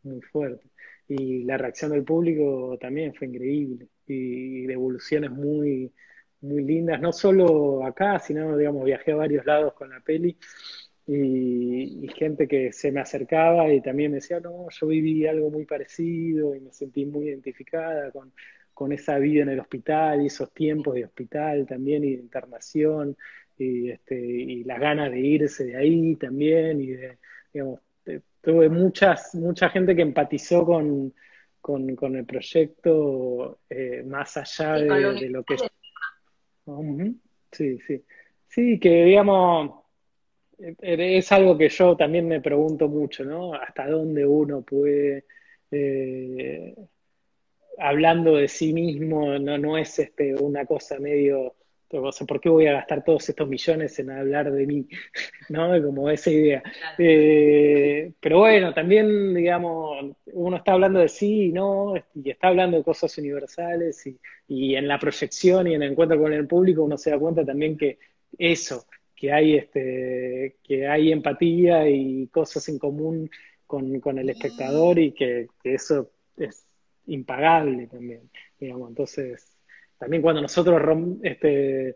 muy 0.02 0.20
fuerte. 0.22 0.70
Y 1.08 1.44
la 1.44 1.56
reacción 1.58 1.92
del 1.92 2.04
público 2.04 2.76
también 2.80 3.14
fue 3.14 3.28
increíble, 3.28 3.88
y, 4.06 4.66
devoluciones 4.66 5.30
muy, 5.30 5.92
muy 6.40 6.64
lindas, 6.64 7.00
no 7.00 7.12
solo 7.12 7.84
acá, 7.84 8.18
sino, 8.18 8.56
digamos, 8.56 8.84
viajé 8.84 9.12
a 9.12 9.16
varios 9.16 9.46
lados 9.46 9.74
con 9.74 9.90
la 9.90 10.00
peli 10.00 10.36
y, 11.06 12.08
gente 12.16 12.46
que 12.46 12.72
se 12.72 12.92
me 12.92 13.00
acercaba 13.00 13.72
y 13.72 13.80
también 13.80 14.12
me 14.12 14.16
decía, 14.16 14.40
no, 14.40 14.66
yo 14.70 14.86
viví 14.86 15.26
algo 15.26 15.50
muy 15.50 15.64
parecido 15.64 16.54
y 16.54 16.60
me 16.60 16.72
sentí 16.72 17.04
muy 17.04 17.28
identificada 17.28 18.10
con, 18.12 18.32
con 18.72 18.92
esa 18.92 19.18
vida 19.18 19.42
en 19.42 19.48
el 19.50 19.60
hospital 19.60 20.22
y 20.22 20.26
esos 20.26 20.52
tiempos 20.52 20.94
de 20.94 21.04
hospital 21.04 21.66
también 21.66 22.04
y 22.04 22.16
de 22.16 22.22
internación. 22.22 23.16
y, 23.58 23.90
este, 23.90 24.18
y 24.18 24.64
las 24.64 24.78
ganas 24.80 25.10
de 25.10 25.20
irse 25.20 25.64
de 25.64 25.76
ahí 25.76 26.16
también, 26.16 26.80
y 26.80 26.88
de, 26.88 27.18
digamos, 27.52 27.80
tuve 28.42 28.68
muchas, 28.68 29.34
mucha 29.34 29.70
gente 29.70 29.94
que 29.96 30.02
empatizó 30.02 30.64
con, 30.66 31.14
con, 31.60 32.16
el 32.16 32.26
proyecto 32.26 33.60
eh, 33.70 34.02
más 34.04 34.36
allá 34.36 34.74
de, 34.74 35.30
lo 35.30 35.44
que... 35.44 35.56
Sí, 37.52 37.78
sí. 37.86 38.04
Sí, 38.48 38.78
que 38.78 39.04
digamos, 39.04 39.81
es 40.58 41.32
algo 41.32 41.56
que 41.58 41.68
yo 41.68 41.96
también 41.96 42.28
me 42.28 42.40
pregunto 42.40 42.88
mucho, 42.88 43.24
¿no? 43.24 43.54
Hasta 43.54 43.88
dónde 43.88 44.26
uno 44.26 44.62
puede, 44.62 45.24
eh, 45.70 46.74
hablando 47.78 48.36
de 48.36 48.48
sí 48.48 48.72
mismo, 48.72 49.38
no, 49.38 49.58
no 49.58 49.78
es 49.78 49.98
este, 49.98 50.34
una 50.34 50.66
cosa 50.66 50.98
medio 50.98 51.54
¿por 52.26 52.40
qué 52.40 52.48
voy 52.48 52.66
a 52.66 52.72
gastar 52.74 53.04
todos 53.04 53.28
estos 53.28 53.48
millones 53.48 53.98
en 53.98 54.10
hablar 54.10 54.50
de 54.50 54.66
mí? 54.66 54.88
¿No? 55.48 55.70
Como 55.82 56.08
esa 56.10 56.30
idea. 56.30 56.62
Eh, 56.98 58.12
pero 58.20 58.38
bueno, 58.38 58.72
también, 58.72 59.34
digamos, 59.34 60.16
uno 60.32 60.56
está 60.56 60.72
hablando 60.72 61.00
de 61.00 61.08
sí 61.08 61.46
y 61.46 61.52
no, 61.52 61.94
y 62.14 62.30
está 62.30 62.48
hablando 62.48 62.78
de 62.78 62.84
cosas 62.84 63.16
universales, 63.18 64.06
y, 64.06 64.18
y 64.48 64.74
en 64.74 64.88
la 64.88 64.98
proyección 64.98 65.66
y 65.66 65.74
en 65.74 65.82
el 65.82 65.92
encuentro 65.92 66.18
con 66.18 66.32
el 66.32 66.46
público 66.46 66.82
uno 66.82 66.96
se 66.96 67.10
da 67.10 67.18
cuenta 67.18 67.44
también 67.44 67.76
que 67.76 67.98
eso, 68.38 68.86
que 69.22 69.32
hay, 69.32 69.54
este, 69.54 70.56
que 70.64 70.88
hay 70.88 71.12
empatía 71.12 71.88
y 71.88 72.26
cosas 72.26 72.68
en 72.68 72.76
común 72.80 73.30
con, 73.68 74.00
con 74.00 74.18
el 74.18 74.28
espectador 74.28 74.98
y 74.98 75.12
que, 75.12 75.46
eso 75.62 76.10
es 76.36 76.66
impagable 77.06 77.86
también, 77.86 78.28
entonces 78.58 79.56
también 79.96 80.22
cuando 80.22 80.42
nosotros 80.42 80.82
este, 81.22 81.90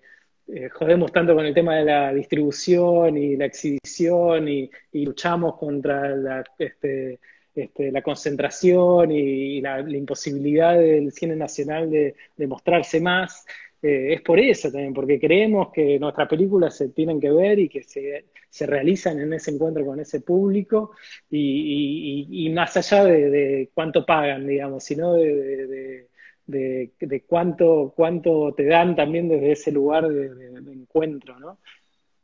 eh, 0.47 0.69
jodemos 0.73 1.11
tanto 1.11 1.35
con 1.35 1.45
el 1.45 1.53
tema 1.53 1.75
de 1.75 1.85
la 1.85 2.15
distribución 2.15 3.19
y 3.19 3.35
la 3.35 3.47
exhibición 3.47 4.49
y, 4.49 4.71
luchamos 4.93 5.57
contra 5.57 6.15
la, 6.15 6.45
este, 6.61 7.19
este, 7.57 7.91
la 7.91 8.03
concentración 8.03 9.11
y, 9.11 9.63
la, 9.63 9.81
imposibilidad 9.81 10.79
del 10.79 11.11
cine 11.11 11.35
nacional 11.35 11.91
de, 11.91 12.15
mostrarse 12.47 13.01
más, 13.01 13.47
eh, 13.83 14.15
es 14.15 14.23
por 14.23 14.39
eso 14.41 14.71
también, 14.71 14.95
porque 14.95 15.21
creemos 15.21 15.73
que 15.73 15.99
nuestras 15.99 16.29
películas 16.29 16.77
se 16.77 16.89
tienen 16.91 17.21
que 17.21 17.31
ver 17.31 17.59
y 17.59 17.69
que 17.69 17.83
se, 17.83 18.25
realizan 18.67 19.21
en 19.21 19.35
ese 19.35 19.51
encuentro 19.51 19.85
con 19.85 20.01
ese 20.01 20.21
público 20.23 20.93
y, 21.31 22.51
más 22.55 22.77
allá 22.77 23.05
de, 23.05 23.71
cuánto 23.75 24.07
pagan, 24.07 24.47
digamos, 24.47 24.83
sino 24.85 25.13
de 25.15 26.09
de, 26.47 27.25
cuánto, 27.27 27.93
cuánto 27.97 28.55
te 28.57 28.67
dan 28.67 28.97
también 28.97 29.29
desde 29.29 29.53
ese 29.53 29.73
lugar 29.73 30.09
de, 30.09 30.73
encuentro, 30.73 31.39
¿no? 31.39 31.59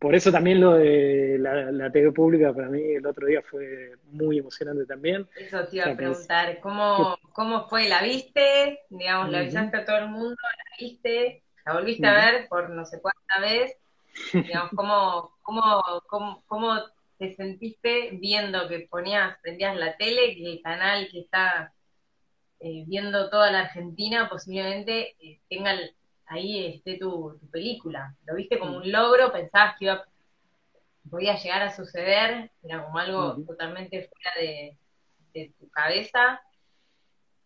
Por 0.03 0.17
eso 0.17 0.33
también 0.33 0.61
lo 0.61 0.73
de 0.73 1.39
la, 1.39 1.93
TV 1.93 2.11
pública 2.11 2.53
para 2.53 2.69
mí 2.69 2.83
el 2.95 3.07
otro 3.07 3.25
día 3.25 3.41
fue 3.41 3.93
muy 4.11 4.37
emocionante 4.37 4.85
también. 4.85 5.29
Eso 5.37 5.65
te 5.65 5.77
iba 5.77 5.93
a 5.93 5.97
preguntar, 5.97 6.59
¿cómo, 6.59 7.17
¿cómo 7.33 7.69
fue? 7.69 7.89
¿La 7.89 8.03
viste? 8.03 8.81
Digamos, 8.91 9.31
¿la 9.31 9.39
avisaste 9.39 9.77
a 9.77 9.85
todo 9.85 9.99
el 9.99 10.09
mundo? 10.09 10.35
¿La 10.43 10.85
viste? 10.85 11.45
¿La 11.65 11.75
volviste 11.75 12.05
a 12.05 12.15
ver 12.15 12.49
por 12.49 12.71
no 12.71 12.85
sé 12.85 13.01
cuánta 13.01 13.39
vez? 13.41 13.77
Digamos, 14.33 14.71
¿cómo, 14.75 15.37
cómo, 15.43 16.03
cómo, 16.09 16.43
cómo 16.49 16.81
te 17.19 17.37
sentiste 17.37 18.11
viendo 18.15 18.67
que 18.69 18.89
ponías, 18.91 19.39
prendías 19.41 19.77
la 19.77 19.97
tele, 19.97 20.35
que 20.35 20.53
el 20.55 20.63
canal 20.63 21.07
que 21.13 21.21
está 21.21 21.73
eh, 22.59 22.83
viendo 22.89 23.31
toda 23.31 23.53
la 23.53 23.61
Argentina, 23.61 24.29
posiblemente 24.29 25.15
eh, 25.21 25.39
tenga 25.49 25.77
ahí 26.33 26.67
esté 26.67 26.99
tu, 26.99 27.39
película. 27.51 28.15
¿Lo 28.27 28.35
viste 28.35 28.59
como 28.59 28.79
un 28.79 28.91
logro? 28.91 29.33
¿Pensabas 29.33 29.77
que 29.79 29.87
iba, 29.87 30.05
podía 31.11 31.37
llegar 31.37 31.63
a 31.63 31.71
suceder? 31.71 32.51
¿Era 32.63 32.85
como 32.85 32.99
algo 32.99 33.37
totalmente 33.45 34.09
fuera 34.09 34.31
de, 34.41 35.53
tu 35.59 35.69
cabeza? 35.71 36.41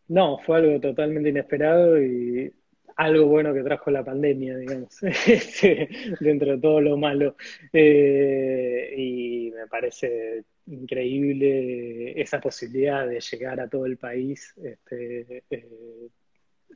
No, 0.08 0.38
fue 0.38 0.58
algo 0.58 0.80
totalmente 0.80 1.30
inesperado 1.30 2.00
y 2.00 2.52
algo 2.96 3.26
bueno 3.26 3.52
que 3.52 3.62
trajo 3.62 3.90
la 3.90 4.04
pandemia, 4.04 4.56
digamos, 4.56 5.02
este, 5.02 5.88
dentro 6.20 6.52
de 6.52 6.58
todo 6.58 6.80
lo 6.80 6.96
malo. 6.96 7.36
Eh, 7.72 8.94
y 8.96 9.50
me 9.50 9.66
parece 9.66 10.44
increíble 10.66 12.20
esa 12.20 12.40
posibilidad 12.40 13.06
de 13.06 13.20
llegar 13.20 13.60
a 13.60 13.68
todo 13.68 13.86
el 13.86 13.98
país 13.98 14.54
este, 14.62 15.44
eh, 15.50 16.08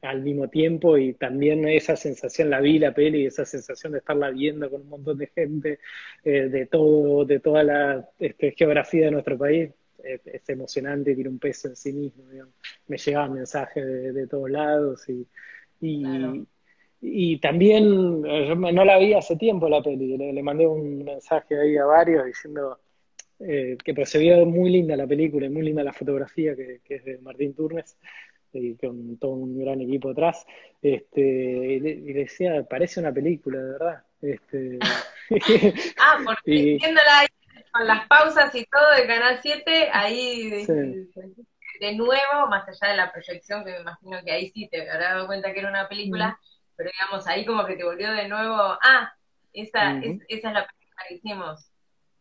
al 0.02 0.22
mismo 0.22 0.48
tiempo 0.48 0.96
y 0.96 1.14
también 1.14 1.68
esa 1.68 1.96
sensación, 1.96 2.50
la 2.50 2.60
vi 2.60 2.78
la 2.78 2.94
peli, 2.94 3.26
esa 3.26 3.44
sensación 3.44 3.92
de 3.92 3.98
estarla 3.98 4.30
viendo 4.30 4.70
con 4.70 4.82
un 4.82 4.88
montón 4.88 5.18
de 5.18 5.26
gente 5.28 5.78
eh, 6.24 6.48
de 6.48 6.66
todo, 6.66 7.24
de 7.24 7.40
toda 7.40 7.62
la 7.62 8.08
este, 8.18 8.52
geografía 8.52 9.06
de 9.06 9.10
nuestro 9.10 9.36
país, 9.36 9.70
es, 10.02 10.48
emocionante, 10.48 11.14
tiene 11.14 11.28
un 11.28 11.38
peso 11.38 11.68
en 11.68 11.76
sí 11.76 11.92
mismo, 11.92 12.24
me 12.86 12.96
llegaban 12.96 13.34
mensajes 13.34 14.14
de, 14.14 14.26
todos 14.26 14.50
lados 14.50 15.06
y, 15.08 15.26
y, 17.02 17.38
también 17.38 18.22
yo 18.22 18.54
no 18.54 18.84
la 18.84 18.98
vi 18.98 19.12
hace 19.12 19.36
tiempo 19.36 19.68
la 19.68 19.82
peli, 19.82 20.16
le 20.16 20.42
mandé 20.42 20.66
un 20.66 21.04
mensaje 21.04 21.58
ahí 21.60 21.76
a 21.76 21.84
varios 21.84 22.24
diciendo 22.24 22.78
eh, 23.42 23.78
que 23.82 24.04
se 24.04 24.18
vio 24.18 24.44
muy 24.44 24.68
linda 24.68 24.94
la 24.96 25.06
película, 25.06 25.48
muy 25.48 25.62
linda 25.62 25.82
la 25.82 25.94
fotografía 25.94 26.54
que, 26.54 26.80
es 26.86 27.04
de 27.04 27.18
Martín 27.18 27.54
Turnes, 27.54 27.96
y 28.52 28.76
con 28.76 29.18
todo 29.18 29.32
un 29.32 29.58
gran 29.58 29.80
equipo 29.80 30.10
atrás. 30.10 30.46
Este, 30.82 31.20
y, 31.20 31.80
le, 31.80 31.96
decía, 32.12 32.64
parece 32.68 33.00
una 33.00 33.12
película, 33.12 33.58
de 33.58 33.72
verdad. 33.72 34.04
Este, 34.22 34.78
ah, 35.98 36.18
porque 36.24 36.40
viéndola 36.80 37.26
con 37.72 37.86
las 37.86 38.06
pausas 38.08 38.54
y 38.54 38.64
todo 38.66 38.94
de 38.96 39.06
Canal 39.06 39.38
7, 39.40 39.88
ahí 39.92 40.50
de, 40.50 41.94
nuevo, 41.94 42.48
más 42.48 42.68
allá 42.68 42.92
de 42.92 42.96
la 42.96 43.12
proyección, 43.12 43.64
que 43.64 43.72
me 43.72 43.80
imagino 43.80 44.18
que 44.24 44.32
ahí 44.32 44.50
sí 44.50 44.68
te 44.70 44.82
habrás 44.82 45.14
dado 45.14 45.26
cuenta 45.26 45.52
que 45.52 45.60
era 45.60 45.70
una 45.70 45.88
película, 45.88 46.38
pero 46.76 46.90
digamos, 46.92 47.26
ahí 47.26 47.44
como 47.46 47.64
que 47.64 47.76
te 47.76 47.84
volvió 47.84 48.10
de 48.12 48.28
nuevo, 48.28 48.56
ah, 48.56 49.12
esa, 49.52 49.98
es, 49.98 50.20
esa 50.28 50.48
es 50.48 50.54
la 50.54 50.66
película 50.66 51.02
que 51.08 51.14
hicimos. 51.14 51.70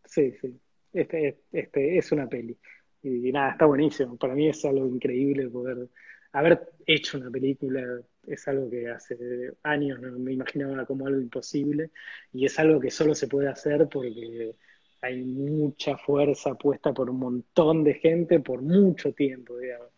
Sí, 0.06 0.32
sí 0.40 0.60
este, 0.94 1.40
este, 1.52 1.98
es 1.98 2.12
una 2.12 2.28
peli. 2.28 2.58
Y, 3.02 3.32
nada, 3.32 3.52
está 3.52 3.66
buenísimo. 3.66 4.18
Para 4.18 4.34
mí 4.36 4.50
es 4.50 4.64
algo 4.66 4.86
increíble 4.88 5.50
poder 5.50 5.90
haber 6.32 6.72
hecho 6.86 7.18
una 7.18 7.30
película. 7.32 8.02
Es 8.28 8.48
algo 8.48 8.70
que 8.70 8.90
hace 8.90 9.18
años 9.64 10.00
no 10.00 10.20
me 10.20 10.34
imaginaba 10.34 10.86
como 10.86 11.08
algo 11.08 11.22
imposible. 11.22 11.92
Y 12.34 12.46
es 12.46 12.60
algo 12.60 12.80
que 12.80 12.92
solo 12.92 13.16
se 13.16 13.28
puede 13.28 13.50
hacer 13.50 13.88
porque 13.90 14.56
hay 15.02 15.24
mucha 15.24 15.98
fuerza 15.98 16.56
puesta 16.56 16.94
por 16.94 17.10
un 17.10 17.20
montón 17.20 17.84
de 17.84 17.96
gente 17.96 18.40
por 18.40 18.62
mucho 18.62 19.14
tiempo, 19.14 19.58
digamos. 19.58 19.90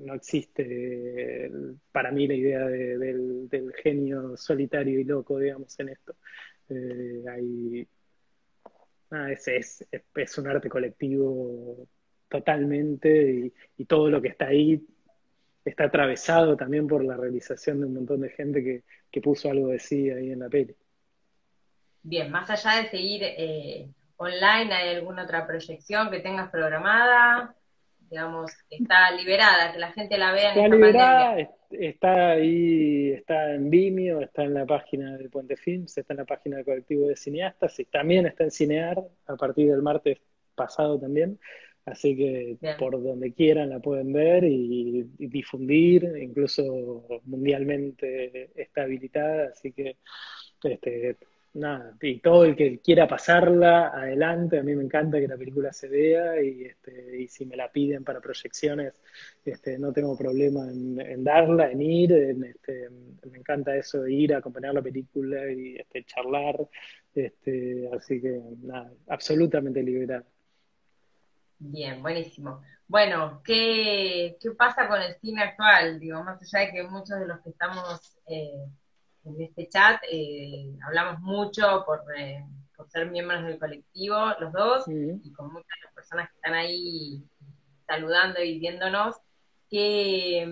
no 0.00 0.14
existe 0.14 1.50
para 1.92 2.10
mí 2.12 2.26
la 2.28 2.34
idea 2.34 2.66
del, 2.66 3.72
genio 3.82 4.36
solitario 4.36 5.00
y 5.00 5.04
loco, 5.04 5.38
digamos, 5.38 5.78
en 5.80 5.88
esto. 5.90 6.16
Eh, 6.68 7.24
hay 7.28 7.88
es, 9.28 9.48
es, 9.48 9.86
es, 10.16 10.38
un 10.38 10.48
arte 10.48 10.68
colectivo 10.68 11.88
totalmente 12.34 13.52
y, 13.78 13.84
todo 13.84 14.10
lo 14.10 14.20
que 14.20 14.28
está 14.28 14.46
ahí 14.46 14.84
está 15.64 15.84
atravesado 15.84 16.56
también 16.56 16.88
por 16.88 17.04
la 17.04 17.16
realización 17.16 17.78
de 17.78 17.86
un 17.86 17.94
montón 17.94 18.22
de 18.22 18.30
gente 18.30 18.64
que, 18.64 18.82
que 19.10 19.20
puso 19.20 19.48
algo 19.48 19.68
de 19.68 19.78
sí 19.78 20.10
ahí 20.10 20.32
en 20.32 20.40
la 20.40 20.48
peli. 20.48 20.74
Bien, 22.02 22.30
más 22.32 22.50
allá 22.50 22.82
de 22.82 22.90
seguir 22.90 23.22
eh, 23.22 23.88
online, 24.16 24.74
¿hay 24.74 24.96
alguna 24.96 25.22
otra 25.22 25.46
proyección 25.46 26.10
que 26.10 26.18
tengas 26.18 26.50
programada? 26.50 27.54
digamos, 28.10 28.52
está 28.70 29.10
liberada, 29.12 29.72
que 29.72 29.78
la 29.78 29.90
gente 29.90 30.18
la 30.18 30.32
vea 30.32 30.52
en 30.52 30.58
está 30.58 30.76
liberada, 30.76 31.50
Está 31.70 32.30
ahí, 32.32 33.10
está 33.12 33.54
en 33.54 33.70
Vimeo, 33.70 34.20
está 34.20 34.44
en 34.44 34.54
la 34.54 34.66
página 34.66 35.16
de 35.16 35.28
Puente 35.28 35.56
Films, 35.56 35.98
está 35.98 36.12
en 36.12 36.18
la 36.18 36.24
página 36.24 36.56
del 36.56 36.64
colectivo 36.64 37.08
de 37.08 37.16
cineastas 37.16 37.80
y 37.80 37.86
también 37.86 38.26
está 38.26 38.44
en 38.44 38.52
Cinear 38.52 39.02
a 39.26 39.36
partir 39.36 39.70
del 39.70 39.82
martes 39.82 40.18
pasado 40.54 41.00
también. 41.00 41.40
Así 41.86 42.16
que 42.16 42.56
por 42.78 43.02
donde 43.02 43.32
quieran 43.32 43.70
la 43.70 43.78
pueden 43.78 44.12
ver 44.12 44.44
y, 44.44 45.02
difundir, 45.18 46.04
incluso 46.18 47.22
mundialmente 47.24 48.50
está 48.54 48.82
habilitada, 48.84 49.48
así 49.48 49.72
que 49.72 49.96
este, 50.62 51.18
nada, 51.54 51.96
y 52.00 52.20
todo 52.20 52.44
el 52.44 52.56
que 52.56 52.80
quiera 52.80 53.06
pasarla, 53.06 53.88
adelante, 53.88 54.58
a 54.58 54.62
mí 54.62 54.74
me 54.74 54.82
encanta 54.82 55.20
que 55.20 55.28
la 55.28 55.36
película 55.36 55.72
se 55.72 55.88
vea 55.88 56.42
y, 56.42 56.64
este, 56.64 57.18
y 57.20 57.28
si 57.28 57.44
me 57.44 57.56
la 57.56 57.70
piden 57.70 58.02
para 58.02 58.20
proyecciones, 58.20 58.94
este, 59.44 59.78
no 59.78 59.92
tengo 59.92 60.16
problema 60.16 60.66
en, 60.68 61.22
darla, 61.22 61.70
en 61.70 61.82
ir, 61.82 62.12
este, 62.12 62.88
me 63.30 63.38
encanta 63.38 63.76
eso 63.76 64.02
de 64.02 64.12
ir 64.12 64.34
a 64.34 64.38
acompañar 64.38 64.74
la 64.74 64.82
película 64.82 65.50
y 65.52 65.76
este, 65.76 66.04
charlar, 66.04 66.56
este, 67.14 67.88
así 67.92 68.20
que 68.20 68.40
nada, 68.62 68.90
absolutamente 69.08 69.82
liberada. 69.82 70.24
Bien, 71.66 72.02
buenísimo. 72.02 72.62
Bueno, 72.86 73.40
¿qué, 73.44 74.36
¿qué 74.40 74.50
pasa 74.52 74.86
con 74.86 75.00
el 75.00 75.14
cine 75.16 75.42
actual? 75.42 75.98
Digo, 75.98 76.22
más 76.22 76.40
allá 76.42 76.66
de 76.66 76.72
que 76.72 76.82
muchos 76.84 77.18
de 77.18 77.26
los 77.26 77.40
que 77.40 77.50
estamos... 77.50 78.16
Eh, 78.26 78.66
en 79.24 79.40
este 79.40 79.68
chat, 79.68 80.02
eh, 80.10 80.76
hablamos 80.86 81.20
mucho 81.20 81.82
por, 81.86 82.02
eh, 82.16 82.44
por, 82.76 82.88
ser 82.90 83.10
miembros 83.10 83.42
del 83.44 83.58
colectivo, 83.58 84.16
los 84.38 84.52
dos, 84.52 84.84
y 84.86 85.32
con 85.32 85.52
muchas 85.52 85.78
de 85.78 85.84
las 85.84 85.94
personas 85.94 86.28
que 86.28 86.36
están 86.36 86.54
ahí 86.54 87.24
saludando 87.86 88.42
y 88.42 88.58
viéndonos, 88.58 89.16
¿qué, 89.70 90.46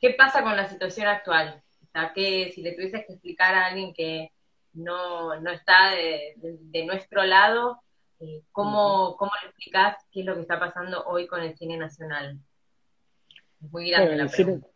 qué 0.00 0.10
pasa 0.10 0.42
con 0.42 0.56
la 0.56 0.68
situación 0.68 1.08
actual? 1.08 1.62
O 1.82 1.86
sea, 1.90 2.12
que 2.14 2.52
si 2.54 2.62
le 2.62 2.72
tuvieses 2.72 3.04
que 3.06 3.14
explicar 3.14 3.54
a 3.54 3.66
alguien 3.66 3.92
que 3.92 4.30
no, 4.72 5.40
no 5.40 5.50
está 5.50 5.90
de, 5.90 6.34
de, 6.36 6.86
nuestro 6.86 7.24
lado, 7.24 7.82
eh, 8.20 8.42
¿cómo, 8.52 9.16
¿cómo, 9.16 9.30
le 9.42 9.48
explicás 9.48 9.96
qué 10.10 10.20
es 10.20 10.26
lo 10.26 10.34
que 10.34 10.42
está 10.42 10.58
pasando 10.58 11.04
hoy 11.04 11.26
con 11.26 11.42
el 11.42 11.56
cine 11.56 11.76
nacional? 11.76 12.38
Es 13.62 13.70
muy 13.70 13.90
grande 13.90 14.16
la 14.16 14.26
pregunta. 14.28 14.68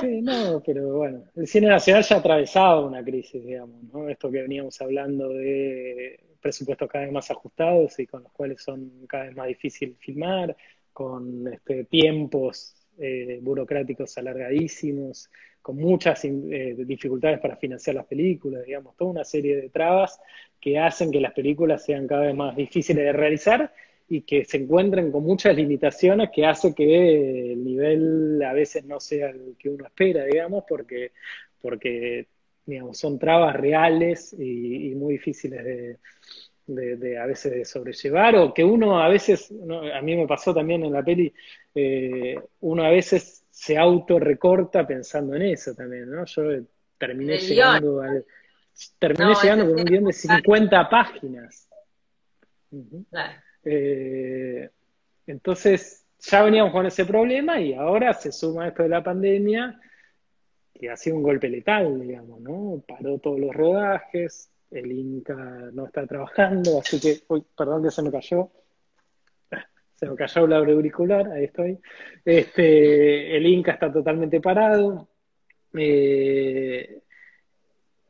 Sí, 0.00 0.20
no, 0.20 0.62
pero 0.64 0.96
bueno, 0.96 1.24
el 1.36 1.46
cine 1.46 1.68
nacional 1.68 2.02
ya 2.02 2.16
ha 2.16 2.18
atravesado 2.18 2.86
una 2.86 3.02
crisis, 3.02 3.44
digamos, 3.44 3.82
¿no? 3.84 4.08
Esto 4.08 4.30
que 4.30 4.42
veníamos 4.42 4.78
hablando 4.82 5.30
de 5.30 6.20
presupuestos 6.40 6.88
cada 6.88 7.04
vez 7.04 7.12
más 7.14 7.30
ajustados 7.30 7.98
y 7.98 8.06
con 8.06 8.22
los 8.22 8.32
cuales 8.32 8.62
son 8.62 9.06
cada 9.08 9.24
vez 9.24 9.36
más 9.36 9.48
difícil 9.48 9.96
filmar, 9.98 10.54
con 10.92 11.48
este, 11.52 11.84
tiempos 11.84 12.74
eh, 12.98 13.38
burocráticos 13.42 14.16
alargadísimos, 14.18 15.30
con 15.60 15.76
muchas 15.76 16.24
eh, 16.24 16.76
dificultades 16.78 17.40
para 17.40 17.56
financiar 17.56 17.96
las 17.96 18.06
películas, 18.06 18.64
digamos, 18.64 18.96
toda 18.96 19.10
una 19.10 19.24
serie 19.24 19.56
de 19.56 19.68
trabas 19.68 20.20
que 20.60 20.78
hacen 20.78 21.10
que 21.10 21.20
las 21.20 21.32
películas 21.32 21.84
sean 21.84 22.06
cada 22.06 22.26
vez 22.26 22.34
más 22.34 22.56
difíciles 22.56 23.04
de 23.04 23.12
realizar 23.12 23.72
y 24.08 24.22
que 24.22 24.44
se 24.44 24.58
encuentren 24.58 25.10
con 25.10 25.24
muchas 25.24 25.56
limitaciones 25.56 26.30
que 26.32 26.46
hace 26.46 26.74
que 26.74 27.52
el 27.52 27.64
nivel 27.64 28.42
a 28.42 28.52
veces 28.52 28.84
no 28.84 29.00
sea 29.00 29.30
el 29.30 29.56
que 29.58 29.68
uno 29.68 29.86
espera, 29.86 30.24
digamos, 30.24 30.64
porque, 30.68 31.12
porque 31.60 32.28
digamos, 32.64 32.98
son 32.98 33.18
trabas 33.18 33.56
reales 33.56 34.34
y, 34.38 34.94
muy 34.94 35.14
difíciles 35.14 35.64
de, 35.64 35.96
a 36.68 37.26
veces 37.26 37.52
de 37.52 37.64
sobrellevar, 37.64 38.36
o 38.36 38.52
que 38.52 38.64
uno 38.64 39.00
a 39.00 39.08
veces, 39.08 39.52
a 39.94 40.02
mí 40.02 40.16
me 40.16 40.26
pasó 40.26 40.52
también 40.52 40.84
en 40.84 40.92
la 40.92 41.02
peli, 41.02 41.32
eh, 41.74 42.36
uno 42.60 42.84
a 42.84 42.90
veces 42.90 43.44
se 43.50 43.78
autorrecorta 43.78 44.86
pensando 44.86 45.34
en 45.34 45.42
eso 45.42 45.74
también, 45.74 46.10
¿no? 46.10 46.24
Yo 46.24 46.42
terminé 46.98 47.38
llegando 47.38 48.02
al, 48.02 48.24
terminé 48.98 49.34
llegando 49.40 49.66
con 49.66 49.80
un 49.80 49.84
guion 49.84 50.04
de 50.04 50.12
50 50.12 50.88
páginas. 50.88 51.68
claro. 53.10 53.34
Eh, 53.64 54.70
entonces, 55.26 56.06
ya 56.20 56.42
veníamos 56.42 56.72
con 56.72 56.86
ese 56.86 57.04
problema 57.04 57.60
y 57.60 57.74
ahora 57.74 58.12
se 58.14 58.32
suma 58.32 58.68
esto 58.68 58.82
de 58.82 58.88
la 58.88 59.02
pandemia, 59.02 59.80
que 60.72 60.90
ha 60.90 60.96
sido 60.96 61.16
un 61.16 61.22
golpe 61.22 61.48
letal, 61.48 62.00
digamos, 62.00 62.40
¿no? 62.40 62.82
Paró 62.86 63.18
todos 63.18 63.40
los 63.40 63.54
rodajes, 63.54 64.50
el 64.70 64.92
Inca 64.92 65.34
no 65.72 65.86
está 65.86 66.06
trabajando, 66.06 66.80
así 66.80 67.00
que, 67.00 67.22
uy, 67.28 67.44
perdón 67.56 67.82
que 67.84 67.90
se 67.90 68.02
me 68.02 68.10
cayó, 68.10 68.50
se 69.94 70.06
me 70.08 70.16
cayó 70.16 70.44
el 70.44 70.52
auricular, 70.52 71.30
ahí 71.30 71.44
estoy. 71.44 71.78
Este, 72.24 73.36
el 73.36 73.46
Inca 73.46 73.72
está 73.72 73.92
totalmente 73.92 74.40
parado. 74.40 75.08
Eh, 75.78 77.02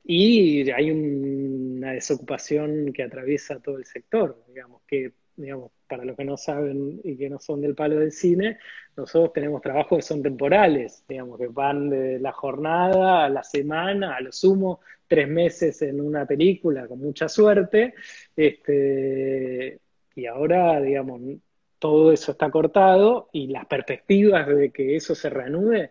y 0.09 0.71
hay 0.71 0.91
una 0.93 1.93
desocupación 1.93 2.93
que 2.93 3.03
atraviesa 3.03 3.59
todo 3.59 3.79
el 3.79 3.85
sector, 3.85 4.45
digamos, 4.47 4.83
que 4.87 5.13
digamos, 5.37 5.73
para 5.89 6.05
los 6.05 6.17
que 6.17 6.25
no 6.25 6.37
saben 6.37 7.01
y 7.05 7.17
que 7.17 7.29
no 7.31 7.39
son 7.39 7.61
del 7.61 7.75
palo 7.75 7.99
del 7.99 8.13
cine, 8.13 8.59
nosotros 8.97 9.33
tenemos 9.33 9.63
trabajos 9.63 9.99
que 9.99 10.03
son 10.03 10.23
temporales, 10.23 11.05
digamos, 11.09 11.39
que 11.39 11.49
van 11.49 11.91
de 11.91 12.19
la 12.19 12.33
jornada 12.33 13.25
a 13.25 13.29
la 13.29 13.43
semana, 13.43 14.17
a 14.17 14.21
lo 14.21 14.33
sumo 14.33 14.81
tres 15.07 15.29
meses 15.29 15.83
en 15.83 16.01
una 16.01 16.27
película, 16.27 16.87
con 16.87 16.99
mucha 16.99 17.29
suerte, 17.29 17.95
este, 18.35 19.81
y 20.15 20.27
ahora, 20.27 20.81
digamos, 20.81 21.21
todo 21.79 22.13
eso 22.13 22.33
está 22.33 22.51
cortado 22.51 23.29
y 23.33 23.49
las 23.49 23.67
perspectivas 23.67 24.47
de 24.49 24.71
que 24.71 24.97
eso 24.97 25.15
se 25.15 25.31
reanude 25.31 25.91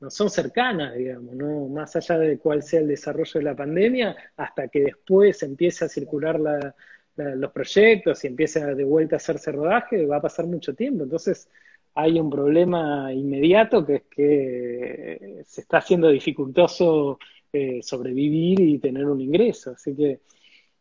no 0.00 0.10
son 0.10 0.28
cercanas, 0.28 0.94
digamos, 0.94 1.34
no 1.34 1.68
más 1.68 1.96
allá 1.96 2.18
de 2.18 2.38
cuál 2.38 2.62
sea 2.62 2.80
el 2.80 2.88
desarrollo 2.88 3.40
de 3.40 3.44
la 3.44 3.56
pandemia, 3.56 4.16
hasta 4.36 4.68
que 4.68 4.80
después 4.80 5.42
empiece 5.42 5.84
a 5.84 5.88
circular 5.88 6.38
la, 6.38 6.74
los 7.16 7.52
proyectos 7.52 8.22
y 8.24 8.26
empieza 8.26 8.74
de 8.74 8.84
vuelta 8.84 9.16
a 9.16 9.18
hacerse 9.18 9.52
rodaje, 9.52 10.06
va 10.06 10.16
a 10.16 10.22
pasar 10.22 10.46
mucho 10.46 10.74
tiempo. 10.74 11.04
Entonces 11.04 11.48
hay 11.94 12.20
un 12.20 12.28
problema 12.28 13.12
inmediato 13.12 13.84
que 13.84 13.94
es 13.94 14.02
que 14.10 15.42
se 15.46 15.62
está 15.62 15.78
haciendo 15.78 16.08
dificultoso 16.08 17.18
eh, 17.52 17.80
sobrevivir 17.82 18.60
y 18.60 18.78
tener 18.78 19.06
un 19.06 19.20
ingreso. 19.20 19.70
Así 19.70 19.96
que, 19.96 20.20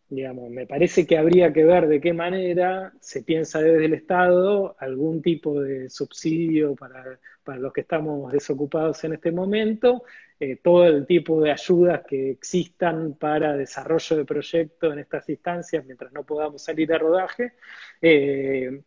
digamos, 0.10 0.50
me 0.50 0.68
parece 0.68 1.06
que 1.08 1.18
habría 1.18 1.52
que 1.52 1.64
ver 1.64 1.88
de 1.88 2.00
qué 2.00 2.14
manera 2.14 2.94
se 3.00 3.24
piensa 3.24 3.62
desde 3.62 3.86
el 3.86 3.94
Estado 3.94 4.76
algún 4.80 5.22
tipo 5.22 5.60
de 5.62 5.90
subsidio 5.90 6.76
para, 6.76 7.20
para 7.44 7.60
los 7.60 7.74
que 7.74 7.82
estamos 7.82 8.32
desocupados 8.32 9.04
en 9.04 9.14
este 9.14 9.32
momento 9.32 10.04
eh, 10.38 10.58
todo 10.58 10.86
el 10.86 11.06
tipo 11.06 11.42
de 11.42 11.52
ayudas 11.52 12.02
que 12.06 12.32
existan 12.32 13.14
para 13.14 13.56
desarrollo 13.56 14.18
de 14.18 14.26
proyectos 14.26 14.92
en 14.92 15.00
estas 15.00 15.30
instancias 15.30 15.86
mientras 15.86 16.12
no 16.12 16.26
podamos 16.26 16.62
salir 16.62 16.92
a 16.94 16.98
rodaje. 16.98 17.54
Eh, 18.02 18.82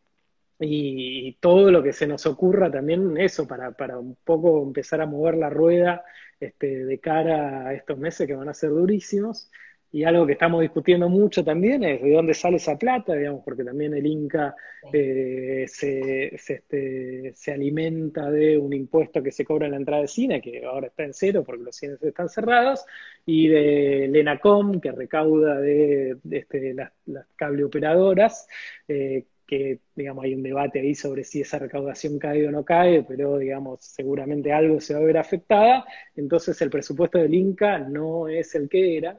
y, 0.60 1.34
todo 1.40 1.70
lo 1.70 1.82
que 1.82 1.92
se 1.92 2.06
nos 2.06 2.26
ocurra 2.26 2.70
también 2.70 3.16
eso, 3.16 3.46
para, 3.46 3.72
para 3.72 3.98
un 3.98 4.16
poco 4.24 4.62
empezar 4.62 5.00
a 5.00 5.06
mover 5.06 5.36
la 5.36 5.50
rueda 5.50 6.04
este, 6.40 6.84
de 6.84 7.00
cara 7.00 7.68
a 7.68 7.74
estos 7.74 7.98
meses 7.98 8.26
que 8.26 8.34
van 8.34 8.48
a 8.48 8.54
ser 8.54 8.70
durísimos. 8.70 9.50
Y 9.90 10.04
algo 10.04 10.26
que 10.26 10.32
estamos 10.32 10.60
discutiendo 10.60 11.08
mucho 11.08 11.42
también 11.42 11.82
es 11.82 12.02
de 12.02 12.12
dónde 12.12 12.34
sale 12.34 12.56
esa 12.56 12.76
plata, 12.76 13.14
digamos, 13.14 13.42
porque 13.42 13.64
también 13.64 13.94
el 13.94 14.06
Inca 14.06 14.54
eh, 14.92 15.64
se, 15.66 16.34
este, 16.34 17.32
se, 17.34 17.52
alimenta 17.52 18.30
de 18.30 18.58
un 18.58 18.74
impuesto 18.74 19.22
que 19.22 19.32
se 19.32 19.46
cobra 19.46 19.66
en 19.66 19.72
la 19.72 19.78
entrada 19.78 20.02
de 20.02 20.08
cine, 20.08 20.42
que 20.42 20.62
ahora 20.64 20.88
está 20.88 21.04
en 21.04 21.14
cero 21.14 21.42
porque 21.44 21.64
los 21.64 21.76
cines 21.76 22.02
están 22.02 22.28
cerrados, 22.28 22.84
y 23.24 23.48
de 23.48 24.08
Lenacom, 24.10 24.78
que 24.80 24.92
recauda 24.92 25.58
de, 25.58 26.18
este, 26.30 26.74
las, 26.74 26.92
cable 27.36 27.64
operadoras, 27.64 28.46
eh, 28.88 29.24
que 29.46 29.80
digamos 29.94 30.24
hay 30.24 30.34
un 30.34 30.42
debate 30.42 30.80
ahí 30.80 30.94
sobre 30.94 31.24
si 31.24 31.40
esa 31.40 31.58
recaudación 31.58 32.18
cae 32.18 32.46
o 32.46 32.50
no 32.50 32.64
cae, 32.64 33.02
pero 33.02 33.38
digamos 33.38 33.80
seguramente 33.80 34.52
algo 34.52 34.78
se 34.80 34.92
va 34.92 35.00
a 35.00 35.04
ver 35.04 35.16
afectada, 35.16 35.86
entonces 36.14 36.60
el 36.60 36.68
presupuesto 36.68 37.18
del 37.18 37.32
Inca 37.34 37.78
no 37.78 38.28
es 38.28 38.54
el 38.54 38.68
que 38.68 38.98
era, 38.98 39.18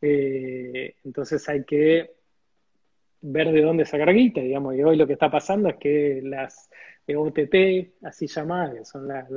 eh, 0.00 0.94
entonces 1.04 1.48
hay 1.48 1.64
que 1.64 2.10
ver 3.22 3.52
de 3.52 3.62
dónde 3.62 3.84
sacar 3.84 4.12
guita, 4.12 4.40
digamos, 4.40 4.74
y 4.74 4.82
hoy 4.82 4.96
lo 4.96 5.06
que 5.06 5.12
está 5.12 5.30
pasando 5.30 5.68
es 5.68 5.76
que 5.76 6.20
las 6.22 6.70
OTT, 7.06 8.04
así 8.04 8.26
llamadas, 8.26 8.74
que 8.74 8.84
son 8.84 9.08
las, 9.08 9.28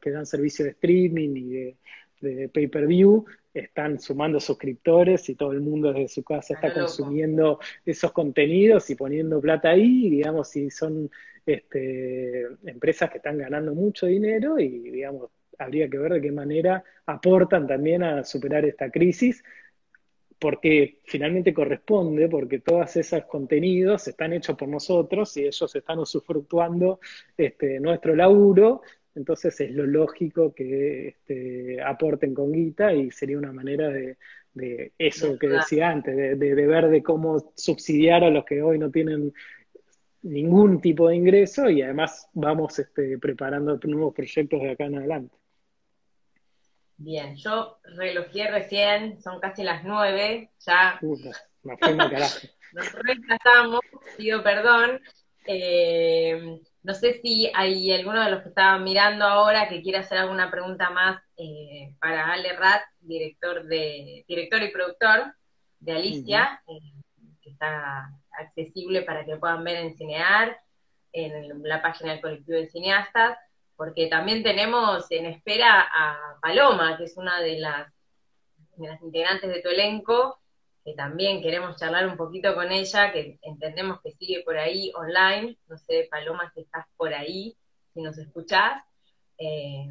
que 0.00 0.10
dan 0.10 0.26
servicio 0.26 0.64
de 0.64 0.72
streaming 0.72 1.36
y 1.36 1.76
de, 2.20 2.48
pay-per-view, 2.48 3.24
están 3.52 3.98
sumando 3.98 4.38
suscriptores 4.40 5.28
y 5.28 5.34
todo 5.34 5.52
el 5.52 5.60
mundo 5.60 5.92
desde 5.92 6.08
su 6.08 6.22
casa 6.22 6.54
está 6.54 6.72
consumiendo 6.72 7.58
esos 7.84 8.12
contenidos 8.12 8.88
y 8.90 8.94
poniendo 8.94 9.40
plata 9.40 9.70
ahí, 9.70 10.08
digamos, 10.08 10.54
y 10.56 10.70
son 10.70 11.10
este, 11.44 12.46
empresas 12.64 13.10
que 13.10 13.18
están 13.18 13.38
ganando 13.38 13.74
mucho 13.74 14.06
dinero 14.06 14.58
y, 14.58 14.90
digamos, 14.90 15.30
habría 15.58 15.88
que 15.88 15.98
ver 15.98 16.14
de 16.14 16.20
qué 16.22 16.32
manera 16.32 16.82
aportan 17.06 17.66
también 17.66 18.02
a 18.02 18.24
superar 18.24 18.64
esta 18.64 18.90
crisis 18.90 19.42
porque 20.42 20.98
finalmente 21.04 21.54
corresponde, 21.54 22.28
porque 22.28 22.58
todos 22.58 22.96
esos 22.96 23.26
contenidos 23.26 24.08
están 24.08 24.32
hechos 24.32 24.56
por 24.56 24.66
nosotros 24.66 25.36
y 25.36 25.44
ellos 25.44 25.72
están 25.72 26.00
usufructuando 26.00 26.98
este, 27.36 27.78
nuestro 27.78 28.16
laburo, 28.16 28.82
entonces 29.14 29.60
es 29.60 29.70
lo 29.70 29.86
lógico 29.86 30.52
que 30.52 31.06
este, 31.10 31.80
aporten 31.80 32.34
con 32.34 32.50
guita 32.50 32.92
y 32.92 33.12
sería 33.12 33.38
una 33.38 33.52
manera 33.52 33.88
de, 33.88 34.16
eso 34.98 35.38
que 35.38 35.48
decía 35.48 35.90
antes, 35.90 36.16
de, 36.16 36.34
de, 36.34 36.66
ver 36.66 36.88
de 36.88 37.04
cómo 37.04 37.52
subsidiar 37.54 38.24
a 38.24 38.30
los 38.30 38.44
que 38.44 38.62
hoy 38.62 38.80
no 38.80 38.90
tienen 38.90 39.32
ningún 40.22 40.80
tipo 40.80 41.08
de 41.08 41.16
ingreso 41.16 41.70
y 41.70 41.82
además 41.82 42.28
vamos 42.32 42.80
este, 42.80 43.16
preparando 43.16 43.78
nuevos 43.84 44.12
proyectos 44.12 44.60
de 44.60 44.70
acá 44.72 44.86
en 44.86 44.96
adelante. 44.96 45.41
Bien, 47.04 47.34
yo 47.34 47.80
relojé 47.82 48.48
recién, 48.48 49.20
son 49.20 49.40
casi 49.40 49.64
las 49.64 49.82
nueve, 49.82 50.52
ya 50.60 51.00
nos 51.62 52.92
retrasamos, 52.92 53.80
pido 54.16 54.40
perdón. 54.44 55.00
Eh, 55.44 56.60
no 56.84 56.94
sé 56.94 57.20
si 57.20 57.50
hay 57.54 57.90
alguno 57.92 58.22
de 58.24 58.30
los 58.30 58.42
que 58.42 58.50
estaban 58.50 58.84
mirando 58.84 59.24
ahora 59.24 59.68
que 59.68 59.82
quiera 59.82 60.00
hacer 60.00 60.18
alguna 60.18 60.48
pregunta 60.48 60.90
más 60.90 61.20
eh, 61.36 61.96
para 62.00 62.32
Ale 62.32 62.52
Rat, 62.52 62.82
director, 63.00 63.64
de, 63.64 64.24
director 64.28 64.62
y 64.62 64.70
productor 64.70 65.34
de 65.80 65.92
Alicia, 65.92 66.62
eh, 66.68 67.02
que 67.42 67.50
está 67.50 68.12
accesible 68.30 69.02
para 69.02 69.24
que 69.24 69.38
puedan 69.38 69.64
ver 69.64 69.78
en 69.78 69.96
Cinear, 69.96 70.56
en 71.12 71.64
la 71.64 71.82
página 71.82 72.12
del 72.12 72.20
colectivo 72.20 72.58
de 72.58 72.68
cineastas 72.68 73.36
porque 73.82 74.06
también 74.06 74.44
tenemos 74.44 75.10
en 75.10 75.26
espera 75.26 75.80
a 75.92 76.38
Paloma, 76.40 76.96
que 76.96 77.02
es 77.02 77.16
una 77.16 77.40
de 77.40 77.58
las 77.58 77.92
de 78.76 78.86
las 78.86 79.02
integrantes 79.02 79.52
de 79.52 79.60
tu 79.60 79.70
elenco, 79.70 80.38
que 80.84 80.94
también 80.94 81.42
queremos 81.42 81.80
charlar 81.80 82.06
un 82.06 82.16
poquito 82.16 82.54
con 82.54 82.70
ella, 82.70 83.10
que 83.10 83.40
entendemos 83.42 84.00
que 84.00 84.12
sigue 84.12 84.44
por 84.44 84.56
ahí 84.56 84.92
online. 84.94 85.58
No 85.66 85.76
sé, 85.78 86.06
Paloma, 86.08 86.52
si 86.54 86.60
estás 86.60 86.86
por 86.96 87.12
ahí, 87.12 87.56
si 87.92 88.02
nos 88.02 88.16
escuchás. 88.18 88.84
Eh, 89.36 89.88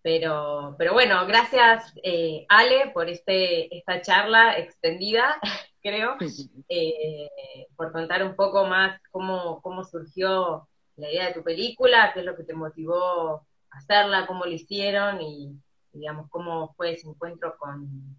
pero, 0.00 0.76
pero 0.78 0.92
bueno, 0.92 1.26
gracias 1.26 1.92
eh, 2.04 2.46
Ale 2.48 2.92
por 2.94 3.08
este, 3.08 3.76
esta 3.76 4.00
charla 4.00 4.58
extendida, 4.58 5.40
creo, 5.82 6.14
eh, 6.68 7.66
por 7.74 7.90
contar 7.90 8.22
un 8.22 8.36
poco 8.36 8.64
más 8.64 9.00
cómo, 9.10 9.60
cómo 9.60 9.82
surgió 9.82 10.68
la 10.96 11.10
idea 11.10 11.26
de 11.26 11.34
tu 11.34 11.42
película, 11.42 12.10
qué 12.12 12.20
es 12.20 12.26
lo 12.26 12.36
que 12.36 12.44
te 12.44 12.54
motivó 12.54 13.46
a 13.70 13.78
hacerla, 13.78 14.26
cómo 14.26 14.44
lo 14.44 14.52
hicieron 14.52 15.20
y, 15.20 15.54
digamos, 15.92 16.28
cómo 16.30 16.74
fue 16.74 16.92
ese 16.92 17.08
encuentro 17.08 17.56
con, 17.58 18.16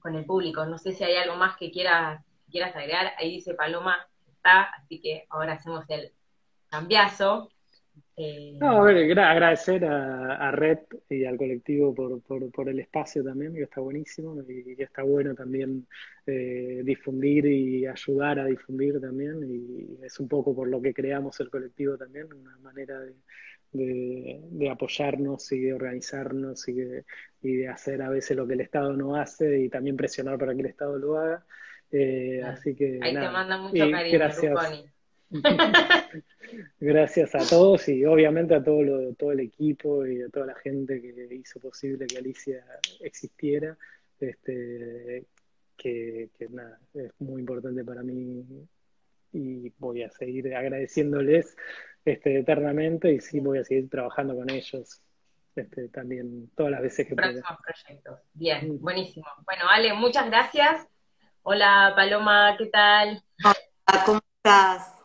con 0.00 0.14
el 0.14 0.24
público. 0.24 0.64
No 0.66 0.78
sé 0.78 0.92
si 0.92 1.04
hay 1.04 1.16
algo 1.16 1.36
más 1.36 1.56
que 1.56 1.70
quieras, 1.70 2.24
quieras 2.50 2.74
agregar. 2.76 3.12
Ahí 3.18 3.36
dice 3.36 3.54
Paloma, 3.54 4.06
está, 4.26 4.62
así 4.62 5.00
que 5.00 5.26
ahora 5.30 5.54
hacemos 5.54 5.84
el 5.88 6.12
cambiazo. 6.68 7.50
Eh, 8.22 8.54
no, 8.60 8.82
a 8.82 8.84
ver, 8.84 9.18
agradecer 9.18 9.82
a, 9.86 10.50
Red 10.50 10.80
y 11.08 11.24
al 11.24 11.38
colectivo 11.38 11.94
por, 11.94 12.68
el 12.68 12.80
espacio 12.80 13.24
también, 13.24 13.54
que 13.54 13.62
está 13.62 13.80
buenísimo 13.80 14.36
y 14.46 14.76
que 14.76 14.82
está 14.82 15.02
bueno 15.02 15.34
también 15.34 15.86
eh, 16.26 16.82
difundir 16.84 17.46
y 17.46 17.86
ayudar 17.86 18.40
a 18.40 18.44
difundir 18.44 19.00
también. 19.00 19.40
Y 19.48 20.04
es 20.04 20.20
un 20.20 20.28
poco 20.28 20.54
por 20.54 20.68
lo 20.68 20.82
que 20.82 20.92
creamos 20.92 21.40
el 21.40 21.48
colectivo 21.48 21.96
también, 21.96 22.30
una 22.30 22.58
manera 22.58 23.00
de, 23.00 23.14
de, 23.72 24.68
apoyarnos 24.68 25.50
y 25.52 25.60
de 25.60 25.72
organizarnos 25.72 26.68
y 26.68 26.74
de, 26.74 27.68
hacer 27.68 28.02
a 28.02 28.10
veces 28.10 28.36
lo 28.36 28.46
que 28.46 28.52
el 28.52 28.60
Estado 28.60 28.92
no 28.94 29.16
hace 29.16 29.60
y 29.60 29.70
también 29.70 29.96
presionar 29.96 30.38
para 30.38 30.54
que 30.54 30.60
el 30.60 30.66
Estado 30.66 30.98
lo 30.98 31.16
haga. 31.16 31.42
Eh, 31.90 32.42
así 32.44 32.74
que. 32.74 32.98
Ahí 33.00 33.14
te 33.14 33.30
manda 33.30 33.56
mucho 33.56 33.90
cariño, 33.90 34.18
gracias. 34.18 34.84
gracias 36.80 37.34
a 37.34 37.48
todos 37.48 37.88
y 37.88 38.04
obviamente 38.04 38.54
a 38.54 38.62
todo, 38.62 39.14
todo 39.14 39.32
el 39.32 39.40
equipo 39.40 40.06
y 40.06 40.22
a 40.22 40.28
toda 40.28 40.46
la 40.46 40.54
gente 40.56 41.00
que 41.00 41.34
hizo 41.34 41.60
posible 41.60 42.06
que 42.06 42.18
Alicia 42.18 42.64
existiera. 43.00 43.76
Este, 44.18 45.24
que, 45.80 46.28
que 46.38 46.48
nada, 46.50 46.78
es 46.92 47.12
muy 47.20 47.40
importante 47.40 47.82
para 47.82 48.02
mí 48.02 48.44
y 49.32 49.72
voy 49.78 50.02
a 50.02 50.10
seguir 50.10 50.54
agradeciéndoles 50.54 51.56
este, 52.04 52.38
eternamente 52.38 53.12
y 53.12 53.20
sí 53.20 53.40
voy 53.40 53.58
a 53.58 53.64
seguir 53.64 53.88
trabajando 53.88 54.36
con 54.36 54.50
ellos 54.50 55.00
este, 55.56 55.88
también 55.88 56.50
todas 56.54 56.72
las 56.72 56.82
veces 56.82 57.08
que 57.08 57.14
Próximos 57.14 57.58
proyectos. 57.64 58.20
Bien, 58.34 58.78
buenísimo. 58.80 59.26
Bueno, 59.46 59.64
Ale, 59.70 59.94
muchas 59.94 60.26
gracias. 60.26 60.86
Hola 61.42 61.94
Paloma, 61.96 62.56
¿qué 62.58 62.66
tal? 62.66 63.22
Hola, 63.42 64.04
¿cómo 64.04 64.20
estás? 64.36 64.99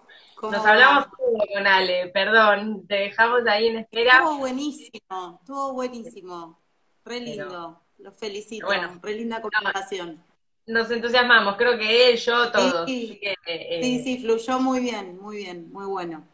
Nos 0.51 0.65
hablamos 0.65 1.07
con 1.07 1.67
Ale, 1.67 2.07
perdón, 2.07 2.85
te 2.87 2.95
dejamos 2.95 3.45
ahí 3.47 3.67
en 3.67 3.77
espera. 3.79 4.13
Estuvo 4.13 4.37
buenísimo, 4.37 5.39
estuvo 5.41 5.73
buenísimo. 5.73 6.59
Re 7.03 7.19
lindo, 7.19 7.81
los 7.99 8.15
felicito. 8.15 8.65
Bueno, 8.65 8.99
re 9.01 9.13
linda 9.13 9.41
conversación. 9.41 10.23
Nos 10.67 10.89
entusiasmamos, 10.89 11.55
creo 11.57 11.77
que 11.77 12.09
él, 12.09 12.17
yo, 12.17 12.51
todos. 12.51 12.85
Sí, 12.87 13.19
eh, 13.21 13.79
sí, 13.83 14.03
sí, 14.03 14.17
fluyó 14.19 14.59
muy 14.59 14.79
bien, 14.79 15.19
muy 15.19 15.37
bien, 15.37 15.71
muy 15.71 15.85
bueno 15.85 16.25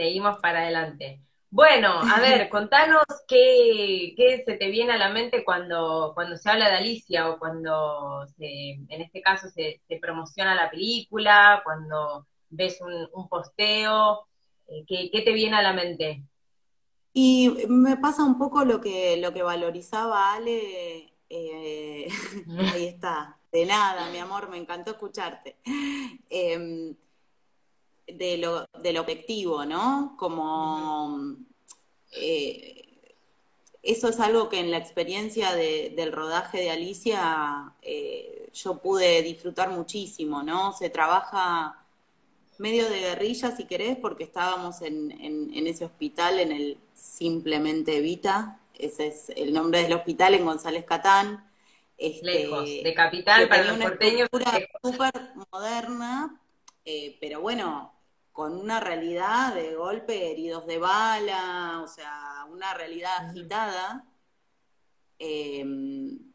seguimos 0.00 0.38
para 0.38 0.60
adelante. 0.60 1.20
Bueno, 1.50 2.00
a 2.00 2.20
ver, 2.20 2.48
contanos 2.48 3.04
qué, 3.28 4.14
qué, 4.16 4.42
se 4.46 4.56
te 4.56 4.70
viene 4.70 4.92
a 4.92 4.98
la 4.98 5.10
mente 5.10 5.44
cuando, 5.44 6.12
cuando 6.14 6.36
se 6.36 6.48
habla 6.48 6.70
de 6.70 6.76
Alicia 6.76 7.28
o 7.28 7.38
cuando, 7.38 8.26
se, 8.38 8.70
en 8.88 9.02
este 9.02 9.20
caso, 9.20 9.48
se, 9.50 9.80
promociona 10.00 10.54
la 10.54 10.70
película, 10.70 11.60
cuando 11.64 12.26
ves 12.50 12.78
un, 13.12 13.28
posteo, 13.28 14.26
eh, 14.68 14.84
¿qué, 14.86 15.22
te 15.22 15.32
viene 15.32 15.56
a 15.56 15.62
la 15.62 15.72
mente? 15.72 16.22
Y 17.12 17.50
me 17.68 17.96
pasa 17.96 18.24
un 18.24 18.38
poco 18.38 18.64
lo 18.64 18.80
que, 18.80 19.16
lo 19.16 19.32
que 19.32 19.42
valorizaba 19.42 20.34
Ale, 20.34 21.12
eh, 21.28 22.08
ahí 22.74 22.86
está, 22.86 23.38
de 23.50 23.66
nada, 23.66 24.10
mi 24.10 24.18
amor, 24.18 24.48
me 24.48 24.58
encantó 24.58 24.92
escucharte. 24.92 25.56
Em, 26.28 26.94
de 28.06 28.38
lo, 28.38 28.66
del 28.82 28.98
objetivo, 28.98 29.64
¿no? 29.64 30.16
Como 30.18 31.36
eh, 32.12 32.80
eso 33.82 34.08
es 34.08 34.20
algo 34.20 34.48
que 34.48 34.60
en 34.60 34.70
la 34.70 34.76
experiencia 34.76 35.54
del 35.54 36.12
rodaje 36.12 36.58
de 36.58 36.70
Alicia 36.70 37.72
eh, 37.82 38.50
yo 38.52 38.78
pude 38.78 39.22
disfrutar 39.22 39.70
muchísimo, 39.70 40.42
¿no? 40.42 40.72
Se 40.72 40.90
trabaja 40.90 41.79
medio 42.60 42.90
de 42.90 43.00
guerrilla, 43.00 43.56
si 43.56 43.64
querés, 43.64 43.96
porque 43.96 44.22
estábamos 44.22 44.82
en, 44.82 45.10
en, 45.12 45.66
ese 45.66 45.86
hospital, 45.86 46.38
en 46.38 46.52
el 46.52 46.78
Simplemente 46.92 48.00
Vita, 48.02 48.60
ese 48.78 49.06
es 49.06 49.30
el 49.34 49.54
nombre 49.54 49.82
del 49.82 49.94
hospital 49.94 50.34
en 50.34 50.44
González 50.44 50.84
Catán. 50.84 51.50
Este, 51.96 52.24
Lejos, 52.26 52.64
de 52.66 52.94
capital 52.94 53.48
para 53.48 53.64
los 53.64 53.78
porteños. 53.78 54.28
súper 54.82 55.12
moderna, 55.50 56.38
eh, 56.84 57.16
pero 57.18 57.40
bueno, 57.40 57.94
con 58.32 58.54
una 58.54 58.78
realidad 58.78 59.54
de 59.54 59.74
golpe, 59.74 60.30
heridos 60.30 60.66
de 60.66 60.78
bala, 60.78 61.80
o 61.82 61.88
sea, 61.88 62.46
una 62.50 62.74
realidad 62.74 63.12
agitada. 63.26 64.04
Em, 65.18 66.29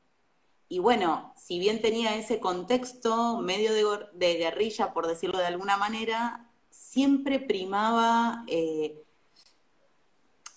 y 0.67 0.79
bueno, 0.79 1.33
si 1.37 1.59
bien 1.59 1.81
tenía 1.81 2.15
ese 2.15 2.39
contexto 2.39 3.37
medio 3.37 3.73
de, 4.13 4.35
guerrilla, 4.35 4.93
por 4.93 5.07
decirlo 5.07 5.37
de 5.37 5.45
alguna 5.45 5.77
manera, 5.77 6.49
siempre 6.69 7.39
primaba 7.39 8.43
eh, 8.47 9.03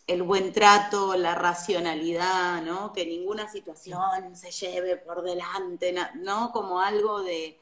el 0.07 0.23
buen 0.23 0.53
trato, 0.53 1.17
la 1.17 1.35
racionalidad, 1.35 2.63
¿no? 2.63 2.93
Que 2.93 3.05
ninguna 3.05 3.51
situación 3.51 4.35
se 4.35 4.51
lleve 4.51 4.97
por 4.97 5.23
delante, 5.23 5.95
¿no? 6.15 6.53
Como 6.53 6.81
algo 6.81 7.23
de... 7.23 7.59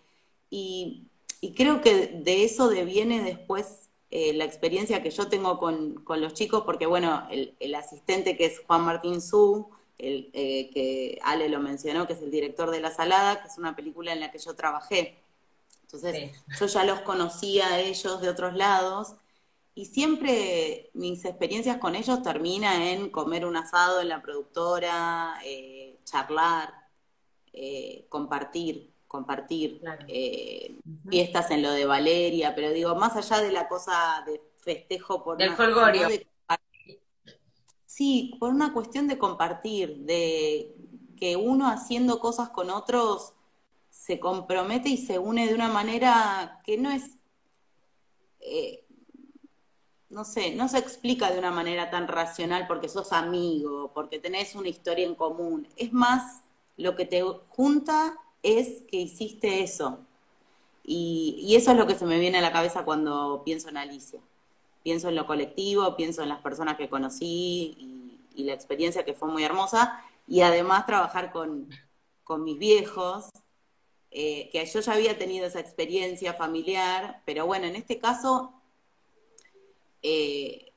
Y 0.48 1.08
creo 1.56 1.80
que 1.80 2.06
de 2.08 2.44
eso 2.44 2.68
deviene 2.68 3.22
después 3.22 3.86
eh, 4.10 4.32
la 4.32 4.44
experiencia 4.44 5.02
que 5.02 5.10
yo 5.10 5.28
tengo 5.28 5.58
con, 5.58 6.04
los 6.06 6.34
chicos, 6.34 6.62
porque 6.64 6.86
bueno, 6.86 7.26
el, 7.30 7.74
asistente 7.74 8.36
que 8.36 8.46
es 8.46 8.60
Juan 8.66 8.82
Martín 8.82 9.20
Su, 9.20 9.68
el, 9.98 10.30
eh, 10.32 10.70
que 10.72 11.18
Ale 11.22 11.48
lo 11.48 11.60
mencionó, 11.60 12.06
que 12.06 12.12
es 12.12 12.22
el 12.22 12.30
director 12.30 12.70
de 12.70 12.80
La 12.80 12.90
Salada, 12.90 13.40
que 13.40 13.48
es 13.48 13.58
una 13.58 13.74
película 13.74 14.12
en 14.12 14.20
la 14.20 14.30
que 14.30 14.38
yo 14.38 14.54
trabajé. 14.54 15.18
Entonces, 15.82 16.32
yo 16.58 16.66
ya 16.66 16.84
los 16.84 17.00
conocía 17.00 17.68
a 17.68 17.80
ellos 17.80 18.20
de 18.20 18.28
otros 18.28 18.54
lados 18.54 19.14
y 19.74 19.86
siempre 19.86 20.90
mis 20.94 21.24
experiencias 21.24 21.76
con 21.78 21.94
ellos 21.94 22.22
terminan 22.22 22.82
en 22.82 23.10
comer 23.10 23.46
un 23.46 23.56
asado 23.56 24.00
en 24.00 24.08
la 24.08 24.20
productora, 24.20 25.38
eh, 25.44 25.98
charlar, 26.04 26.74
compartir 28.08 28.90
compartir 29.16 29.80
eh, 30.08 30.76
fiestas 31.08 31.50
en 31.50 31.62
lo 31.62 31.70
de 31.70 31.86
Valeria, 31.86 32.54
pero 32.54 32.70
digo, 32.70 32.94
más 32.96 33.16
allá 33.16 33.40
de 33.40 33.52
la 33.52 33.68
cosa 33.68 34.22
de 34.26 34.42
festejo 34.58 35.22
por 35.22 35.38
Del 35.38 35.54
sí, 37.96 38.36
por 38.38 38.50
una 38.50 38.74
cuestión 38.74 39.08
de 39.08 39.16
compartir, 39.16 40.00
de 40.00 40.74
que 41.16 41.36
uno 41.36 41.66
haciendo 41.66 42.20
cosas 42.20 42.50
con 42.50 42.68
otros 42.68 43.32
se 43.88 44.20
compromete 44.20 44.90
y 44.90 44.98
se 44.98 45.18
une 45.18 45.46
de 45.46 45.54
una 45.54 45.68
manera 45.68 46.60
que 46.62 46.76
no 46.76 46.90
es, 46.90 47.16
eh, 48.40 48.84
no 50.10 50.24
sé, 50.24 50.54
no 50.54 50.68
se 50.68 50.76
explica 50.76 51.30
de 51.30 51.38
una 51.38 51.50
manera 51.50 51.88
tan 51.90 52.06
racional 52.06 52.66
porque 52.66 52.90
sos 52.90 53.12
amigo, 53.12 53.92
porque 53.94 54.18
tenés 54.18 54.54
una 54.54 54.68
historia 54.68 55.06
en 55.06 55.14
común. 55.14 55.66
Es 55.76 55.90
más 55.94 56.42
lo 56.76 56.96
que 56.96 57.06
te 57.06 57.22
junta 57.48 58.18
es 58.42 58.82
que 58.90 58.98
hiciste 58.98 59.62
eso. 59.62 60.00
Y, 60.84 61.54
eso 61.56 61.70
es 61.70 61.78
lo 61.78 61.86
que 61.86 61.94
se 61.94 62.04
me 62.04 62.18
viene 62.20 62.38
a 62.38 62.42
la 62.42 62.52
cabeza 62.52 62.84
cuando 62.84 63.42
pienso 63.42 63.70
en 63.70 63.78
Alicia. 63.78 64.20
Pienso 64.86 65.08
en 65.08 65.16
lo 65.16 65.26
colectivo, 65.26 65.96
pienso 65.96 66.22
en 66.22 66.28
las 66.28 66.40
personas 66.40 66.76
que 66.76 66.88
conocí 66.88 68.20
y, 68.36 68.44
la 68.44 68.52
experiencia 68.52 69.04
que 69.04 69.14
fue 69.14 69.28
muy 69.28 69.42
hermosa. 69.42 70.00
Y 70.28 70.42
además 70.42 70.86
trabajar 70.86 71.32
con, 71.32 71.68
mis 72.38 72.56
viejos, 72.56 73.30
eh, 74.12 74.48
que 74.52 74.64
yo 74.64 74.78
ya 74.78 74.92
había 74.92 75.18
tenido 75.18 75.44
esa 75.44 75.58
experiencia 75.58 76.34
familiar, 76.34 77.20
pero 77.24 77.46
bueno, 77.46 77.66
en 77.66 77.74
este 77.74 77.98
caso 77.98 78.52
eh, 80.02 80.72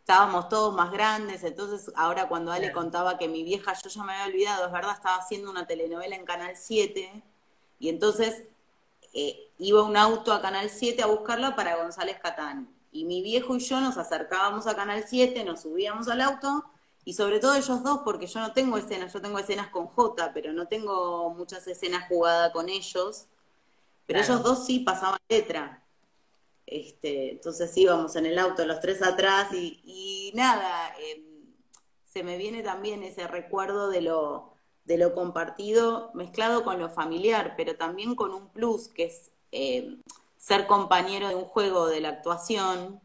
estábamos 0.00 0.48
todos 0.48 0.74
más 0.74 0.90
grandes, 0.90 1.44
entonces 1.44 1.92
ahora 1.94 2.26
cuando 2.26 2.50
Ale 2.50 2.72
contaba 2.72 3.16
que 3.16 3.28
mi 3.28 3.44
vieja, 3.44 3.74
yo 3.74 3.90
ya 3.90 4.02
me 4.02 4.12
había 4.12 4.34
olvidado, 4.34 4.66
es 4.66 4.72
verdad, 4.72 4.96
estaba 4.96 5.18
haciendo 5.18 5.52
una 5.52 5.68
telenovela 5.68 6.16
en 6.16 6.24
Canal 6.24 6.56
7, 6.56 7.22
y 7.78 7.88
entonces 7.88 8.42
eh, 9.12 9.50
iba 9.58 9.82
un 9.82 9.96
auto 9.96 10.32
a 10.32 10.40
Canal 10.40 10.70
7 10.70 11.02
a 11.02 11.06
buscarla 11.06 11.54
para 11.54 11.76
González 11.76 12.18
Catán. 12.20 12.68
Y 12.90 13.04
mi 13.04 13.22
viejo 13.22 13.56
y 13.56 13.60
yo 13.60 13.80
nos 13.80 13.96
acercábamos 13.96 14.66
a 14.66 14.76
Canal 14.76 15.04
7, 15.06 15.44
nos 15.44 15.62
subíamos 15.62 16.08
al 16.08 16.20
auto 16.20 16.64
Y 17.04 17.14
sobre 17.14 17.40
todo 17.40 17.54
ellos 17.54 17.82
dos, 17.82 18.00
porque 18.04 18.26
yo 18.26 18.40
no 18.40 18.52
tengo 18.52 18.76
escenas, 18.78 19.12
yo 19.12 19.20
tengo 19.20 19.38
escenas 19.38 19.68
con 19.68 19.86
J, 19.88 20.32
pero 20.32 20.52
no 20.52 20.68
tengo 20.68 21.30
muchas 21.30 21.66
escenas 21.66 22.06
jugadas 22.08 22.52
con 22.52 22.68
ellos. 22.68 23.26
Pero 24.06 24.20
ellos 24.20 24.42
dos 24.42 24.66
sí 24.66 24.80
pasaban 24.80 25.18
letra. 25.28 25.82
Este, 26.66 27.32
entonces 27.32 27.76
íbamos 27.76 28.16
en 28.16 28.26
el 28.26 28.38
auto 28.38 28.64
los 28.64 28.80
tres 28.80 29.02
atrás 29.02 29.52
y, 29.52 30.32
nada, 30.34 30.94
em, 30.98 31.22
se 32.04 32.22
me 32.22 32.36
viene 32.36 32.62
también 32.62 33.02
ese 33.02 33.26
recuerdo 33.26 33.90
de 33.90 34.02
lo, 34.02 34.51
de 34.84 34.98
lo 34.98 35.14
compartido 35.14 36.10
mezclado 36.14 36.64
con 36.64 36.78
lo 36.80 36.88
familiar, 36.88 37.54
pero 37.56 37.76
también 37.76 38.14
con 38.14 38.32
un 38.32 38.48
plus 38.48 38.88
que 38.88 39.04
es 39.04 39.32
em, 39.52 40.02
ser 40.36 40.66
compañero 40.66 41.28
de 41.28 41.34
un 41.36 41.44
juego 41.44 41.86
de 41.86 42.00
la 42.00 42.08
actuación. 42.10 43.00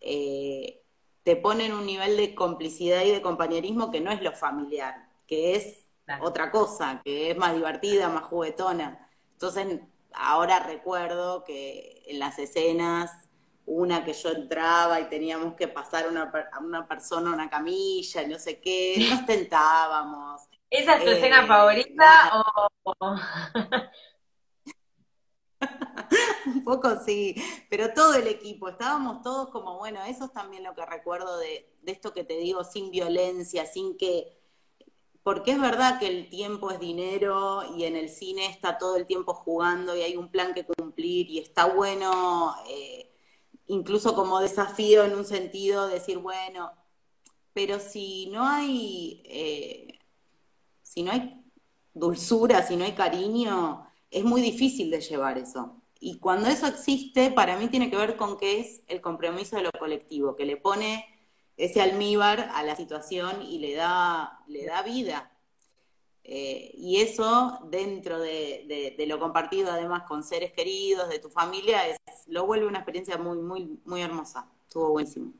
Eh, 0.00 0.82
te 1.22 1.36
pone 1.36 1.66
en 1.66 1.72
un 1.72 1.84
nivel 1.86 2.16
de 2.16 2.34
complicidad 2.34 3.04
y 3.04 3.10
de 3.10 3.22
compañerismo 3.22 3.90
que 3.90 4.00
no 4.00 4.10
es 4.10 4.22
lo 4.22 4.32
familiar, 4.32 5.08
que 5.26 5.56
es 5.56 5.86
otra 6.22 6.50
cosa, 6.50 7.02
que 7.04 7.30
es 7.30 7.36
más 7.36 7.54
divertida, 7.54 8.08
más 8.08 8.24
juguetona. 8.24 9.08
Entonces, 9.32 9.80
ahora 10.12 10.60
recuerdo 10.60 11.44
que 11.44 12.02
en 12.06 12.18
las 12.18 12.38
escenas, 12.38 13.28
una 13.66 14.04
que 14.04 14.12
yo 14.12 14.30
entraba 14.30 15.00
y 15.00 15.08
teníamos 15.08 15.54
que 15.54 15.68
pasar 15.68 16.08
una, 16.08 16.32
a 16.52 16.58
una 16.58 16.88
persona 16.88 17.32
una 17.32 17.48
camilla, 17.48 18.26
no 18.26 18.38
sé 18.38 18.60
qué, 18.60 19.06
nos 19.10 19.24
tentábamos. 19.26 20.49
¿Esa 20.70 20.96
es 20.96 21.04
tu 21.04 21.10
escena 21.10 21.44
eh, 21.44 21.46
favorita 21.48 22.44
o, 22.84 23.16
Un 26.46 26.64
poco 26.64 26.96
sí, 27.04 27.34
pero 27.68 27.92
todo 27.92 28.14
el 28.14 28.26
equipo, 28.26 28.68
estábamos 28.68 29.22
todos 29.22 29.50
como, 29.50 29.78
bueno, 29.78 30.02
eso 30.04 30.24
es 30.26 30.32
también 30.32 30.64
lo 30.64 30.74
que 30.74 30.86
recuerdo 30.86 31.38
de, 31.38 31.70
esto 31.86 32.12
que 32.12 32.24
te 32.24 32.38
digo, 32.38 32.64
sin 32.64 32.90
violencia, 32.90 33.66
sin 33.66 33.96
que, 33.96 34.38
porque 35.22 35.52
es 35.52 35.60
verdad 35.60 35.98
que 35.98 36.06
el 36.06 36.30
tiempo 36.30 36.70
es 36.70 36.80
dinero 36.80 37.62
y 37.76 37.84
en 37.84 37.96
el 37.96 38.08
cine 38.08 38.46
está 38.46 38.78
todo 38.78 38.96
el 38.96 39.06
tiempo 39.06 39.34
jugando 39.34 39.96
y 39.96 40.02
hay 40.02 40.16
un 40.16 40.30
plan 40.30 40.54
que 40.54 40.64
cumplir 40.64 41.28
y 41.30 41.38
está 41.38 41.66
bueno, 41.66 42.54
eh, 42.68 43.12
incluso 43.66 44.14
como 44.14 44.40
desafío 44.40 45.04
en 45.04 45.14
un 45.14 45.24
sentido, 45.24 45.88
decir, 45.88 46.18
bueno, 46.18 46.72
pero 47.52 47.78
si 47.80 48.28
no 48.28 48.46
hay, 48.46 49.22
eh, 49.26 49.99
si 50.90 51.04
no 51.04 51.12
hay 51.12 51.40
dulzura, 51.94 52.66
si 52.66 52.74
no 52.74 52.84
hay 52.84 52.94
cariño, 52.94 53.86
es 54.10 54.24
muy 54.24 54.40
difícil 54.40 54.90
de 54.90 55.00
llevar 55.00 55.38
eso. 55.38 55.76
Y 56.00 56.18
cuando 56.18 56.48
eso 56.48 56.66
existe, 56.66 57.30
para 57.30 57.56
mí 57.56 57.68
tiene 57.68 57.90
que 57.90 57.96
ver 57.96 58.16
con 58.16 58.36
qué 58.36 58.58
es 58.58 58.82
el 58.88 59.00
compromiso 59.00 59.54
de 59.54 59.62
lo 59.62 59.70
colectivo, 59.70 60.34
que 60.34 60.44
le 60.44 60.56
pone 60.56 61.06
ese 61.56 61.80
almíbar 61.80 62.50
a 62.54 62.64
la 62.64 62.74
situación 62.74 63.40
y 63.42 63.60
le 63.60 63.74
da, 63.74 64.40
le 64.48 64.66
da 64.66 64.82
vida. 64.82 65.30
Eh, 66.24 66.72
y 66.74 67.00
eso, 67.00 67.60
dentro 67.70 68.18
de, 68.18 68.94
de, 68.98 69.06
lo 69.06 69.20
compartido 69.20 69.70
además 69.70 70.02
con 70.08 70.24
seres 70.24 70.52
queridos, 70.52 71.08
de 71.08 71.20
tu 71.20 71.30
familia, 71.30 71.86
es, 71.86 71.98
lo 72.26 72.46
vuelve 72.46 72.66
una 72.66 72.78
experiencia 72.78 73.16
muy, 73.16 73.38
muy, 73.38 73.78
muy 73.84 74.02
hermosa. 74.02 74.50
Estuvo 74.66 74.90
buenísimo 74.90 75.39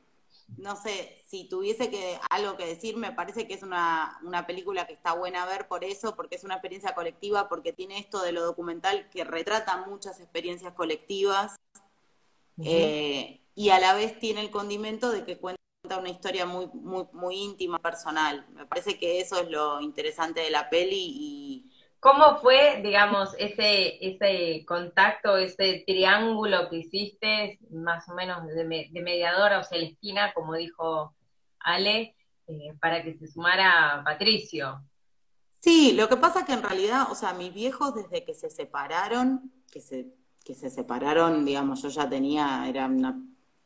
no 0.56 0.76
sé, 0.76 1.22
si 1.26 1.48
tuviese 1.48 1.90
que 1.90 2.18
algo 2.30 2.56
que 2.56 2.66
decir, 2.66 2.96
me 2.96 3.12
parece 3.12 3.46
que 3.46 3.54
es 3.54 3.62
una, 3.62 4.18
película 4.46 4.86
que 4.86 4.92
está 4.92 5.14
buena 5.14 5.42
a 5.42 5.46
ver 5.46 5.68
por 5.68 5.84
eso, 5.84 6.16
porque 6.16 6.36
es 6.36 6.44
una 6.44 6.54
experiencia 6.54 6.94
colectiva, 6.94 7.48
porque 7.48 7.72
tiene 7.72 7.98
esto 7.98 8.22
de 8.22 8.32
lo 8.32 8.44
documental 8.44 9.08
que 9.10 9.24
retrata 9.24 9.84
muchas 9.86 10.20
experiencias 10.20 10.74
colectivas 10.74 11.56
eh, 12.62 13.40
y 13.54 13.70
a 13.70 13.80
la 13.80 13.94
vez 13.94 14.18
tiene 14.18 14.40
el 14.40 14.50
condimento 14.50 15.10
de 15.10 15.24
que 15.24 15.38
cuenta 15.38 15.60
una 15.98 16.10
historia 16.10 16.46
muy, 16.46 16.66
muy, 16.72 17.06
muy 17.12 17.36
íntima, 17.36 17.78
personal. 17.78 18.46
Me 18.52 18.66
parece 18.66 18.98
que 18.98 19.20
eso 19.20 19.40
es 19.40 19.50
lo 19.50 19.80
interesante 19.80 20.40
de 20.40 20.50
la 20.50 20.70
peli 20.70 20.96
y, 20.96 21.69
¿Cómo 22.00 22.38
fue, 22.40 22.80
digamos, 22.82 23.34
ese, 23.38 23.98
ese 24.00 24.64
contacto, 24.64 25.36
ese 25.36 25.84
triángulo 25.86 26.70
que 26.70 26.78
hiciste, 26.78 27.58
más 27.70 28.08
o 28.08 28.14
menos 28.14 28.46
de, 28.46 28.64
mediadora 28.64 29.60
o 29.60 29.64
Celestina, 29.64 30.32
como 30.32 30.54
dijo 30.54 31.14
Ale, 31.58 32.16
eh, 32.46 32.74
para 32.80 33.02
que 33.02 33.18
se 33.18 33.28
sumara 33.28 34.00
Patricio? 34.02 34.82
Sí, 35.60 35.92
lo 35.92 36.08
que 36.08 36.16
pasa 36.16 36.40
es 36.40 36.46
que 36.46 36.54
en 36.54 36.62
realidad, 36.62 37.12
o 37.12 37.14
sea, 37.14 37.34
mis 37.34 37.52
viejos 37.52 37.94
desde 37.94 38.24
que 38.24 38.32
se 38.32 38.48
separaron, 38.48 39.52
que 39.70 39.82
se, 39.82 40.06
que 40.42 40.54
se 40.54 40.70
separaron, 40.70 41.44
digamos, 41.44 41.82
yo 41.82 41.90
ya 41.90 42.08
tenía, 42.08 42.66
era 42.66 42.86
una 42.86 43.20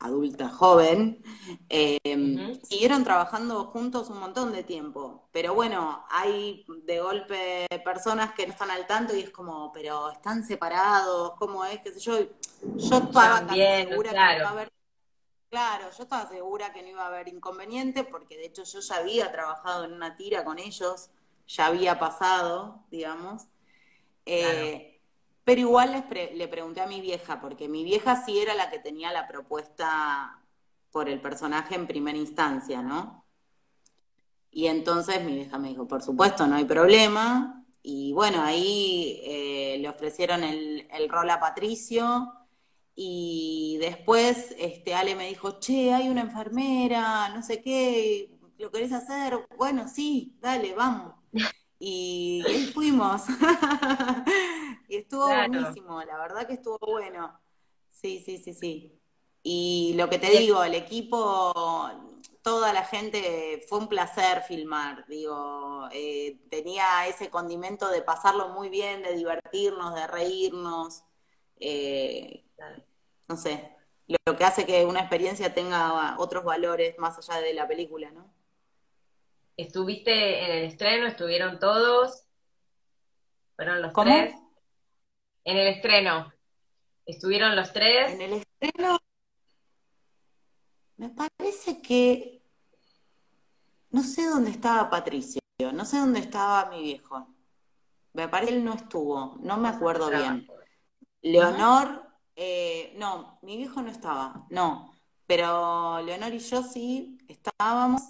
adulta 0.04 0.50
joven, 0.50 1.22
em, 1.68 2.60
siguieron 2.62 3.04
trabajando 3.04 3.64
juntos 3.66 4.10
un 4.10 4.20
montón 4.20 4.52
de 4.52 4.62
tiempo. 4.62 5.28
Pero 5.32 5.54
bueno, 5.54 6.04
hay 6.10 6.64
de 6.84 7.00
golpe 7.00 7.66
personas 7.82 8.34
que 8.34 8.46
no 8.46 8.52
están 8.52 8.70
al 8.70 8.86
tanto 8.86 9.16
y 9.16 9.20
es 9.20 9.30
como, 9.30 9.72
pero 9.72 10.10
están 10.10 10.44
separados, 10.44 11.32
¿cómo 11.38 11.64
es? 11.64 11.80
¿Qué 11.80 11.92
sé 11.92 12.00
yo? 12.00 12.18
Yo 12.76 12.96
estaba 12.98 13.48
segura 13.48 14.10
que 14.10 14.16
no 14.16 14.36
iba 14.36 14.48
a 14.48 14.50
haber. 14.50 14.72
Claro, 15.48 15.84
yo 15.96 16.02
estaba 16.02 16.28
segura 16.28 16.72
que 16.72 16.82
no 16.82 16.88
iba 16.88 17.04
a 17.04 17.06
haber 17.06 17.28
inconveniente, 17.28 18.04
porque 18.04 18.36
de 18.36 18.46
hecho 18.46 18.64
yo 18.64 18.80
ya 18.80 18.96
había 18.96 19.32
trabajado 19.32 19.84
en 19.84 19.92
una 19.92 20.16
tira 20.16 20.44
con 20.44 20.58
ellos, 20.58 21.10
ya 21.46 21.66
había 21.66 21.98
pasado, 21.98 22.84
digamos. 22.90 23.46
Eh, 24.26 24.93
pero 25.44 25.60
igual 25.60 26.04
le 26.34 26.48
pregunté 26.48 26.80
a 26.80 26.86
mi 26.86 27.00
vieja, 27.00 27.40
porque 27.40 27.68
mi 27.68 27.84
vieja 27.84 28.24
sí 28.24 28.38
era 28.38 28.54
la 28.54 28.70
que 28.70 28.78
tenía 28.78 29.12
la 29.12 29.28
propuesta 29.28 30.40
por 30.90 31.08
el 31.08 31.20
personaje 31.20 31.74
en 31.74 31.86
primera 31.86 32.16
instancia, 32.16 32.80
¿no? 32.80 33.24
Y 34.54 34.68
entonces 34.68 35.22
mi 35.24 35.34
vieja 35.34 35.58
me 35.58 35.68
dijo, 35.68 35.88
por 35.88 36.00
supuesto, 36.02 36.46
no 36.46 36.54
hay 36.54 36.64
problema. 36.64 37.64
Y 37.82 38.12
bueno, 38.12 38.40
ahí 38.40 39.20
eh, 39.24 39.76
le 39.80 39.88
ofrecieron 39.88 40.44
el, 40.44 40.86
rol 41.08 41.28
a 41.28 41.40
Patricio. 41.40 42.32
Y 42.94 43.76
después 43.80 44.54
este, 44.56 44.94
Ale 44.94 45.16
me 45.16 45.28
dijo, 45.28 45.58
che, 45.58 45.92
hay 45.92 46.08
una 46.08 46.20
enfermera, 46.20 47.28
no 47.30 47.42
sé 47.42 47.60
qué, 47.60 48.30
¿lo 48.58 48.70
querés 48.70 48.92
hacer? 48.92 49.36
Bueno, 49.58 49.88
sí, 49.88 50.36
dale, 50.40 50.74
vamos. 50.74 51.14
Y 51.80 52.44
ahí 52.46 52.66
fuimos. 52.72 53.22
y 54.94 54.98
estuvo 54.98 55.26
buenísimo, 55.26 56.02
la 56.02 56.16
verdad 56.18 56.46
que 56.46 56.54
estuvo 56.54 56.78
bueno. 56.78 57.40
Sí, 57.88 58.22
sí, 58.24 58.38
sí, 58.38 58.54
sí. 58.54 59.00
Y 59.42 59.94
lo 59.96 60.08
que 60.08 60.18
te 60.18 60.30
digo, 60.30 60.62
el 60.62 60.74
equipo, 60.74 61.52
toda 62.42 62.72
la 62.72 62.84
gente, 62.84 63.64
fue 63.68 63.78
un 63.78 63.88
placer 63.88 64.42
filmar, 64.42 65.04
digo, 65.08 65.88
eh, 65.92 66.38
tenía 66.48 67.06
ese 67.08 67.28
condimento 67.28 67.88
de 67.88 68.02
pasarlo 68.02 68.50
muy 68.50 68.68
bien, 68.68 69.02
de 69.02 69.14
divertirnos, 69.14 69.94
de 69.94 70.06
reírnos, 70.06 71.02
eh, 71.56 72.44
no 73.28 73.36
sé, 73.36 73.76
lo 74.06 74.36
que 74.36 74.44
hace 74.44 74.64
que 74.64 74.84
una 74.84 75.00
experiencia 75.00 75.52
tenga 75.52 76.16
otros 76.18 76.44
valores 76.44 76.96
más 76.98 77.18
allá 77.18 77.40
de 77.40 77.54
la 77.54 77.66
película, 77.66 78.10
¿no? 78.12 78.32
¿Estuviste 79.56 80.44
en 80.44 80.50
el 80.50 80.64
estreno? 80.64 81.06
¿Estuvieron 81.06 81.58
todos? 81.58 82.24
¿Fueron 83.56 83.82
los 83.82 83.92
tres? 83.92 84.34
En 85.44 85.56
el 85.58 85.66
estreno. 85.68 86.32
¿Estuvieron 87.06 87.54
los 87.54 87.72
tres? 87.72 88.12
En 88.12 88.22
el 88.22 88.32
estreno. 88.34 88.98
Me 90.96 91.10
parece 91.10 91.82
que. 91.82 92.42
No 93.90 94.02
sé 94.02 94.26
dónde 94.26 94.50
estaba 94.50 94.90
Patricio, 94.90 95.40
no 95.72 95.84
sé 95.84 95.98
dónde 95.98 96.18
estaba 96.18 96.68
mi 96.70 96.82
viejo. 96.82 97.28
Me 98.12 98.28
parece 98.28 98.52
que 98.52 98.58
él 98.58 98.64
no 98.64 98.74
estuvo, 98.74 99.36
no 99.40 99.56
me 99.56 99.68
acuerdo 99.68 100.10
bien. 100.10 100.48
Leonor, 101.22 102.02
eh, 102.34 102.94
no, 102.98 103.38
mi 103.42 103.56
viejo 103.56 103.82
no 103.82 103.90
estaba, 103.90 104.46
no. 104.50 104.92
Pero 105.26 106.02
Leonor 106.02 106.34
y 106.34 106.40
yo 106.40 106.62
sí 106.62 107.18
estábamos, 107.28 108.02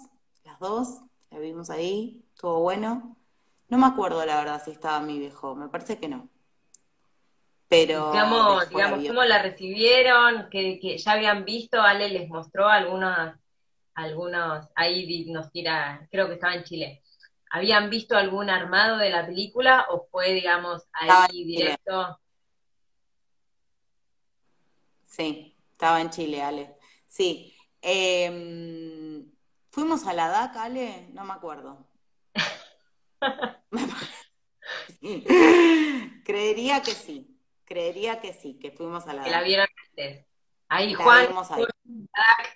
las 0.43 0.59
dos, 0.59 1.01
la 1.29 1.39
vimos 1.39 1.69
ahí, 1.69 2.25
estuvo 2.33 2.61
bueno. 2.61 3.15
No 3.67 3.77
me 3.77 3.85
acuerdo 3.85 4.25
la 4.25 4.37
verdad 4.37 4.61
si 4.63 4.71
estaba 4.71 4.99
mi 5.01 5.19
viejo, 5.19 5.55
me 5.55 5.69
parece 5.69 5.99
que 5.99 6.07
no. 6.07 6.29
Pero. 7.75 8.11
Digamos, 8.11 8.69
digamos 8.69 9.05
¿cómo 9.05 9.23
la 9.25 9.41
recibieron? 9.41 10.47
Que, 10.49 10.79
que, 10.79 10.97
ya 10.97 11.11
habían 11.11 11.43
visto, 11.43 11.81
Ale 11.81 12.07
les 12.09 12.29
mostró 12.29 12.69
algunos, 12.69 13.33
algunos, 13.95 14.65
ahí 14.75 15.25
nos 15.25 15.51
tira, 15.51 16.07
creo 16.09 16.27
que 16.27 16.35
estaba 16.35 16.55
en 16.55 16.63
Chile. 16.63 17.03
¿Habían 17.49 17.89
visto 17.89 18.15
algún 18.15 18.49
armado 18.49 18.97
de 18.97 19.09
la 19.09 19.25
película 19.25 19.87
o 19.89 20.07
fue, 20.09 20.31
digamos, 20.33 20.83
ahí 20.93 21.43
directo? 21.43 22.17
Sí, 25.03 25.53
estaba 25.71 25.99
en 25.99 26.09
Chile, 26.09 26.41
Ale. 26.41 26.75
Sí. 27.07 27.57
Eh, 27.81 29.25
¿Fuimos 29.69 30.07
a 30.07 30.13
la 30.13 30.29
DAC, 30.29 30.55
Ale? 30.55 31.09
No 31.11 31.25
me 31.25 31.33
acuerdo. 31.33 31.85
Creería 36.23 36.81
que 36.81 36.91
sí. 36.91 37.34
Creería 37.65 38.19
que 38.19 38.33
sí, 38.33 38.59
que 38.59 38.71
fuimos 38.71 39.07
a 39.07 39.13
la 39.13 39.21
DAC. 39.21 39.25
Que 39.25 39.31
la 39.31 39.41
vieron 39.41 39.67
antes. 39.89 40.25
Ahí 40.67 40.93
Juan, 40.93 41.27
ahí. 41.51 41.65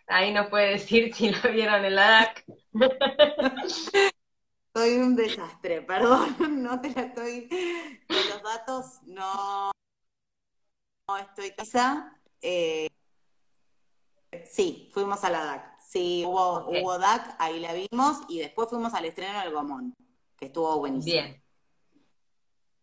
ahí 0.08 0.34
nos 0.34 0.48
puede 0.48 0.72
decir 0.72 1.14
si 1.14 1.30
la 1.30 1.42
vieron 1.50 1.86
en 1.86 1.96
la 1.96 2.10
DAC. 2.10 2.46
Soy 4.74 4.98
un 4.98 5.16
desastre, 5.16 5.82
perdón, 5.82 6.36
no 6.64 6.80
te 6.80 6.92
la 6.92 7.02
estoy. 7.02 7.50
Con 8.08 8.30
los 8.30 8.44
datos 8.44 9.00
no, 9.04 9.72
no 11.08 11.18
estoy 11.18 11.52
quizá. 11.58 12.16
Eh, 12.42 12.88
sí, 14.46 14.90
fuimos 14.94 15.24
a 15.24 15.30
la 15.30 15.44
DAC. 15.44 15.80
Sí, 15.80 16.24
hubo, 16.26 16.68
hubo 16.70 17.00
DAC, 17.00 17.36
ahí 17.40 17.60
la 17.60 17.74
vimos, 17.74 18.18
y 18.28 18.40
después 18.40 18.70
fuimos 18.70 18.94
al 18.94 19.06
estreno 19.06 19.40
del 19.40 19.52
Gomón, 19.52 19.96
que 20.38 20.46
estuvo 20.46 20.78
buenísimo. 20.78 21.24
Bien. 21.24 21.44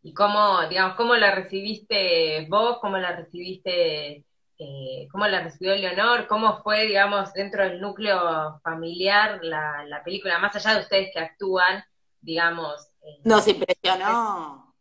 ¿Y 0.06 0.14
cómo, 0.14 0.64
digamos, 0.68 0.94
cómo 0.94 1.16
la 1.16 1.34
recibiste 1.34 2.46
vos? 2.48 2.78
¿Cómo 2.80 2.96
la 2.96 3.16
recibiste 3.16 4.24
eh, 4.56 5.08
cómo 5.10 5.26
la 5.26 5.42
recibió 5.42 5.74
Leonor, 5.74 6.28
cómo 6.28 6.62
fue, 6.62 6.86
digamos, 6.86 7.32
dentro 7.32 7.64
del 7.64 7.80
núcleo 7.80 8.60
familiar 8.62 9.40
la, 9.42 10.00
película, 10.04 10.38
más 10.38 10.54
allá 10.54 10.76
de 10.76 10.82
ustedes 10.82 11.10
que 11.12 11.18
actúan, 11.18 11.84
digamos. 12.20 12.88
Eh, 13.02 13.20
Nos 13.24 13.48
impresionó. 13.48 14.62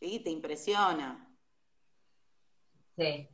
Sí, 0.00 0.18
te 0.20 0.30
impresiona. 0.30 1.28
Sí. 2.96 3.28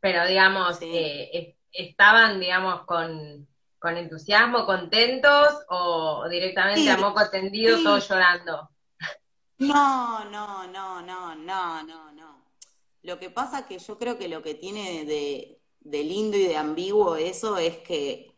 Pero, 0.00 0.26
digamos, 0.26 0.78
eh, 0.80 1.58
estaban, 1.70 2.40
digamos, 2.40 2.86
con, 2.86 3.46
entusiasmo, 3.90 4.66
contentos 4.66 5.54
o 5.68 6.26
directamente 6.28 6.90
a 6.90 6.96
moco 6.96 7.28
tendido, 7.30 7.82
todos 7.82 8.08
llorando. 8.08 8.70
No, 9.58 10.24
no, 10.24 10.66
no, 10.66 11.02
no, 11.02 11.34
no, 11.34 11.82
no, 11.82 12.12
no. 12.12 12.44
Lo 13.02 13.18
que 13.18 13.30
pasa 13.30 13.66
que 13.66 13.78
yo 13.78 13.98
creo 13.98 14.18
que 14.18 14.28
lo 14.28 14.42
que 14.42 14.54
tiene 14.54 15.04
de, 15.04 15.60
lindo 16.02 16.36
y 16.36 16.46
de 16.46 16.56
ambiguo 16.56 17.16
eso 17.16 17.58
es 17.58 17.76
que, 17.78 18.34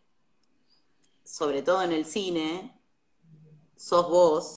sobre 1.25 1.63
todo 1.63 1.83
en 1.83 1.93
el 1.93 2.05
cine, 2.05 2.77
sos 3.77 4.09
vos, 4.09 4.57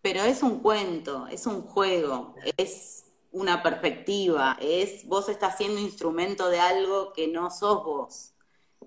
pero 0.00 0.22
es 0.22 0.42
un 0.44 0.60
cuento, 0.60 1.26
es 1.26 1.46
un 1.46 1.62
juego, 1.62 2.36
es 2.56 3.06
una 3.32 3.62
perspectiva, 3.62 4.56
es 4.60 5.04
vos 5.06 5.28
estás 5.28 5.58
siendo 5.58 5.80
instrumento 5.80 6.48
de 6.48 6.60
algo 6.60 7.12
que 7.12 7.26
no 7.26 7.50
sos 7.50 7.84
vos. 7.84 8.35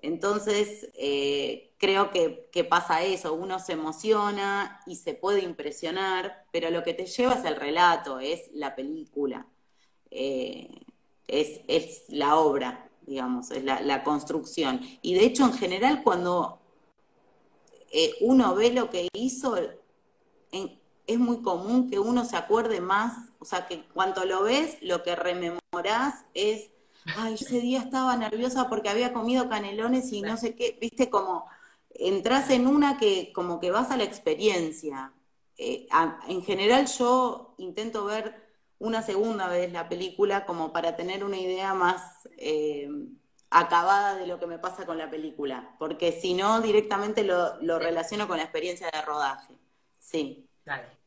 Entonces, 0.02 0.88
eh, 0.94 1.72
creo 1.78 2.10
que, 2.10 2.64
pasa 2.64 3.02
eso, 3.02 3.34
uno 3.34 3.58
se 3.58 3.72
emociona 3.72 4.80
y 4.86 4.96
se 4.96 5.14
puede 5.14 5.42
impresionar, 5.42 6.44
pero 6.52 6.70
lo 6.70 6.82
que 6.82 6.94
te 6.94 7.06
lleva 7.06 7.34
es 7.34 7.44
el 7.44 7.56
relato, 7.56 8.20
es 8.20 8.50
la 8.52 8.74
película, 8.74 9.46
eh, 10.10 10.68
es, 11.26 12.04
la 12.08 12.36
obra, 12.36 12.88
digamos, 13.06 13.50
es 13.50 13.64
la, 13.64 14.02
construcción. 14.02 14.80
Y 15.02 15.14
de 15.14 15.24
hecho, 15.24 15.44
en 15.44 15.52
general, 15.52 16.02
cuando 16.02 16.60
eh, 17.92 18.14
uno 18.20 18.54
ve 18.54 18.72
lo 18.72 18.90
que 18.90 19.08
hizo, 19.12 19.56
es 21.06 21.18
muy 21.18 21.42
común 21.42 21.90
que 21.90 21.98
uno 21.98 22.24
se 22.24 22.36
acuerde 22.36 22.80
más, 22.80 23.30
o 23.38 23.44
sea, 23.44 23.66
que 23.66 23.84
cuando 23.88 24.24
lo 24.24 24.44
ves, 24.44 24.78
lo 24.80 25.02
que 25.02 25.16
rememorás 25.16 26.24
es 26.34 26.70
ay, 27.16 27.34
ese 27.34 27.60
día 27.60 27.80
estaba 27.80 28.16
nerviosa 28.16 28.68
porque 28.68 28.88
había 28.88 29.12
comido 29.12 29.48
canelones 29.48 30.12
y 30.12 30.22
no 30.22 30.36
sé 30.36 30.54
qué, 30.54 30.78
viste, 30.80 31.10
como 31.10 31.46
entras 31.90 32.50
en 32.50 32.66
una 32.66 32.98
que 32.98 33.32
como 33.32 33.60
que 33.60 33.70
vas 33.70 33.90
a 33.90 33.96
la 33.96 34.04
experiencia. 34.04 35.12
Eh, 35.56 35.86
en 36.28 36.42
general 36.42 36.86
yo 36.86 37.54
intento 37.58 38.04
ver 38.06 38.34
una 38.78 39.02
segunda 39.02 39.48
vez 39.48 39.72
la 39.72 39.88
película 39.88 40.46
como 40.46 40.72
para 40.72 40.96
tener 40.96 41.24
una 41.24 41.36
idea 41.38 41.74
más 41.74 42.28
eh, 42.38 42.88
acabada 43.50 44.16
de 44.16 44.26
lo 44.26 44.38
que 44.38 44.46
me 44.46 44.58
pasa 44.58 44.86
con 44.86 44.96
la 44.98 45.10
película, 45.10 45.76
porque 45.78 46.12
si 46.12 46.34
no 46.34 46.60
directamente 46.60 47.24
lo, 47.24 47.60
lo 47.62 47.78
relaciono 47.78 48.26
con 48.28 48.38
la 48.38 48.44
experiencia 48.44 48.88
de 48.92 49.02
rodaje. 49.02 49.54
Sí. 49.98 50.48
Claro. 50.64 50.99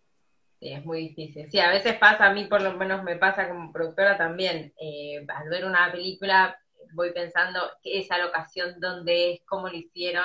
Sí, 0.64 0.72
es 0.72 0.86
muy 0.86 1.10
difícil. 1.10 1.52
Sí, 1.52 1.60
a 1.60 1.70
veces 1.70 1.98
pasa, 1.98 2.28
a 2.28 2.34
mí 2.34 2.46
por 2.46 2.62
lo 2.62 2.72
menos 2.78 3.04
me 3.04 3.18
pasa 3.18 3.50
como 3.50 3.74
productora 3.74 4.18
también, 4.18 4.74
eh, 4.80 5.26
al 5.28 5.50
ver 5.50 5.66
una 5.66 5.92
película 5.92 6.58
voy 6.94 7.12
pensando 7.12 7.60
qué 7.82 8.00
esa 8.00 8.18
locación, 8.18 8.80
dónde 8.80 9.34
es, 9.34 9.42
cómo 9.46 9.68
lo 9.68 9.76
hicieron. 9.76 10.24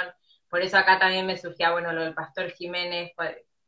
Por 0.48 0.62
eso 0.62 0.78
acá 0.78 1.00
también 1.00 1.26
me 1.26 1.36
surgía, 1.36 1.72
bueno, 1.72 1.92
lo 1.92 2.02
del 2.02 2.14
Pastor 2.14 2.52
Jiménez, 2.52 3.10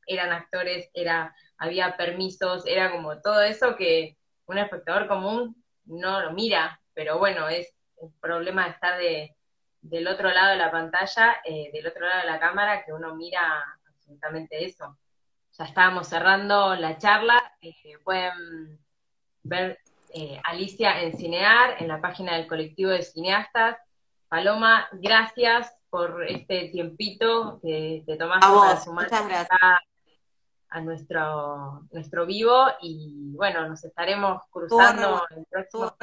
eran 0.06 0.30
actores, 0.30 0.88
era, 0.94 1.34
había 1.58 1.96
permisos, 1.96 2.64
era 2.66 2.92
como 2.92 3.20
todo 3.20 3.42
eso 3.42 3.74
que 3.74 4.16
un 4.46 4.58
espectador 4.58 5.08
común 5.08 5.56
no 5.86 6.20
lo 6.20 6.32
mira, 6.32 6.80
pero 6.94 7.18
bueno, 7.18 7.48
es 7.48 7.74
el 8.00 8.12
problema 8.20 8.68
estar 8.68 8.96
de, 8.96 9.34
del 9.80 10.06
otro 10.06 10.30
lado 10.30 10.50
de 10.52 10.56
la 10.58 10.70
pantalla, 10.70 11.38
eh, 11.44 11.70
del 11.72 11.88
otro 11.88 12.06
lado 12.06 12.20
de 12.20 12.30
la 12.30 12.38
cámara, 12.38 12.84
que 12.84 12.92
uno 12.92 13.16
mira 13.16 13.40
absolutamente 13.88 14.64
eso 14.64 14.96
ya 15.60 15.66
estábamos 15.66 16.08
cerrando 16.08 16.74
la 16.74 16.96
charla. 16.96 17.38
Eh, 17.60 17.74
pueden 18.02 18.80
ver 19.42 19.78
eh, 20.14 20.40
Alicia 20.42 21.02
en 21.02 21.18
Cinear, 21.18 21.76
en 21.78 21.88
la 21.88 22.00
página 22.00 22.36
del 22.36 22.46
colectivo 22.46 22.90
de 22.90 23.02
cineastas. 23.02 23.76
Paloma, 24.28 24.88
gracias 24.92 25.70
por 25.90 26.24
este 26.26 26.70
tiempito 26.70 27.60
que 27.60 28.02
te 28.06 28.16
tomaste 28.16 28.46
para 28.46 28.80
sumarte 28.80 29.14
a, 30.70 30.80
nuestro, 30.80 31.82
nuestro 31.90 32.24
vivo. 32.24 32.68
Y 32.80 33.34
bueno, 33.36 33.68
nos 33.68 33.84
estaremos 33.84 34.42
cruzando 34.50 35.22
en 35.30 35.40
el 35.40 35.46
próximo 35.46 35.94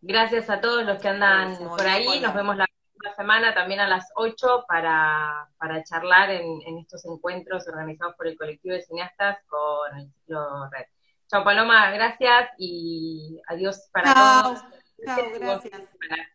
Gracias 0.00 0.48
a 0.48 0.62
todos 0.62 0.86
los 0.86 0.98
que 1.02 1.08
andan 1.08 1.58
por 1.58 1.86
ahí, 1.86 2.20
nos 2.20 2.32
vemos 2.32 2.56
la 2.56 2.69
la 3.02 3.14
semana 3.14 3.54
también 3.54 3.80
a 3.80 3.88
las 3.88 4.10
8 4.14 4.64
para, 4.68 5.48
para 5.58 5.82
charlar 5.84 6.30
en, 6.30 6.62
en, 6.66 6.78
estos 6.78 7.04
encuentros 7.04 7.66
organizados 7.68 8.14
por 8.16 8.26
el 8.26 8.36
colectivo 8.36 8.74
de 8.74 8.82
cineastas 8.82 9.38
con 9.48 9.98
el 9.98 10.12
ciclo 10.12 10.68
Red. 10.70 10.86
Chao 11.28 11.44
Paloma, 11.44 11.90
gracias 11.92 12.50
y 12.58 13.40
adiós 13.46 13.88
para 13.92 14.14
todos. 14.14 14.60
Chao, 15.04 15.30
gracias. 15.38 16.30